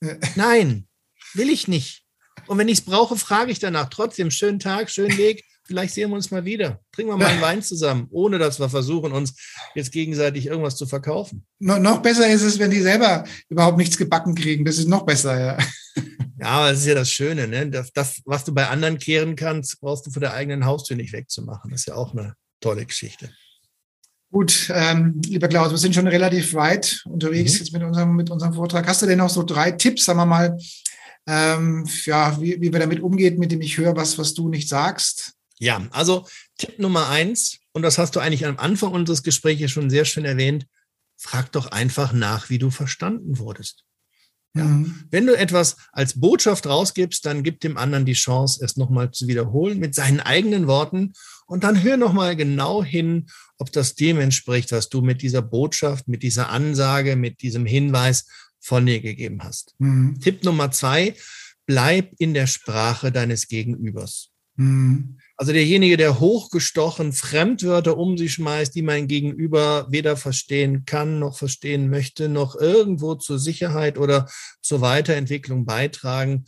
Nein, 0.36 0.88
will 1.34 1.50
ich 1.50 1.68
nicht. 1.68 2.04
Und 2.46 2.58
wenn 2.58 2.68
ich 2.68 2.78
es 2.78 2.84
brauche, 2.84 3.16
frage 3.16 3.52
ich 3.52 3.58
danach. 3.58 3.88
Trotzdem, 3.88 4.30
schönen 4.30 4.58
Tag, 4.58 4.90
schönen 4.90 5.16
Weg. 5.16 5.44
Vielleicht 5.64 5.94
sehen 5.94 6.10
wir 6.10 6.16
uns 6.16 6.30
mal 6.30 6.44
wieder. 6.44 6.80
Trinken 6.92 7.12
wir 7.12 7.16
mal 7.16 7.26
einen 7.26 7.40
Wein 7.40 7.62
zusammen, 7.62 8.08
ohne 8.10 8.38
dass 8.38 8.58
wir 8.58 8.68
versuchen, 8.68 9.12
uns 9.12 9.36
jetzt 9.74 9.92
gegenseitig 9.92 10.46
irgendwas 10.46 10.76
zu 10.76 10.86
verkaufen. 10.86 11.46
No, 11.60 11.78
noch 11.78 12.02
besser 12.02 12.28
ist 12.28 12.42
es, 12.42 12.58
wenn 12.58 12.70
die 12.70 12.80
selber 12.80 13.24
überhaupt 13.48 13.78
nichts 13.78 13.96
gebacken 13.96 14.34
kriegen. 14.34 14.64
Das 14.64 14.78
ist 14.78 14.88
noch 14.88 15.04
besser, 15.04 15.38
ja. 15.38 15.58
Ja, 16.40 16.48
aber 16.48 16.70
das 16.70 16.80
ist 16.80 16.86
ja 16.86 16.94
das 16.96 17.12
Schöne, 17.12 17.46
ne? 17.46 17.70
Das, 17.70 17.92
das, 17.92 18.20
was 18.24 18.42
du 18.42 18.52
bei 18.52 18.66
anderen 18.66 18.98
kehren 18.98 19.36
kannst, 19.36 19.80
brauchst 19.80 20.06
du 20.06 20.10
vor 20.10 20.18
der 20.18 20.34
eigenen 20.34 20.64
Haustür 20.64 20.96
nicht 20.96 21.12
wegzumachen. 21.12 21.70
Das 21.70 21.82
ist 21.82 21.86
ja 21.86 21.94
auch 21.94 22.14
eine 22.14 22.34
tolle 22.60 22.84
Geschichte. 22.84 23.30
Gut, 24.32 24.72
ähm, 24.74 25.20
lieber 25.26 25.46
Klaus, 25.46 25.72
wir 25.72 25.76
sind 25.76 25.94
schon 25.94 26.06
relativ 26.06 26.54
weit 26.54 27.04
unterwegs 27.04 27.52
mhm. 27.52 27.58
jetzt 27.58 27.72
mit 27.74 27.82
unserem, 27.82 28.16
mit 28.16 28.30
unserem 28.30 28.54
Vortrag. 28.54 28.88
Hast 28.88 29.02
du 29.02 29.06
denn 29.06 29.18
noch 29.18 29.28
so 29.28 29.42
drei 29.42 29.72
Tipps, 29.72 30.06
sagen 30.06 30.20
wir 30.20 30.24
mal, 30.24 30.58
ähm, 31.26 31.86
ja, 32.06 32.40
wie, 32.40 32.58
wie 32.58 32.72
wir 32.72 32.80
damit 32.80 33.00
umgehen, 33.00 33.38
mit 33.38 33.52
dem 33.52 33.60
ich 33.60 33.76
höre, 33.76 33.94
was, 33.94 34.16
was 34.16 34.32
du 34.32 34.48
nicht 34.48 34.70
sagst? 34.70 35.34
Ja, 35.58 35.86
also 35.90 36.26
Tipp 36.56 36.78
Nummer 36.78 37.10
eins, 37.10 37.58
und 37.72 37.82
das 37.82 37.98
hast 37.98 38.16
du 38.16 38.20
eigentlich 38.20 38.46
am 38.46 38.56
Anfang 38.56 38.92
unseres 38.92 39.22
Gesprächs 39.22 39.70
schon 39.70 39.90
sehr 39.90 40.06
schön 40.06 40.24
erwähnt, 40.24 40.66
frag 41.18 41.52
doch 41.52 41.66
einfach 41.66 42.14
nach, 42.14 42.48
wie 42.48 42.58
du 42.58 42.70
verstanden 42.70 43.38
wurdest. 43.38 43.84
Ja. 44.54 44.64
Mhm. 44.64 45.04
Wenn 45.10 45.26
du 45.26 45.36
etwas 45.36 45.76
als 45.92 46.20
Botschaft 46.20 46.66
rausgibst, 46.66 47.24
dann 47.24 47.42
gib 47.42 47.60
dem 47.60 47.76
anderen 47.76 48.04
die 48.04 48.12
Chance, 48.12 48.62
es 48.62 48.76
nochmal 48.76 49.10
zu 49.10 49.26
wiederholen 49.26 49.78
mit 49.78 49.94
seinen 49.94 50.20
eigenen 50.20 50.66
Worten 50.66 51.12
und 51.46 51.64
dann 51.64 51.82
hör 51.82 51.96
nochmal 51.96 52.36
genau 52.36 52.84
hin, 52.84 53.26
ob 53.58 53.72
das 53.72 53.94
dem 53.94 54.20
entspricht, 54.20 54.72
was 54.72 54.88
du 54.88 55.00
mit 55.00 55.22
dieser 55.22 55.42
Botschaft, 55.42 56.06
mit 56.06 56.22
dieser 56.22 56.50
Ansage, 56.50 57.16
mit 57.16 57.40
diesem 57.40 57.64
Hinweis 57.64 58.26
von 58.60 58.84
dir 58.84 59.00
gegeben 59.00 59.42
hast. 59.42 59.74
Mhm. 59.78 60.20
Tipp 60.20 60.44
Nummer 60.44 60.70
zwei, 60.70 61.14
bleib 61.66 62.12
in 62.18 62.34
der 62.34 62.46
Sprache 62.46 63.10
deines 63.10 63.48
Gegenübers. 63.48 64.30
Mhm. 64.56 65.18
Also 65.42 65.54
derjenige, 65.54 65.96
der 65.96 66.20
hochgestochen 66.20 67.12
Fremdwörter 67.12 67.98
um 67.98 68.16
sich 68.16 68.34
schmeißt, 68.34 68.72
die 68.76 68.82
mein 68.82 69.08
Gegenüber 69.08 69.88
weder 69.90 70.16
verstehen 70.16 70.84
kann, 70.84 71.18
noch 71.18 71.36
verstehen 71.36 71.90
möchte, 71.90 72.28
noch 72.28 72.54
irgendwo 72.54 73.16
zur 73.16 73.40
Sicherheit 73.40 73.98
oder 73.98 74.30
zur 74.60 74.82
Weiterentwicklung 74.82 75.64
beitragen. 75.64 76.44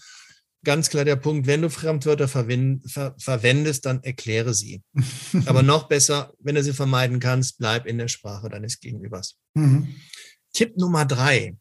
Ganz 0.62 0.90
klar 0.90 1.05
der 1.05 1.16
Punkt, 1.16 1.49
wenn 1.49 1.62
du 1.62 1.70
Fremdwörter 1.70 2.28
ver 2.28 3.16
verwendest, 3.18 3.84
dann 3.84 4.01
erkläre 4.05 4.55
sie. 4.55 4.80
Aber 5.47 5.64
noch 5.64 5.88
besser, 5.88 6.32
wenn 6.38 6.55
du 6.55 6.62
sie 6.62 6.72
vermeiden 6.72 7.18
kannst, 7.18 7.59
bleib 7.59 7.86
in 7.86 7.99
der 7.99 8.07
Sprache 8.07 8.49
deines 8.49 8.78
Gegenübers. 8.78 9.38
Mhm. 9.55 9.88
Tipp 10.53 10.76
Nummer 10.76 11.05
drei. 11.05 11.57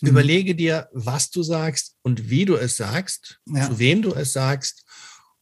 Mhm. 0.00 0.08
Überlege 0.08 0.54
dir, 0.54 0.88
was 0.94 1.28
du 1.28 1.42
sagst 1.42 1.96
und 2.00 2.30
wie 2.30 2.46
du 2.46 2.56
es 2.56 2.78
sagst, 2.78 3.38
ja. 3.52 3.68
zu 3.68 3.78
wem 3.78 4.00
du 4.00 4.14
es 4.14 4.32
sagst 4.32 4.86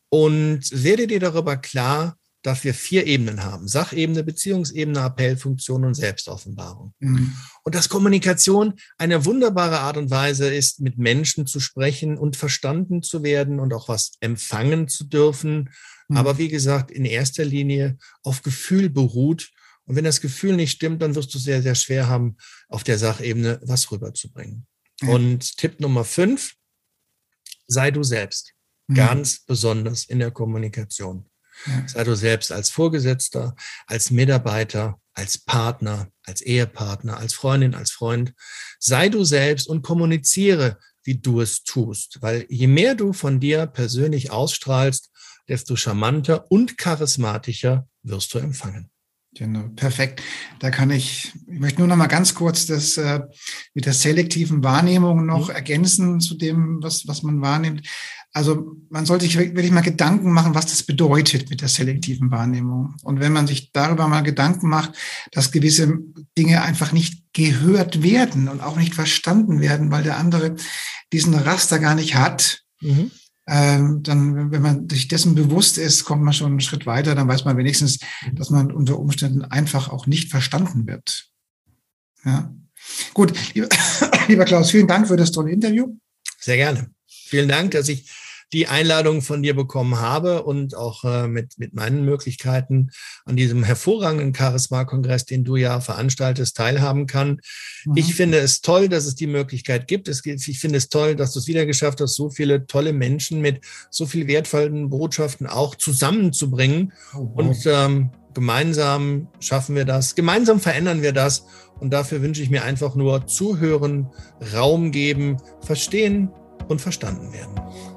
und 0.09 0.63
werde 0.73 1.07
dir 1.07 1.21
darüber 1.21 1.57
klar, 1.57 2.17
dass 2.47 2.63
wir 2.63 2.75
vier 2.75 3.09
Ebenen 3.09 3.43
haben. 3.43 3.67
Sachebene, 3.67 4.23
Beziehungsebene, 4.23 5.01
Appellfunktion 5.01 5.85
und 5.85 5.95
Selbstoffenbarung. 5.95 6.95
Mhm. 7.01 7.35
Und 7.65 7.75
dass 7.75 7.89
Kommunikation 7.89 8.75
eine 8.99 9.25
wunderbare 9.25 9.81
Art 9.81 9.97
und 9.97 10.11
Weise 10.11 10.55
ist, 10.55 10.81
mit 10.81 10.97
Menschen 10.97 11.49
zu 11.49 11.59
sprechen 11.59 12.17
und 12.17 12.37
verstanden 12.37 13.03
zu 13.03 13.25
werden 13.25 13.59
und 13.59 13.75
auch 13.75 13.89
was 13.89 14.13
empfangen 14.21 14.87
zu 14.87 15.03
dürfen. 15.03 15.71
Mhm. 16.07 16.17
Aber 16.17 16.39
wie 16.39 16.47
gesagt, 16.47 16.93
in 16.93 17.05
erster 17.05 17.45
Linie 17.45 17.99
auf 18.23 18.43
Gefühl 18.43 18.91
beruht. 18.91 19.51
Und 19.85 19.97
wenn 19.97 20.05
das 20.05 20.21
Gefühl 20.21 20.55
nicht 20.55 20.71
stimmt, 20.71 21.03
dann 21.03 21.17
wirst 21.17 21.35
du 21.35 21.39
sehr, 21.39 21.63
sehr 21.63 21.75
schwer 21.75 22.07
haben, 22.07 22.37
auf 22.69 22.85
der 22.85 22.99
Sachebene 22.99 23.59
was 23.65 23.91
rüberzubringen. 23.91 24.69
Mhm. 25.01 25.09
Und 25.09 25.57
Tipp 25.57 25.81
Nummer 25.81 26.05
fünf, 26.05 26.55
sei 27.67 27.91
du 27.91 28.05
selbst. 28.05 28.56
Mhm. 28.87 28.95
Ganz 28.95 29.41
besonders 29.41 30.05
in 30.05 30.19
der 30.19 30.31
Kommunikation. 30.31 31.27
Ja. 31.67 31.89
Sei 31.89 32.05
du 32.05 32.15
selbst 32.15 32.53
als 32.53 32.71
Vorgesetzter, 32.71 33.57
als 33.87 34.11
Mitarbeiter, 34.11 35.01
als 35.15 35.39
Partner, 35.39 36.09
als 36.25 36.43
Ehepartner, 36.43 37.17
als 37.17 37.35
Freundin, 37.35 37.75
als 37.75 37.91
Freund. 37.91 38.35
Sei 38.79 39.09
du 39.09 39.25
selbst 39.25 39.67
und 39.67 39.83
kommuniziere, 39.83 40.79
wie 41.05 41.17
du 41.17 41.41
es 41.41 41.65
tust. 41.65 42.19
Weil 42.21 42.47
je 42.51 42.67
mehr 42.67 42.95
du 42.95 43.13
von 43.13 43.41
dir 43.41 43.67
persönlich 43.67 44.31
ausstrahlst, 44.31 45.11
desto 45.49 45.77
charmanter 45.77 46.51
und 46.51 46.77
charismatischer 46.77 47.89
wirst 48.03 48.35
du 48.35 48.39
empfangen. 48.39 48.91
Genau, 49.37 49.69
perfekt. 49.77 50.23
Da 50.61 50.71
kann 50.71 50.91
ich, 50.91 51.33
ich 51.47 51.61
möchte 51.61 51.81
nur 51.81 51.89
noch 51.89 51.97
mal 51.97 52.07
ganz 52.07 52.35
kurz 52.35 52.65
das 52.65 52.97
äh, 52.97 53.21
mit 53.75 53.85
der 53.85 53.93
selektiven 53.93 54.65
Wahrnehmung 54.65 55.27
noch 55.27 55.49
mhm. 55.49 55.55
ergänzen 55.55 56.21
zu 56.21 56.37
dem, 56.37 56.83
was, 56.83 57.07
was 57.07 57.23
man 57.23 57.43
wahrnimmt. 57.43 57.87
Also 58.37 58.77
man 58.91 59.07
sollte 59.07 59.25
sich 59.25 59.39
wirklich 59.39 59.71
mal 59.71 59.81
Gedanken 59.81 60.31
machen, 60.31 60.55
was 60.55 60.67
das 60.67 60.83
bedeutet 60.83 61.49
mit 61.49 61.63
der 61.63 61.69
selektiven 61.69 62.31
Wahrnehmung. 62.31 62.95
Und 63.03 63.19
wenn 63.19 63.33
man 63.33 63.47
sich 63.47 63.73
darüber 63.73 64.09
mal 64.09 64.21
Gedanken 64.21 64.69
macht, 64.69 64.93
dass 65.33 65.53
gewisse 65.53 66.01
Dinge 66.37 66.61
einfach 66.61 66.93
nicht 66.93 67.33
gehört 67.33 68.03
werden 68.03 68.49
und 68.49 68.61
auch 68.61 68.77
nicht 68.77 68.95
verstanden 68.95 69.63
werden, 69.63 69.91
weil 69.91 70.03
der 70.03 70.19
andere 70.19 70.55
diesen 71.15 71.33
Raster 71.33 71.79
gar 71.79 71.95
nicht 71.95 72.15
hat, 72.15 72.63
mhm. 72.83 73.11
ähm, 73.47 74.03
dann, 74.03 74.51
wenn 74.51 74.61
man 74.61 74.87
sich 74.91 75.09
dessen 75.09 75.35
bewusst 75.35 75.79
ist, 75.79 76.05
kommt 76.05 76.23
man 76.23 76.35
schon 76.35 76.51
einen 76.51 76.61
Schritt 76.61 76.85
weiter, 76.85 77.15
dann 77.15 77.29
weiß 77.29 77.47
man 77.47 77.57
wenigstens, 77.57 78.01
dass 78.35 78.51
man 78.51 78.71
unter 78.71 78.99
Umständen 78.99 79.47
einfach 79.47 79.89
auch 79.89 80.07
nicht 80.07 80.31
verstanden 80.31 80.87
wird. 80.87 81.31
Ja. 82.23 82.55
Gut, 83.15 83.33
lieber, 83.55 83.71
lieber 84.29 84.45
Klaus, 84.45 84.73
vielen 84.73 84.89
Dank 84.89 85.09
für 85.09 85.17
das 85.17 85.33
tolle 85.33 85.53
Interview. 85.53 85.97
Sehr 86.39 86.57
gerne. 86.57 86.91
Vielen 87.09 87.49
Dank, 87.49 87.71
dass 87.71 87.89
ich 87.89 88.07
die 88.53 88.69
Einladung 88.69 89.23
von 89.23 89.43
dir 89.43 89.55
bekommen 89.55 89.99
habe 89.99 90.45
und 90.45 90.77
auch 90.77 91.05
äh, 91.05 91.27
mit, 91.27 91.59
mit 91.59 91.75
meinen 91.75 92.05
Möglichkeiten 92.05 92.91
an 93.25 93.37
diesem 93.37 93.65
hervorragenden 93.65 94.35
Charisma-Kongress, 94.35 95.25
den 95.25 95.45
du 95.45 95.57
ja 95.57 95.81
veranstaltest, 95.81 96.57
teilhaben 96.57 97.07
kann. 97.07 97.41
Mhm. 97.85 97.97
Ich 97.97 98.15
finde 98.15 98.39
es 98.39 98.61
toll, 98.61 98.89
dass 98.89 99.07
es 99.07 99.17
die 99.17 99.27
Möglichkeit 99.27 99.89
gibt. 99.89 100.09
Es, 100.09 100.25
ich 100.25 100.61
finde 100.61 100.79
es 100.79 100.89
toll, 100.89 101.17
dass 101.17 101.33
du 101.33 101.41
es 101.41 101.49
wieder 101.49 101.67
geschafft 101.67 102.01
hast, 102.01 102.15
so 102.15 102.31
viele 102.31 102.67
tolle 102.67 102.93
Menschen 102.93 103.41
mit 103.41 103.61
so 103.91 104.07
viel 104.07 104.29
wertvollen 104.29 104.91
Botschaften 104.91 105.47
auch 105.47 105.75
zusammenzubringen. 105.75 106.93
Oh, 107.15 107.19
wow. 107.19 107.31
Und 107.35 107.67
ähm, 107.67 108.11
gemeinsam 108.33 109.29
schaffen 109.41 109.75
wir 109.75 109.85
das, 109.85 110.15
gemeinsam 110.15 110.61
verändern 110.61 111.03
wir 111.03 111.13
das. 111.13 111.47
Und 111.81 111.91
dafür 111.91 112.23
wünsche 112.23 112.43
ich 112.43 112.49
mir 112.49 112.65
einfach 112.65 112.95
nur 112.95 113.27
zuhören, 113.27 114.09
Raum 114.55 114.93
geben, 114.93 115.37
verstehen, 115.61 116.31
und 116.69 116.81
verstanden 116.81 117.33
werden. 117.33 117.55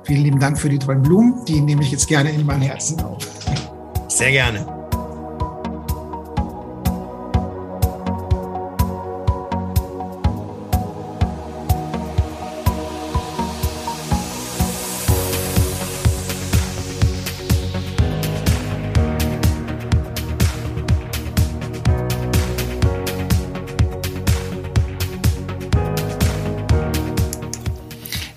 Vielen 0.10 0.24
lieben 0.24 0.40
Dank 0.40 0.58
für 0.58 0.70
die 0.70 0.80
tollen 0.80 1.04
Blumen. 1.04 1.46
Die 1.46 1.62
nehme 1.62 1.84
ich 1.84 1.92
jetzt 1.92 2.08
gerne 2.08 2.32
in 2.32 2.44
mein 2.44 2.62
Herzen 2.62 3.00
auf. 3.02 3.28
Sehr 4.08 4.32
gerne. 4.32 4.79